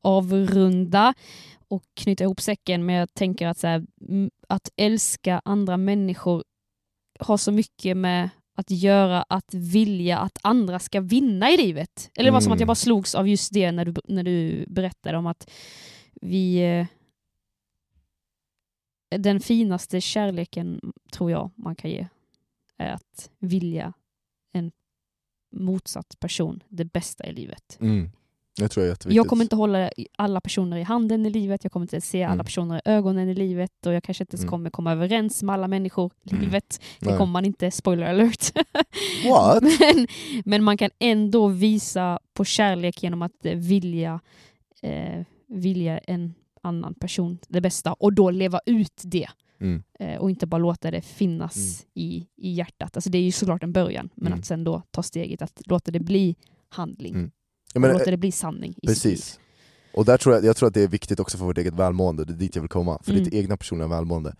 avrunda 0.00 1.14
och 1.68 1.82
knyta 2.00 2.24
ihop 2.24 2.40
säcken, 2.40 2.86
men 2.86 2.94
jag 2.94 3.14
tänker 3.14 3.46
att, 3.46 3.58
så 3.58 3.66
här, 3.66 3.86
mm, 4.08 4.30
att 4.48 4.68
älska 4.76 5.42
andra 5.44 5.76
människor 5.76 6.44
har 7.20 7.36
så 7.36 7.52
mycket 7.52 7.96
med 7.96 8.30
att 8.58 8.70
göra 8.70 9.22
att 9.22 9.54
vilja 9.54 10.18
att 10.18 10.38
andra 10.42 10.78
ska 10.78 11.00
vinna 11.00 11.50
i 11.50 11.56
livet. 11.56 12.10
Eller 12.16 12.30
det 12.30 12.32
var 12.32 12.40
som 12.40 12.52
att 12.52 12.56
jag 12.60 12.64
Mm. 12.64 12.66
bara 12.66 12.74
slogs 12.74 13.14
av 13.14 13.28
just 13.28 13.52
det 13.52 13.72
när 13.72 13.84
du, 13.84 13.94
när 14.08 14.22
du 14.22 14.64
berättade 14.68 15.18
om 15.18 15.26
att 15.26 15.50
vi... 16.20 16.56
eh, 16.58 16.86
Den 19.18 19.40
finaste 19.40 20.00
kärleken 20.00 20.80
tror 21.12 21.30
jag 21.30 21.50
man 21.56 21.74
kan 21.76 21.90
ge 21.90 22.06
är 22.82 22.92
att 22.92 23.30
vilja 23.38 23.92
en 24.52 24.72
motsatt 25.52 26.20
person 26.20 26.62
det 26.68 26.84
bästa 26.84 27.26
i 27.26 27.32
livet. 27.32 27.78
mm, 27.80 28.10
det 28.58 28.68
tror 28.68 28.82
jag 28.84 28.88
är 28.88 28.92
jätteviktigt. 28.92 29.16
Jag 29.16 29.26
kommer 29.26 29.44
inte 29.44 29.56
hålla 29.56 29.90
alla 30.18 30.40
personer 30.40 30.76
i 30.76 30.82
handen 30.82 31.26
i 31.26 31.30
livet, 31.30 31.64
jag 31.64 31.72
kommer 31.72 31.84
inte 31.84 32.00
se 32.00 32.22
alla 32.24 32.32
Mm. 32.32 32.44
personer 32.44 32.76
i 32.76 32.80
ögonen 32.84 33.28
i 33.28 33.34
livet 33.34 33.86
och 33.86 33.92
jag 33.92 34.02
kanske 34.02 34.22
inte 34.24 34.34
ens 34.34 34.42
Mm. 34.42 34.50
kommer 34.50 34.70
komma 34.70 34.92
överens 34.92 35.42
med 35.42 35.52
alla 35.54 35.68
människor 35.68 36.12
i 36.22 36.30
Mm. 36.30 36.44
livet. 36.44 36.80
Det 37.00 37.06
Nej. 37.08 37.18
kommer 37.18 37.32
man 37.32 37.44
inte, 37.44 37.70
spoiler 37.70 38.06
alert. 38.06 38.52
What? 39.28 39.62
men, 39.80 40.06
men 40.44 40.62
man 40.64 40.76
kan 40.76 40.90
ändå 40.98 41.48
visa 41.48 42.18
på 42.34 42.44
kärlek 42.44 43.02
genom 43.02 43.22
att 43.22 43.46
eh, 43.46 43.56
vilja, 43.56 44.20
eh, 44.82 45.24
vilja 45.48 45.98
en 45.98 46.34
annan 46.62 46.94
person 46.94 47.38
det 47.48 47.60
bästa 47.60 47.92
och 47.92 48.12
då 48.12 48.30
leva 48.30 48.60
ut 48.66 49.00
det. 49.04 49.28
Mm. 49.62 49.82
Eh, 49.98 50.16
och 50.20 50.30
inte 50.30 50.46
bara 50.46 50.58
låta 50.58 50.90
det 50.90 51.00
finnas 51.00 51.56
Mm. 51.56 51.86
i, 51.94 52.26
i 52.36 52.52
hjärtat. 52.52 52.96
Alltså 52.96 53.10
det 53.10 53.18
är 53.18 53.22
ju 53.22 53.32
såklart 53.32 53.62
en 53.62 53.72
början, 53.72 54.08
men 54.14 54.26
Mm. 54.26 54.38
att 54.38 54.44
sen 54.46 54.64
då 54.64 54.82
ta 54.90 55.02
steget 55.02 55.42
att 55.42 55.62
låta 55.66 55.90
det 55.90 56.00
bli 56.00 56.36
handling. 56.68 57.14
Mm. 57.14 57.30
Ja, 57.74 57.80
men, 57.80 57.92
låta 57.92 58.10
det 58.10 58.16
bli 58.16 58.32
sanning. 58.32 58.74
Precis. 58.86 59.38
Och 59.94 60.04
där 60.04 60.16
tror 60.16 60.34
jag, 60.34 60.44
jag 60.44 60.56
tror 60.56 60.66
att 60.66 60.74
det 60.74 60.82
är 60.82 60.88
viktigt 60.88 61.20
också 61.20 61.38
för 61.38 61.44
vårt 61.44 61.58
eget 61.58 61.74
välmående, 61.74 62.24
det 62.24 62.32
är 62.32 62.36
dit 62.36 62.54
jag 62.56 62.62
vill 62.62 62.68
komma. 62.68 63.00
För 63.02 63.12
Mm. 63.12 63.24
ditt 63.24 63.34
egna 63.34 63.56
personliga 63.56 63.88
välmående. 63.88 64.34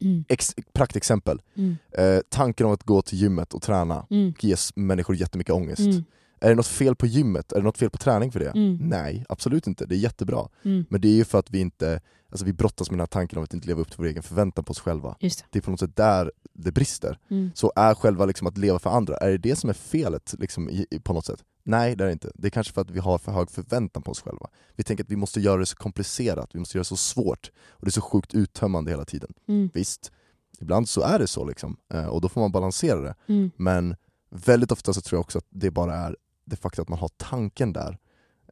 Mm. 0.00 0.24
Ex, 0.28 0.54
praktexempel, 0.72 1.40
Mm. 1.56 1.76
eh, 1.98 2.20
tanken 2.28 2.66
om 2.66 2.72
att 2.72 2.82
gå 2.82 3.02
till 3.02 3.18
gymmet 3.18 3.54
och 3.54 3.62
träna 3.62 4.06
Mm. 4.10 4.34
ges 4.40 4.76
människor 4.76 5.16
jättemycket 5.16 5.54
ångest. 5.54 5.80
Mm. 5.80 6.04
Är 6.40 6.48
det 6.48 6.54
något 6.54 6.66
fel 6.66 6.96
på 6.96 7.06
gymmet? 7.06 7.52
Är 7.52 7.56
det 7.56 7.62
något 7.62 7.78
fel 7.78 7.90
på 7.90 7.98
träning 7.98 8.32
för 8.32 8.40
det? 8.40 8.50
Mm. 8.50 8.78
Nej, 8.80 9.24
absolut 9.28 9.66
inte. 9.66 9.86
Det 9.86 9.94
är 9.94 9.98
jättebra. 9.98 10.48
Mm. 10.64 10.84
Men 10.90 11.00
det 11.00 11.08
är 11.08 11.14
ju 11.14 11.24
för 11.24 11.38
att 11.38 11.50
vi 11.50 11.60
inte 11.60 12.00
alltså 12.30 12.44
vi 12.44 12.52
brottas 12.52 12.90
med 12.90 12.98
den 12.98 13.00
här 13.00 13.06
tanken 13.06 13.38
om 13.38 13.44
att 13.44 13.54
inte 13.54 13.68
leva 13.68 13.80
upp 13.80 13.88
till 13.88 13.98
vår 13.98 14.06
egen 14.06 14.22
förväntan 14.22 14.64
på 14.64 14.70
oss 14.70 14.80
själva. 14.80 15.16
Just 15.20 15.38
det. 15.38 15.44
Det 15.50 15.58
är 15.58 15.62
på 15.62 15.70
något 15.70 15.80
sätt 15.80 15.96
där 15.96 16.32
det 16.52 16.72
brister. 16.72 17.18
Mm. 17.30 17.50
Så 17.54 17.72
är 17.76 17.94
själva 17.94 18.26
liksom 18.26 18.46
att 18.46 18.58
leva 18.58 18.78
för 18.78 18.90
andra, 18.90 19.16
är 19.16 19.30
det 19.30 19.38
det 19.38 19.56
som 19.56 19.70
är 19.70 19.74
felet 19.74 20.34
liksom, 20.38 20.70
i, 20.70 20.86
i, 20.90 20.98
på 21.00 21.12
något 21.12 21.26
sätt? 21.26 21.44
Nej, 21.62 21.96
det 21.96 22.04
är 22.04 22.06
det 22.06 22.12
inte. 22.12 22.30
Det 22.34 22.48
är 22.48 22.50
kanske 22.50 22.72
för 22.72 22.80
att 22.80 22.90
vi 22.90 22.98
har 22.98 23.18
för 23.18 23.32
hög 23.32 23.50
förväntan 23.50 24.02
på 24.02 24.10
oss 24.10 24.20
själva. 24.20 24.46
Vi 24.76 24.84
tänker 24.84 25.04
att 25.04 25.10
vi 25.10 25.16
måste 25.16 25.40
göra 25.40 25.60
det 25.60 25.66
så 25.66 25.76
komplicerat, 25.76 26.50
vi 26.52 26.58
måste 26.58 26.78
göra 26.78 26.82
det 26.82 26.88
så 26.88 26.96
svårt, 26.96 27.50
och 27.70 27.84
det 27.84 27.88
är 27.88 27.92
så 27.92 28.00
sjukt 28.00 28.34
uttömmande 28.34 28.90
hela 28.90 29.04
tiden. 29.04 29.32
Mm. 29.48 29.70
Visst, 29.74 30.12
ibland 30.60 30.88
så 30.88 31.00
är 31.00 31.18
det 31.18 31.26
så, 31.26 31.44
liksom. 31.44 31.76
eh, 31.94 32.06
och 32.06 32.20
då 32.20 32.28
får 32.28 32.40
man 32.40 32.52
balansera 32.52 33.00
det. 33.00 33.14
Mm. 33.26 33.50
Men 33.56 33.96
väldigt 34.30 34.72
ofta 34.72 34.92
så 34.92 35.00
tror 35.00 35.16
jag 35.16 35.20
också 35.20 35.38
att 35.38 35.46
det 35.50 35.70
bara 35.70 35.94
är 35.94 36.16
det 36.50 36.56
faktum 36.56 36.82
att 36.82 36.88
man 36.88 36.98
har 36.98 37.10
tanken 37.16 37.72
där, 37.72 37.98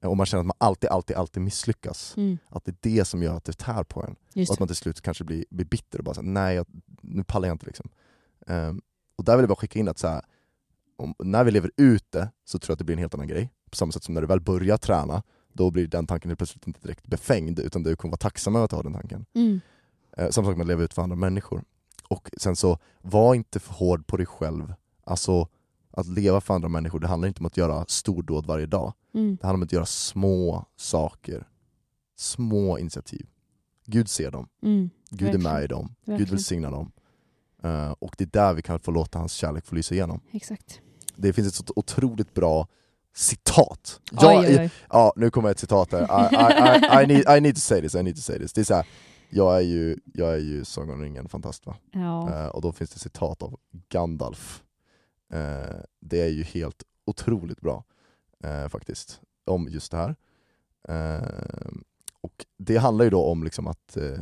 eh, 0.03 0.09
och 0.09 0.17
man 0.17 0.27
känner 0.27 0.41
att 0.41 0.47
man 0.47 0.57
alltid, 0.59 0.91
alltid, 0.91 1.17
alltid 1.17 1.43
misslyckas. 1.43 2.17
Mm. 2.17 2.39
Att 2.49 2.65
det 2.65 2.71
är 2.71 2.77
det 2.97 3.05
som 3.05 3.23
gör 3.23 3.37
att 3.37 3.45
det 3.45 3.53
tär 3.53 3.85
på 3.85 4.03
en. 4.03 4.17
Just 4.35 4.51
Och 4.51 4.55
att 4.55 4.59
man 4.59 4.69
till 4.69 4.77
slut 4.77 5.01
kanske 5.01 5.25
blir, 5.25 5.45
blir 5.51 5.67
bitter 5.67 5.99
och 5.99 6.05
bara 6.05 6.15
säger 6.15 6.29
nej, 6.29 6.57
jag, 6.57 6.67
nu 7.03 7.25
pallar 7.25 7.49
jag 7.49 7.55
inte. 7.55 7.67
Liksom. 7.67 7.89
Ehm, 8.47 8.81
och 9.17 9.25
där 9.25 9.37
vill 9.37 9.43
jag 9.43 9.49
bara 9.49 9.57
skicka 9.57 9.79
in 9.79 9.89
att 9.89 9.99
så 9.99 10.09
här, 10.09 10.23
om, 10.97 11.15
när 11.19 11.45
vi 11.45 11.51
lever 11.51 11.71
ut 11.77 12.07
det 12.11 12.31
så 12.45 12.59
tror 12.59 12.71
jag 12.71 12.75
att 12.75 12.79
det 12.79 12.85
blir 12.85 12.97
en 12.97 13.01
helt 13.01 13.15
annan 13.15 13.29
grej. 13.29 13.53
På 13.71 13.77
samma 13.77 13.93
sätt 13.93 14.03
som 14.03 14.15
när 14.15 14.21
du 14.21 14.27
väl 14.27 14.41
börjar 14.41 14.77
träna, 14.77 15.23
då 15.53 15.71
blir 15.71 15.87
den 15.87 16.07
tanken 16.07 16.31
helt 16.31 16.39
plötsligt 16.39 16.67
inte 16.67 16.81
direkt 16.81 17.07
befängd, 17.07 17.59
utan 17.59 17.83
du 17.83 17.97
kommer 17.97 18.13
vara 18.13 18.19
tacksam 18.19 18.57
över 18.57 18.65
att 18.65 18.73
ha 18.73 18.83
den 18.83 18.93
tanken. 18.93 19.27
Mm. 19.35 19.61
Eh, 20.17 20.31
samma 20.31 20.47
sak 20.47 20.57
med 20.57 20.65
att 20.65 20.69
leva 20.69 20.83
ut 20.83 20.95
för 20.95 21.03
andra 21.03 21.17
människor. 21.17 21.65
Och 22.09 22.31
sen 22.37 22.57
så, 22.57 22.79
var 23.03 23.35
inte 23.35 23.61
för 23.61 23.75
hård 23.75 24.07
på 24.07 24.17
dig 24.17 24.27
själv. 24.27 24.75
Alltså, 25.05 25.49
att 26.01 26.07
leva 26.09 26.41
för 26.41 26.55
andra 26.55 26.69
människor, 26.69 27.01
det 27.01 27.07
handlar 27.07 27.29
inte 27.29 27.41
om 27.41 27.47
att 27.47 27.57
göra 27.57 27.85
stordåd 27.89 28.47
varje 28.47 28.67
dag. 28.67 28.93
Mm. 29.15 29.37
Det 29.41 29.47
handlar 29.47 29.59
om 29.59 29.63
att 29.63 29.73
göra 29.73 29.87
små 29.87 30.65
saker. 30.77 31.47
Små 32.17 32.79
initiativ. 32.79 33.27
Gud 33.87 34.09
ser 34.09 34.31
dem. 34.31 34.49
Mm. 34.63 34.91
Gud 35.11 35.21
är 35.29 35.33
Verkligen. 35.33 35.53
med 35.55 35.65
i 35.65 35.67
dem. 35.67 35.87
Gud 35.87 35.95
Verkligen. 36.13 36.31
välsignar 36.31 36.71
dem. 36.71 36.93
Eh, 37.63 37.91
och 37.91 38.15
det 38.19 38.25
är 38.25 38.29
där 38.33 38.55
vi 38.55 38.63
kan 38.63 38.81
få 38.81 38.91
låta 38.91 39.19
hans 39.19 39.33
kärlek 39.33 39.67
få 39.67 39.75
lysa 39.75 39.95
igenom. 39.95 40.21
Exakt. 40.33 40.81
Det 41.17 41.33
finns 41.33 41.49
ett 41.49 41.55
så 41.55 41.65
otroligt 41.77 42.35
bra 42.35 42.69
citat. 43.15 44.01
Oj, 44.13 44.19
Ja, 44.23 44.41
oj, 44.41 44.57
oj. 44.59 44.71
ja, 44.91 45.13
nu 45.17 45.31
kommer 45.31 45.51
ett 45.51 45.59
citat 45.59 45.93
här. 45.93 46.03
I, 46.03 46.35
I, 46.35 47.01
I, 47.01 47.05
I, 47.05 47.07
need, 47.07 47.37
I 47.37 47.41
need 47.41 47.55
to 47.55 47.61
say 47.61 47.81
this, 47.81 47.95
I 47.95 48.03
need 48.03 48.17
to 48.17 48.23
say 48.23 48.39
this. 48.39 48.53
Det 48.53 48.61
är 48.61 48.65
så 48.65 48.75
här, 48.75 48.87
jag 49.31 49.57
är 49.57 49.61
ju, 49.61 49.97
jag 50.15 50.33
är 50.35 50.39
ju 50.39 50.65
Sagan 50.65 50.95
om 50.95 51.03
ringen-fantast 51.03 51.67
va? 51.67 51.77
Ja. 51.93 52.31
Eh, 52.35 52.47
och 52.47 52.63
då 52.63 52.73
finns 52.73 52.91
det 52.91 52.99
citat 52.99 53.43
av 53.43 53.57
Gandalf. 53.89 54.63
Eh, 55.31 55.81
det 56.01 56.21
är 56.23 56.29
ju 56.29 56.43
helt 56.43 56.83
otroligt 57.05 57.61
bra 57.61 57.85
eh, 58.45 58.69
faktiskt, 58.69 59.21
om 59.45 59.69
just 59.69 59.93
det 59.93 59.97
här. 59.97 60.17
Eh, 60.89 61.71
och 62.21 62.47
det 62.57 62.77
handlar 62.77 63.05
ju 63.05 63.11
då 63.11 63.25
om 63.25 63.45
liksom 63.45 63.67
att, 63.67 63.97
eh, 63.97 64.19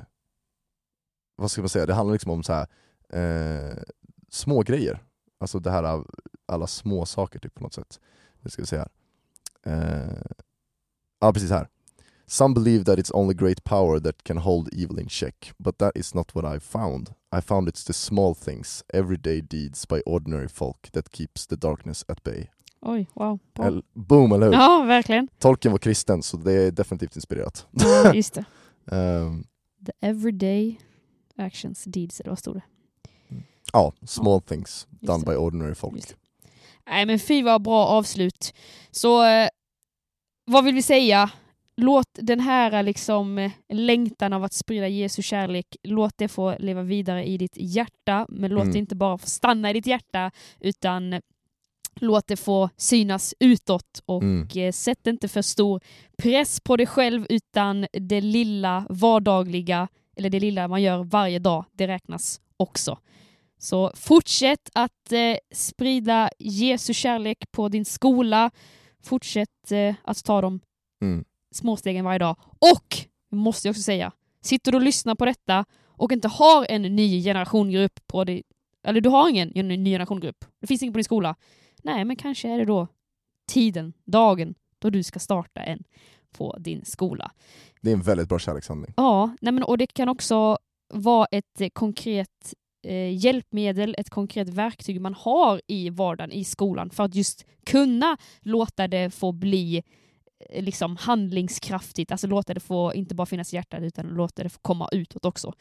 vad 1.37 1.51
ska 1.51 1.63
man 1.63 1.69
säga, 1.69 1.87
det 1.87 1.95
handlar 1.95 2.13
liksom 2.13 2.31
om 2.31 2.43
så 2.43 2.53
här, 2.53 2.67
eh, 3.09 3.83
små 4.29 4.63
grejer. 4.63 5.05
Alltså 5.39 5.59
det 5.59 5.71
här 5.71 5.83
av 5.83 6.11
alla 6.47 6.67
små 6.67 7.07
saker 7.07 7.39
typ 7.39 7.55
på 7.55 7.63
något 7.63 7.75
sätt. 7.75 8.01
Det 8.41 8.51
ska 8.51 8.63
vi 8.63 8.67
se 8.67 8.79
här. 8.79 8.89
Eh, 9.63 10.23
ja 11.21 11.33
precis 11.33 11.51
här. 11.51 11.69
Some 12.29 12.55
believe 12.55 12.85
that 12.85 12.99
it's 12.99 13.11
only 13.15 13.35
great 13.35 13.63
power 13.65 14.01
that 14.01 14.25
can 14.25 14.37
hold 14.39 14.69
evil 14.73 14.99
in 14.99 15.07
check, 15.07 15.53
but 15.59 15.79
that 15.79 15.93
is 15.97 16.15
not 16.15 16.35
what 16.35 16.57
I 16.57 16.61
found. 16.61 17.11
I 17.37 17.41
found 17.41 17.69
it's 17.69 17.85
the 17.85 17.93
small 17.93 18.35
things, 18.35 18.85
everyday 18.95 19.41
deeds 19.41 19.87
by 19.89 20.01
ordinary 20.07 20.49
folk 20.49 20.89
that 20.93 21.11
keeps 21.11 21.47
the 21.47 21.57
darkness 21.57 22.05
at 22.09 22.23
bay. 22.25 22.51
Oj, 22.83 23.07
wow. 23.15 23.39
El- 23.61 23.83
boom, 23.95 24.33
eller 24.33 24.47
hur? 24.47 24.53
Ja, 24.53 24.83
verkligen. 24.83 25.29
Tolkien 25.39 25.73
var 25.73 25.79
kristen, 25.79 26.23
så 26.23 26.37
det 26.37 26.53
är 26.53 26.71
definitivt 26.71 27.17
inspirerat. 27.17 27.67
Ja, 27.71 28.15
just 28.15 28.35
det. 28.35 28.45
Ehm, 28.93 29.45
The 29.87 29.93
everyday 30.01 30.79
actions, 31.37 31.85
deeds, 31.85 32.21
eller 32.21 32.31
vad 32.31 32.39
stod 32.39 32.55
det? 32.57 32.63
ja, 33.73 33.93
small 34.07 34.41
things 34.41 34.87
done 35.01 35.25
by 35.25 35.35
ordinary 35.35 35.75
folk. 35.75 36.15
Nej 36.91 37.07
men 37.07 37.19
fy 37.19 37.43
vad 37.43 37.63
bra 37.63 37.87
avslut. 37.87 38.55
Så 38.91 39.25
eh, 39.25 39.49
vad 40.45 40.65
vill 40.65 40.75
vi 40.75 40.83
säga? 40.83 41.31
Låt 41.77 42.09
den 42.15 42.41
här 42.41 42.83
liksom 42.83 43.51
längtan 43.69 44.33
av 44.33 44.45
att 44.45 44.53
sprida 44.53 44.89
Jesu 44.89 45.23
kärlek, 45.23 45.77
låt 45.83 46.19
det 46.19 46.29
få 46.29 46.57
leva 46.59 46.83
vidare 46.83 47.25
i 47.29 47.39
ditt 47.39 47.57
hjärta, 47.57 48.27
men 48.29 48.51
låt 48.51 48.63
Mm. 48.63 48.73
det 48.73 48.79
inte 48.79 48.97
bara 48.97 49.19
få 49.19 49.27
stanna 49.27 49.71
i 49.71 49.73
ditt 49.73 49.87
hjärta, 49.87 50.31
utan 50.61 51.21
låt 52.01 52.27
det 52.27 52.37
få 52.37 52.71
synas 52.77 53.35
utåt 53.41 54.03
och 54.07 54.23
Mm. 54.23 54.49
eh, 54.57 54.73
sätt 54.73 55.07
inte 55.07 55.29
för 55.29 55.43
stor 55.43 55.81
press 56.19 56.61
på 56.61 56.77
dig 56.77 56.87
själv, 56.87 57.27
utan 57.29 57.87
det 57.93 58.21
lilla 58.21 58.87
vardagliga, 58.91 59.89
eller 60.17 60.31
det 60.31 60.41
lilla 60.41 60.69
man 60.69 60.83
gör 60.83 61.05
varje 61.05 61.39
dag, 61.39 61.65
det 61.73 61.87
räknas 61.87 62.41
också. 62.57 62.99
Så 63.59 63.93
fortsätt 63.97 64.71
att 64.75 65.13
eh, 65.13 65.37
sprida 65.55 66.31
Jesu 66.39 66.95
kärlek 66.95 67.39
på 67.53 67.69
din 67.69 67.85
skola. 67.85 68.51
Fortsätt 69.03 69.73
eh, 69.73 69.95
att 70.05 70.25
ta 70.25 70.41
de 70.41 70.61
Mm. 71.03 71.25
Små 71.57 71.77
stegen 71.77 72.05
varje 72.05 72.19
dag. 72.19 72.37
Och, 72.59 72.97
måste 73.31 73.69
jag 73.69 73.73
också 73.73 73.83
säga, 73.83 74.13
sitter 74.41 74.73
du 74.73 74.79
och 74.79 74.85
lyssnar 74.85 75.15
på 75.15 75.25
detta 75.25 75.65
och 75.87 76.13
inte 76.13 76.29
har 76.29 76.67
en 76.69 76.83
ny 76.83 77.23
generationgrupp 77.23 78.07
på 78.07 78.25
dig, 78.25 78.43
eller 78.85 79.01
du 79.01 79.09
har 79.09 79.29
ingen 79.29 79.53
en 79.55 79.69
ny 79.69 79.91
generationgrupp, 79.91 80.45
det 80.61 80.67
finns 80.67 80.83
ingen 80.83 80.93
på 80.93 80.99
din 80.99 81.05
skola. 81.05 81.37
Nej, 81.83 82.05
men 82.05 82.17
kanske 82.17 82.49
är 82.49 82.59
det 82.59 82.65
då 82.65 82.89
tiden, 83.49 83.93
dagen, 84.05 84.55
då 84.79 84.91
du 84.91 85.03
ska 85.03 85.19
starta 85.19 85.61
en 85.61 85.85
på 86.33 86.57
din 86.59 86.85
skola. 86.85 87.31
Det 87.81 87.91
är 87.91 87.95
en 87.95 88.03
väldigt 88.03 88.29
bra 88.29 88.39
kärlekshandling. 88.39 88.95
Ja, 88.97 89.37
nej 89.41 89.53
men, 89.53 89.63
och 89.63 89.79
det 89.79 89.87
kan 89.87 90.09
också 90.09 90.59
vara 90.89 91.27
ett 91.31 91.61
eh, 91.61 91.69
konkret 91.69 92.55
eh, 92.87 93.17
hjälpmedel, 93.17 93.95
ett 93.99 94.11
konkret 94.11 94.49
verktyg 94.49 95.01
man 95.01 95.15
har 95.15 95.61
i 95.67 95.91
vardagen 95.91 96.33
i 96.33 96.45
skolan 96.45 96.91
för 96.91 97.05
att 97.05 97.15
just 97.15 97.45
kunna 97.65 98.17
låta 98.41 98.89
det 98.89 99.11
få 99.11 99.33
bli 99.33 99.83
liksom 100.51 100.97
handlingskraftigt, 100.97 102.13
alltså 102.13 102.27
låta 102.27 102.55
det 102.55 102.61
få 102.61 102.95
inte 102.95 103.15
bara 103.15 103.27
finnas 103.27 103.53
i 103.53 103.57
hjärtat 103.57 103.83
utan 103.83 104.07
låta 104.07 104.43
det 104.43 104.49
få 104.49 104.59
komma 104.59 104.89
utåt 104.93 105.25
också. 105.25 105.53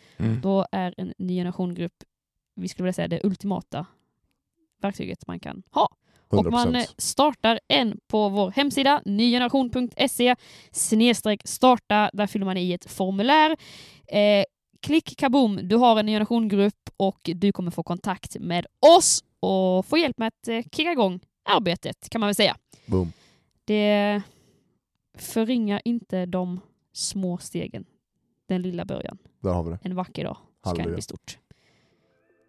Då 0.41 0.65
är 0.71 0.93
en 0.97 1.13
ny 1.17 1.35
generationgrupp, 1.35 2.03
vi 2.55 2.67
skulle 2.67 2.83
vilja 2.83 2.93
säga 2.93 3.07
det 3.07 3.23
ultimata 3.23 3.85
verktyget 4.81 5.27
man 5.27 5.39
kan 5.39 5.63
ha. 5.71 5.89
100%. 6.29 6.45
Och 6.45 6.51
man 6.51 6.75
eh, 6.75 6.85
startar 6.97 7.59
en 7.67 7.99
på 8.07 8.29
vår 8.29 8.51
hemsida, 8.51 9.01
nygeneration.se 9.05 10.35
snedstreck 10.71 11.41
starta. 11.45 12.09
Där 12.13 12.27
fyller 12.27 12.45
man 12.45 12.57
i 12.57 12.71
ett 12.71 12.91
formulär. 12.91 13.57
Eh, 14.07 14.45
klick 14.81 15.17
kaboom, 15.17 15.59
du 15.63 15.75
har 15.75 15.99
en 15.99 16.05
ny 16.05 16.11
generationgrupp 16.11 16.89
och 16.97 17.19
du 17.35 17.51
kommer 17.51 17.71
få 17.71 17.83
kontakt 17.83 18.37
med 18.39 18.65
oss 18.97 19.23
och 19.39 19.85
få 19.85 19.97
hjälp 19.97 20.17
med 20.17 20.27
att 20.27 20.47
eh, 20.47 20.61
kicka 20.71 20.91
igång 20.91 21.19
arbetet 21.49 22.09
kan 22.09 22.21
man 22.21 22.27
väl 22.27 22.35
säga. 22.35 22.57
Boom. 22.85 23.11
Det 23.65 24.21
förringar 25.17 25.81
inte 25.85 26.25
de 26.25 26.59
små 26.93 27.37
stegen. 27.37 27.85
Den 28.47 28.61
lilla 28.61 28.85
början. 28.85 29.17
Där 29.39 29.53
har 29.53 29.63
vi 29.63 29.69
det. 29.69 29.79
En 29.81 29.95
vacker 29.95 30.23
dag 30.23 30.37
ska 30.65 30.83
det 30.83 30.91
bli 30.91 31.01
stort. 31.01 31.37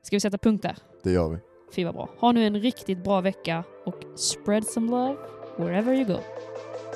Ska 0.03 0.17
vi 0.17 0.21
sätta 0.21 0.39
punkt 0.39 0.63
där? 0.63 0.77
Det 1.03 1.13
gör 1.13 1.29
vi. 1.29 1.39
Fy 1.73 1.85
vad 1.85 1.95
bra. 1.95 2.09
Ha 2.19 2.33
nu 2.33 2.47
en 2.47 2.61
riktigt 2.61 3.05
bra 3.05 3.21
vecka 3.21 3.65
och 3.85 4.19
spread 4.19 4.67
some 4.67 4.91
love 4.91 5.17
wherever 5.57 5.95
you 5.95 6.05
go. 6.05 6.19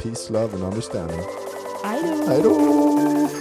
Peace, 0.03 0.33
love 0.33 0.55
and 0.55 0.65
understanding. 0.65 1.21
Hej 2.29 2.43
då! 2.43 3.40